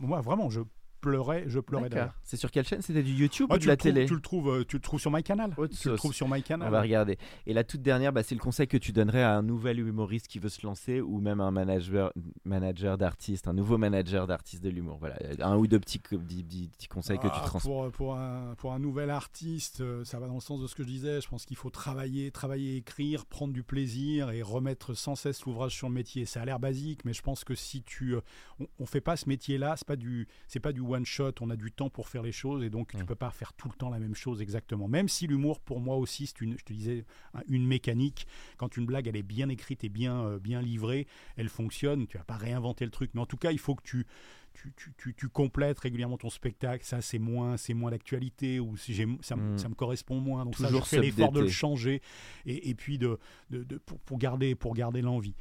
moi, 0.00 0.20
vraiment, 0.20 0.50
je 0.50 0.60
pleurais, 1.00 1.44
je 1.46 1.60
pleurais 1.60 1.88
d'ailleurs. 1.88 2.14
C'est 2.22 2.36
sur 2.36 2.50
quelle 2.50 2.66
chaîne? 2.66 2.82
C'était 2.82 3.02
du 3.02 3.12
YouTube 3.12 3.48
ah, 3.50 3.54
ou 3.54 3.58
de 3.58 3.66
la 3.66 3.76
télé? 3.76 4.06
tu 4.06 4.14
le, 4.14 4.20
trouves, 4.20 4.50
euh, 4.50 4.64
tu 4.64 4.76
le 4.76 4.82
trouves 4.82 5.00
sur 5.00 5.10
MyCanal. 5.10 5.54
tu 5.80 5.88
le 5.88 5.96
trouves 5.96 6.12
sur 6.12 6.28
MyCanal. 6.28 6.68
On 6.68 6.70
va 6.70 6.82
regarder. 6.82 7.18
Et 7.46 7.52
la 7.52 7.64
toute 7.64 7.82
dernière, 7.82 8.12
bah, 8.12 8.22
c'est 8.22 8.34
le 8.34 8.40
conseil 8.40 8.68
que 8.68 8.76
tu 8.76 8.92
donnerais 8.92 9.22
à 9.22 9.36
un 9.36 9.42
nouvel 9.42 9.80
humoriste 9.80 10.28
qui 10.28 10.38
veut 10.38 10.48
se 10.48 10.64
lancer 10.66 11.00
ou 11.00 11.20
même 11.20 11.40
un 11.40 11.50
manager, 11.50 12.12
manager 12.44 12.98
d'artiste, 12.98 13.48
un 13.48 13.52
nouveau 13.52 13.78
manager 13.78 14.26
d'artiste 14.26 14.62
de 14.62 14.70
l'humour. 14.70 14.98
Voilà, 15.00 15.16
un 15.40 15.56
ou 15.56 15.66
deux 15.66 15.80
petits, 15.80 15.98
petits, 15.98 16.88
conseils 16.88 17.18
que 17.18 17.26
tu 17.26 17.32
ah, 17.34 17.42
transmets. 17.46 17.72
Pour, 17.72 17.90
pour, 17.92 18.16
un, 18.16 18.54
pour 18.56 18.72
un 18.72 18.78
nouvel 18.78 19.10
artiste, 19.10 19.80
euh, 19.80 20.04
ça 20.04 20.18
va 20.18 20.26
dans 20.26 20.34
le 20.34 20.40
sens 20.40 20.60
de 20.60 20.66
ce 20.66 20.74
que 20.74 20.82
je 20.82 20.88
disais. 20.88 21.20
Je 21.20 21.28
pense 21.28 21.46
qu'il 21.46 21.56
faut 21.56 21.70
travailler, 21.70 22.30
travailler, 22.30 22.76
écrire, 22.76 23.26
prendre 23.26 23.52
du 23.52 23.62
plaisir 23.62 24.30
et 24.30 24.42
remettre 24.42 24.94
sans 24.94 25.14
cesse 25.14 25.44
l'ouvrage 25.44 25.74
sur 25.74 25.88
le 25.88 25.94
métier. 25.94 26.24
Ça 26.26 26.42
a 26.42 26.44
l'air 26.44 26.60
basique, 26.60 27.04
mais 27.04 27.12
je 27.12 27.22
pense 27.22 27.44
que 27.44 27.54
si 27.54 27.82
tu, 27.82 28.14
euh, 28.14 28.20
on, 28.58 28.66
on 28.80 28.86
fait 28.86 29.00
pas 29.00 29.16
ce 29.16 29.28
métier-là, 29.28 29.74
c'est 29.76 29.86
pas 29.86 29.96
du, 29.96 30.28
c'est 30.46 30.60
pas 30.60 30.72
du 30.72 30.80
one 30.90 31.06
shot, 31.06 31.32
on 31.40 31.50
a 31.50 31.56
du 31.56 31.72
temps 31.72 31.90
pour 31.90 32.08
faire 32.08 32.22
les 32.22 32.32
choses 32.32 32.62
et 32.62 32.70
donc 32.70 32.92
tu 32.92 33.00
tu 33.00 33.06
peux 33.06 33.14
pas 33.14 33.30
faire 33.30 33.52
tout 33.54 33.68
le 33.68 33.74
temps 33.74 33.88
la 33.88 33.98
même 33.98 34.14
chose 34.14 34.42
exactement. 34.42 34.88
Même 34.88 35.08
si 35.08 35.26
l'humour 35.26 35.60
pour 35.60 35.80
moi 35.80 35.96
aussi 35.96 36.26
c'est 36.26 36.40
une, 36.42 36.58
je 36.58 36.64
te 36.64 36.72
disais, 36.72 37.04
une 37.48 37.66
mécanique. 37.66 38.26
Quand 38.58 38.76
une 38.76 38.86
blague 38.86 39.08
elle 39.08 39.16
est 39.16 39.22
bien 39.22 39.48
écrite 39.48 39.84
et 39.84 39.88
bien 39.88 40.24
euh, 40.24 40.38
bien 40.38 40.60
livrée, 40.60 41.06
elle 41.36 41.48
fonctionne. 41.48 42.06
Tu 42.06 42.18
vas 42.18 42.24
pas 42.24 42.36
réinventer 42.36 42.84
le 42.84 42.90
truc, 42.90 43.12
mais 43.14 43.20
en 43.20 43.26
tout 43.26 43.36
cas 43.36 43.52
il 43.52 43.58
faut 43.58 43.74
que 43.74 43.82
tu 43.82 44.06
tu, 44.52 44.72
tu, 44.96 45.14
tu, 45.14 45.28
complètes 45.28 45.78
régulièrement 45.78 46.18
ton 46.18 46.28
spectacle. 46.28 46.84
Ça, 46.84 47.00
c'est 47.00 47.18
moins, 47.18 47.56
c'est 47.56 47.74
moins 47.74 47.90
d'actualité 47.90 48.60
ou 48.60 48.76
si 48.76 48.94
ça, 49.22 49.36
hmm. 49.36 49.58
ça, 49.58 49.68
me 49.68 49.74
correspond 49.74 50.20
moins. 50.20 50.44
Donc 50.44 50.56
Toujours 50.56 50.86
ça, 50.86 50.96
je 50.96 51.00
fais 51.00 51.06
l'effort 51.06 51.32
de 51.32 51.40
le 51.40 51.48
changer 51.48 52.02
et, 52.46 52.68
et 52.68 52.74
puis 52.74 52.98
de, 52.98 53.18
de, 53.50 53.62
de 53.62 53.78
pour, 53.78 53.98
pour, 54.00 54.18
garder, 54.18 54.54
pour 54.54 54.74
garder 54.74 55.02
l'envie. 55.02 55.34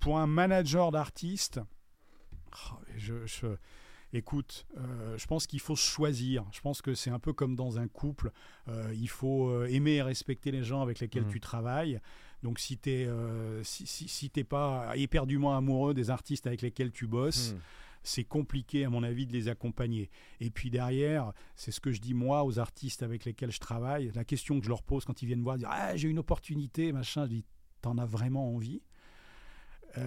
Pour 0.00 0.18
un 0.18 0.26
manager 0.26 0.90
d'artiste, 0.90 1.60
oh, 2.52 2.76
je, 2.96 3.24
je, 3.26 3.46
écoute, 4.12 4.66
euh, 4.78 5.16
je 5.18 5.26
pense 5.26 5.46
qu'il 5.46 5.60
faut 5.60 5.76
choisir. 5.76 6.44
Je 6.52 6.60
pense 6.60 6.82
que 6.82 6.94
c'est 6.94 7.10
un 7.10 7.18
peu 7.18 7.32
comme 7.32 7.56
dans 7.56 7.78
un 7.78 7.88
couple. 7.88 8.30
Euh, 8.68 8.92
il 8.94 9.08
faut 9.08 9.48
euh, 9.48 9.66
aimer 9.66 9.94
et 9.94 10.02
respecter 10.02 10.50
les 10.50 10.62
gens 10.62 10.82
avec 10.82 11.00
lesquels 11.00 11.26
mmh. 11.26 11.32
tu 11.32 11.40
travailles. 11.40 12.00
Donc 12.42 12.58
si 12.58 12.78
tu 12.78 12.90
n'es 12.90 13.08
si, 13.62 13.86
si, 13.86 14.28
pas 14.44 14.92
éperdument 14.96 15.56
amoureux 15.56 15.94
des 15.94 16.10
artistes 16.10 16.46
avec 16.46 16.62
lesquels 16.62 16.92
tu 16.92 17.06
bosses, 17.06 17.52
mmh 17.52 17.58
c'est 18.06 18.24
compliqué 18.24 18.84
à 18.84 18.90
mon 18.90 19.02
avis 19.02 19.26
de 19.26 19.32
les 19.32 19.48
accompagner. 19.48 20.10
Et 20.40 20.50
puis 20.50 20.70
derrière, 20.70 21.32
c'est 21.56 21.72
ce 21.72 21.80
que 21.80 21.90
je 21.90 22.00
dis 22.00 22.14
moi 22.14 22.44
aux 22.44 22.58
artistes 22.58 23.02
avec 23.02 23.24
lesquels 23.24 23.50
je 23.50 23.58
travaille, 23.58 24.12
la 24.14 24.24
question 24.24 24.58
que 24.58 24.64
je 24.64 24.68
leur 24.68 24.82
pose 24.82 25.04
quand 25.04 25.22
ils 25.22 25.26
viennent 25.26 25.42
voir, 25.42 25.58
dire 25.58 25.68
ah, 25.70 25.96
j'ai 25.96 26.08
une 26.08 26.20
opportunité, 26.20 26.92
machin, 26.92 27.24
je 27.24 27.30
dis 27.30 27.44
t'en 27.82 27.98
as 27.98 28.06
vraiment 28.06 28.54
envie? 28.54 28.80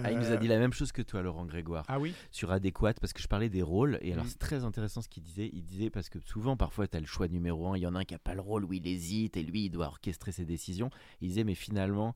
Ah, 0.04 0.12
il 0.12 0.18
nous 0.18 0.30
a 0.30 0.36
dit 0.36 0.48
la 0.48 0.58
même 0.58 0.72
chose 0.72 0.92
que 0.92 1.02
toi, 1.02 1.22
Laurent 1.22 1.44
Grégoire. 1.44 1.84
Ah 1.88 1.98
oui 1.98 2.14
Sur 2.30 2.52
Adéquate, 2.52 3.00
parce 3.00 3.12
que 3.12 3.22
je 3.22 3.28
parlais 3.28 3.48
des 3.48 3.62
rôles. 3.62 3.98
Et 4.02 4.12
alors, 4.12 4.24
mm. 4.24 4.28
c'est 4.28 4.38
très 4.38 4.64
intéressant 4.64 5.02
ce 5.02 5.08
qu'il 5.08 5.22
disait. 5.22 5.50
Il 5.52 5.62
disait, 5.62 5.90
parce 5.90 6.08
que 6.08 6.18
souvent, 6.20 6.56
parfois, 6.56 6.86
tu 6.88 6.96
as 6.96 7.00
le 7.00 7.06
choix 7.06 7.28
numéro 7.28 7.72
un. 7.72 7.76
Il 7.76 7.80
y 7.80 7.86
en 7.86 7.94
a 7.94 8.00
un 8.00 8.04
qui 8.04 8.14
n'a 8.14 8.18
pas 8.18 8.34
le 8.34 8.40
rôle 8.40 8.64
où 8.64 8.72
il 8.72 8.86
hésite 8.86 9.36
et 9.36 9.42
lui, 9.42 9.66
il 9.66 9.70
doit 9.70 9.86
orchestrer 9.86 10.32
ses 10.32 10.44
décisions. 10.44 10.90
Il 11.20 11.28
disait, 11.28 11.44
mais 11.44 11.54
finalement, 11.54 12.14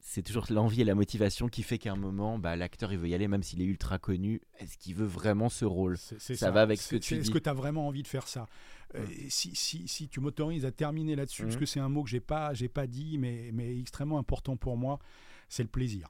c'est 0.00 0.22
toujours 0.22 0.46
l'envie 0.50 0.80
et 0.80 0.84
la 0.84 0.94
motivation 0.94 1.48
qui 1.48 1.62
fait 1.62 1.78
qu'à 1.78 1.92
un 1.92 1.96
moment, 1.96 2.38
bah, 2.38 2.56
l'acteur, 2.56 2.92
il 2.92 2.98
veut 2.98 3.08
y 3.08 3.14
aller, 3.14 3.28
même 3.28 3.42
s'il 3.42 3.60
est 3.60 3.66
ultra 3.66 3.98
connu. 3.98 4.40
Est-ce 4.58 4.78
qu'il 4.78 4.94
veut 4.94 5.06
vraiment 5.06 5.48
ce 5.48 5.64
rôle? 5.64 5.98
Ça, 5.98 6.50
va 6.50 6.62
avec 6.62 6.80
ce 6.80 6.88
que 6.88 6.96
tu 6.96 7.14
dis. 7.14 7.20
Est-ce 7.20 7.30
que 7.30 7.38
tu 7.38 7.48
as 7.48 7.54
vraiment 7.54 7.86
envie 7.86 8.02
de 8.02 8.08
faire 8.08 8.26
ça? 8.26 8.46
Euh, 8.94 9.04
mm. 9.04 9.28
si, 9.28 9.54
si, 9.54 9.88
si, 9.88 10.08
tu 10.08 10.20
m'autorises 10.20 10.64
à 10.64 10.72
terminer 10.72 11.16
là-dessus, 11.16 11.42
parce 11.44 11.56
mm. 11.56 11.60
que 11.60 11.66
c'est 11.66 11.80
un 11.80 11.88
mot 11.88 12.02
que 12.02 12.10
j'ai 12.10 12.20
pas, 12.20 12.52
pas 12.72 12.86
dit, 12.86 13.18
mais, 13.18 13.50
mais 13.52 13.78
extrêmement 13.78 14.18
important 14.18 14.56
pour 14.56 14.76
moi, 14.76 14.98
c'est 15.48 15.62
le 15.62 15.68
plaisir. 15.68 16.08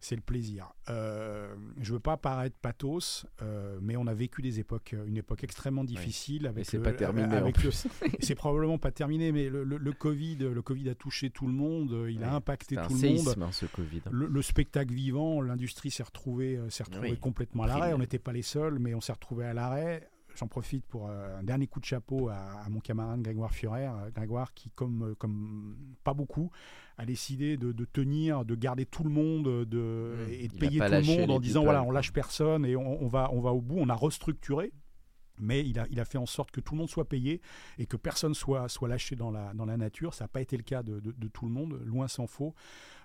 C'est 0.00 0.16
le 0.16 0.22
plaisir. 0.22 0.72
Euh, 0.88 1.54
je 1.80 1.92
veux 1.92 2.00
pas 2.00 2.16
paraître 2.16 2.56
pathos, 2.60 3.26
euh, 3.42 3.78
mais 3.82 3.96
on 3.96 4.06
a 4.06 4.14
vécu 4.14 4.42
des 4.42 4.60
époques, 4.60 4.94
une 5.06 5.16
époque 5.16 5.44
extrêmement 5.44 5.84
difficile. 5.84 6.46
Avec 6.46 6.66
c'est 6.66 6.78
pas 6.78 6.92
terminé. 6.92 7.34
Avec 7.34 7.56
c'est 8.20 8.34
probablement 8.34 8.78
pas 8.78 8.90
terminé, 8.90 9.32
mais 9.32 9.48
le, 9.48 9.64
le, 9.64 9.92
Covid, 9.92 10.36
le 10.36 10.62
Covid 10.62 10.88
a 10.90 10.94
touché 10.94 11.30
tout 11.30 11.46
le 11.46 11.52
monde. 11.52 12.06
Il 12.10 12.22
a 12.24 12.34
impacté 12.34 12.76
tout 12.76 12.94
le 12.94 13.14
monde. 13.14 13.42
Hein, 13.42 13.52
ce 13.52 13.66
COVID. 13.66 14.02
Le, 14.10 14.42
spectacle 14.42 14.92
vivant, 14.92 15.40
l'industrie 15.40 15.90
s'est 15.90 16.02
retrouvée, 16.02 16.56
euh, 16.56 16.70
s'est 16.70 16.84
retrouvée 16.84 17.16
complètement 17.16 17.64
à 17.64 17.66
l'arrêt. 17.66 17.92
On 17.92 17.98
n'était 17.98 18.18
pas 18.18 18.32
les 18.32 18.42
seuls, 18.42 18.78
mais 18.78 18.94
on 18.94 19.00
s'est 19.00 19.12
retrouvés 19.12 19.46
à 19.46 19.54
l'arrêt 19.54 20.08
j'en 20.38 20.46
profite 20.46 20.84
pour 20.86 21.08
euh, 21.08 21.38
un 21.38 21.42
dernier 21.42 21.66
coup 21.66 21.80
de 21.80 21.84
chapeau 21.84 22.28
à, 22.28 22.66
mon 22.70 22.80
camarade 22.80 23.20
Grégoire 23.22 23.52
Furer, 23.52 23.86
euh, 23.86 24.10
Grégoire 24.14 24.54
qui, 24.54 24.70
comme, 24.70 25.10
euh, 25.10 25.14
comme 25.14 25.76
pas 26.04 26.14
beaucoup, 26.14 26.50
a 26.96 27.04
décidé 27.04 27.56
de, 27.56 27.72
tenir, 27.84 28.44
de 28.44 28.54
garder 28.54 28.86
tout 28.86 29.04
le 29.04 29.10
monde 29.10 29.64
de, 29.64 30.14
mmh. 30.28 30.32
et 30.32 30.48
de 30.48 30.54
payer 30.54 30.78
tout 30.80 30.92
le 30.92 31.18
monde 31.18 31.30
en 31.30 31.40
disant 31.40 31.62
voilà, 31.64 31.82
on 31.82 31.90
lâche 31.90 32.12
personne 32.12 32.64
et 32.64 32.76
on, 32.76 33.06
va, 33.08 33.30
on 33.32 33.40
va 33.40 33.52
au 33.52 33.60
bout. 33.60 33.76
On 33.78 33.88
a 33.88 33.94
restructuré. 33.94 34.72
Mais 35.40 35.64
il 35.64 35.78
a, 35.78 35.86
il 35.88 36.00
a 36.00 36.04
fait 36.04 36.18
en 36.18 36.26
sorte 36.26 36.50
que 36.50 36.60
tout 36.60 36.74
le 36.74 36.78
monde 36.78 36.90
soit 36.90 37.08
payé 37.08 37.40
et 37.78 37.86
que 37.86 37.96
personne 37.96 38.34
soit, 38.34 38.68
soit 38.68 38.88
lâché 38.88 39.14
dans 39.14 39.30
la, 39.30 39.54
dans 39.54 39.66
la 39.66 39.76
nature. 39.76 40.12
Ça 40.12 40.24
n'a 40.24 40.28
pas 40.28 40.40
été 40.40 40.56
le 40.56 40.64
cas 40.64 40.82
de, 40.82 40.98
tout 41.28 41.46
le 41.46 41.52
monde, 41.52 41.80
loin 41.84 42.08
s'en 42.08 42.26
faut. 42.26 42.56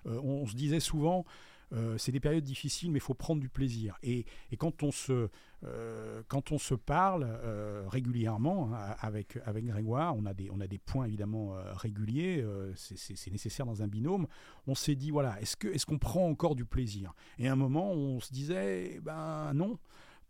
on, 0.04 0.44
se 0.44 0.56
disait 0.56 0.80
souvent, 0.80 1.24
euh, 1.72 1.98
c'est 1.98 2.12
des 2.12 2.20
périodes 2.20 2.44
difficiles, 2.44 2.90
mais 2.90 2.98
il 2.98 3.02
faut 3.02 3.14
prendre 3.14 3.40
du 3.40 3.48
plaisir. 3.48 3.96
Et, 4.02 4.26
quand, 4.58 4.82
on 4.82 4.92
se, 4.92 5.28
euh, 5.64 6.22
quand 6.28 6.52
on 6.52 6.58
se 6.58 6.74
parle 6.74 7.24
euh, 7.26 7.84
régulièrement 7.88 8.70
hein, 8.74 8.94
avec, 9.00 9.38
avec 9.44 9.64
Grégoire, 9.64 10.14
on 10.16 10.26
a, 10.26 10.34
des, 10.34 10.50
on 10.50 10.60
a 10.60 10.66
des 10.66 10.78
points 10.78 11.06
évidemment 11.06 11.54
réguliers, 11.74 12.44
c'est 12.76 13.30
nécessaire 13.30 13.66
dans 13.66 13.82
un 13.82 13.88
binôme, 13.88 14.26
on 14.66 14.74
s'est 14.74 14.94
dit, 14.94 15.10
voilà, 15.10 15.40
est-ce 15.40 15.56
qu'on 15.56 15.68
est 15.68 15.84
qu'on 15.84 15.98
prend 15.98 16.26
encore 16.26 16.54
du 16.54 16.64
plaisir? 16.64 17.14
Et 17.38 17.48
à 17.48 17.52
un 17.52 17.56
moment, 17.56 17.92
on 17.92 18.20
se 18.20 18.32
disait, 18.32 19.00
ben 19.02 19.52
non 19.54 19.78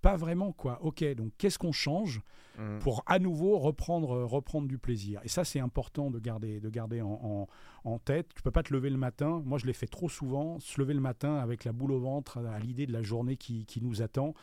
pas 0.05 0.17
vraiment 0.17 0.53
quoi. 0.53 0.79
Ok, 0.83 1.03
donc 1.15 1.33
qu'est-ce 1.39 1.59
qu'on 1.59 1.73
change 1.73 2.21
mmh. 2.59 2.81
pour 2.81 3.03
à 3.07 3.19
nouveau 3.19 3.59
reprendre, 3.59 4.25
reprendre 4.25 4.69
du 4.69 4.77
plaisir? 4.77 5.19
Et 5.25 5.29
ça, 5.29 5.45
c'est 5.45 5.61
important 5.61 6.11
de 6.11 6.19
garder, 6.19 6.61
de 6.61 6.69
garder 6.69 7.01
en, 7.01 7.49
en, 7.85 7.99
tête. 7.99 8.29
Tu 8.35 8.43
peux 8.43 8.51
pas 8.51 8.63
te 8.63 8.75
lever 8.75 8.91
le 8.91 8.99
matin. 8.99 9.41
Moi, 9.47 9.57
je 9.57 9.65
l'ai 9.65 9.73
fait 9.73 9.87
trop 9.87 10.11
souvent. 10.11 10.61
Se 10.61 10.79
lever 10.79 10.93
le 10.93 11.01
matin 11.01 11.37
avec 11.37 11.65
la 11.65 11.73
boule 11.73 11.93
au 11.93 12.01
ventre 12.01 12.37
à 12.37 12.59
l'idée 12.59 12.85
de 12.87 12.93
la 12.93 13.01
journée 13.01 13.39
qui, 13.39 13.65
qui 13.65 13.83
nous 13.83 14.03
attend. 14.03 14.35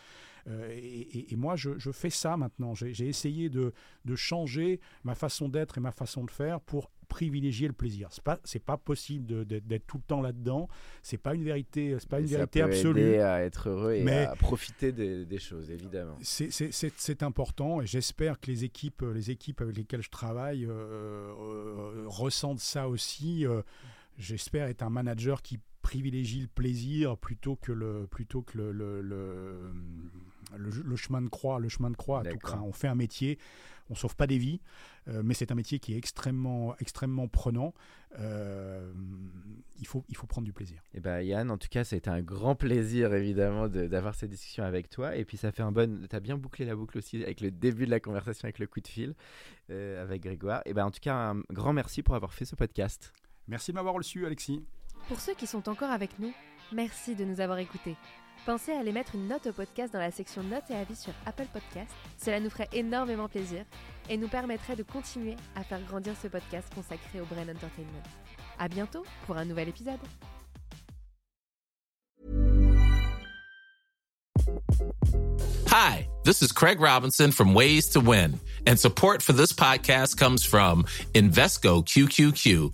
Euh, 0.47 0.67
et, 0.71 1.35
moi, 1.35 1.55
je, 1.55 1.77
je, 1.77 1.91
fais 1.91 2.09
ça 2.09 2.37
maintenant. 2.37 2.73
J'ai 2.73 3.07
essayé 3.07 3.49
de, 3.49 3.71
de 4.05 4.15
changer 4.15 4.79
ma 5.03 5.13
façon 5.13 5.47
d'être 5.47 5.77
et 5.77 5.81
ma 5.81 5.91
façon 5.91 6.23
de 6.23 6.31
faire 6.31 6.59
pour 6.59 6.89
privilégier 7.11 7.67
le 7.67 7.73
plaisir. 7.73 8.07
C'est 8.11 8.23
pas 8.23 8.39
c'est 8.45 8.63
pas 8.63 8.77
possible 8.77 9.45
d'être 9.45 9.85
tout 9.85 9.97
le 9.97 10.03
temps 10.03 10.21
là-dedans. 10.21 10.69
C'est 11.03 11.17
pas 11.17 11.35
une 11.35 11.43
vérité 11.43 11.95
c'est 11.99 12.09
pas 12.09 12.21
une 12.21 12.25
vérité 12.25 12.61
peut 12.61 12.67
absolue. 12.67 13.01
Aider 13.01 13.19
à 13.19 13.43
être 13.43 13.69
heureux 13.69 13.93
et 13.93 14.03
mais 14.03 14.25
à 14.25 14.35
profiter 14.35 14.91
des, 14.91 15.25
des 15.25 15.39
choses 15.39 15.69
évidemment. 15.69 16.17
C'est 16.21 17.23
important 17.23 17.81
et 17.81 17.85
j'espère 17.85 18.39
que 18.39 18.47
les 18.47 18.63
équipes 18.63 19.03
les 19.13 19.29
équipes 19.29 19.61
avec 19.61 19.77
lesquelles 19.77 20.01
je 20.01 20.09
travaille 20.09 20.65
euh, 20.65 20.71
euh, 20.71 22.03
ressentent 22.07 22.59
ça 22.59 22.87
aussi. 22.87 23.45
Euh, 23.45 23.61
j'espère, 24.17 24.67
être 24.67 24.83
un 24.83 24.89
manager 24.89 25.41
qui 25.41 25.59
privilégie 25.81 26.41
le 26.41 26.47
plaisir 26.47 27.17
plutôt 27.17 27.55
que 27.55 27.71
le, 27.71 28.07
plutôt 28.09 28.41
que 28.41 28.57
le, 28.57 28.71
le, 28.71 29.01
le, 30.55 30.95
chemin 30.95 31.21
de 31.21 31.29
croix. 31.29 31.59
Le 31.59 31.69
chemin 31.69 31.89
de 31.89 31.95
croix 31.95 32.21
à 32.21 32.23
tout 32.23 32.37
craint. 32.37 32.61
On 32.61 32.71
fait 32.71 32.87
un 32.87 32.95
métier, 32.95 33.39
on 33.91 33.95
sauve 33.95 34.15
pas 34.15 34.25
des 34.25 34.37
vies, 34.37 34.61
euh, 35.07 35.21
mais 35.23 35.33
c'est 35.33 35.51
un 35.51 35.55
métier 35.55 35.79
qui 35.79 35.93
est 35.93 35.97
extrêmement, 35.97 36.75
extrêmement 36.79 37.27
prenant. 37.27 37.73
Euh, 38.19 38.91
il, 39.79 39.85
faut, 39.85 40.03
il 40.09 40.15
faut 40.15 40.27
prendre 40.27 40.45
du 40.45 40.53
plaisir. 40.53 40.81
Et 40.93 40.97
eh 40.97 40.99
ben 40.99 41.21
Yann, 41.21 41.51
en 41.51 41.57
tout 41.57 41.67
cas, 41.69 41.83
ça 41.83 41.95
a 41.95 41.97
été 41.97 42.09
un 42.09 42.21
grand 42.21 42.55
plaisir 42.55 43.13
évidemment 43.13 43.67
d'avoir 43.67 44.15
cette 44.15 44.29
discussion 44.29 44.63
avec 44.63 44.89
toi. 44.89 45.15
Et 45.15 45.25
puis 45.25 45.37
ça 45.37 45.51
fait 45.51 45.63
un 45.63 45.71
bon. 45.71 46.07
Tu 46.09 46.15
as 46.15 46.19
bien 46.19 46.37
bouclé 46.37 46.65
la 46.65 46.75
boucle 46.75 46.97
aussi 46.97 47.21
avec 47.21 47.41
le 47.41 47.51
début 47.51 47.85
de 47.85 47.91
la 47.91 47.99
conversation 47.99 48.45
avec 48.45 48.59
le 48.59 48.67
coup 48.67 48.79
de 48.79 48.87
fil 48.87 49.13
euh, 49.69 50.01
avec 50.01 50.23
Grégoire. 50.23 50.61
Et 50.65 50.71
eh 50.71 50.73
ben 50.73 50.85
en 50.85 50.91
tout 50.91 51.01
cas, 51.01 51.15
un 51.15 51.41
grand 51.51 51.73
merci 51.73 52.01
pour 52.01 52.15
avoir 52.15 52.33
fait 52.33 52.45
ce 52.45 52.55
podcast. 52.55 53.13
Merci 53.47 53.71
de 53.71 53.75
m'avoir 53.75 53.93
reçu, 53.93 54.25
Alexis. 54.25 54.63
Pour 55.07 55.19
ceux 55.19 55.33
qui 55.33 55.47
sont 55.47 55.67
encore 55.67 55.91
avec 55.91 56.19
nous, 56.19 56.33
merci 56.71 57.15
de 57.15 57.25
nous 57.25 57.41
avoir 57.41 57.57
écoutés. 57.57 57.97
Pensez 58.45 58.71
à 58.71 58.79
aller 58.79 58.91
mettre 58.91 59.13
une 59.13 59.27
note 59.27 59.45
au 59.45 59.53
podcast 59.53 59.93
dans 59.93 59.99
la 59.99 60.09
section 60.09 60.41
notes 60.41 60.69
et 60.71 60.75
avis 60.75 60.95
sur 60.95 61.13
Apple 61.27 61.45
Podcast. 61.53 61.91
Cela 62.17 62.39
nous 62.39 62.49
ferait 62.49 62.69
énormément 62.73 63.29
plaisir 63.29 63.63
et 64.09 64.17
nous 64.17 64.27
permettrait 64.27 64.75
de 64.75 64.81
continuer 64.81 65.35
à 65.55 65.63
faire 65.63 65.81
grandir 65.81 66.15
ce 66.21 66.27
podcast 66.27 66.73
consacré 66.73 67.21
au 67.21 67.25
Brain 67.25 67.43
Entertainment. 67.43 68.01
À 68.57 68.67
bientôt 68.67 69.05
pour 69.27 69.37
un 69.37 69.45
nouvel 69.45 69.69
épisode. 69.69 69.99
Hi, 75.67 76.07
this 76.25 76.41
is 76.41 76.51
Craig 76.51 76.81
Robinson 76.81 77.31
from 77.31 77.53
Ways 77.53 77.89
to 77.91 77.99
Win, 77.99 78.39
and 78.65 78.77
support 78.77 79.21
for 79.21 79.33
this 79.33 79.53
podcast 79.53 80.17
comes 80.17 80.43
from 80.43 80.83
Invesco 81.13 81.85
QQQ 81.85 82.73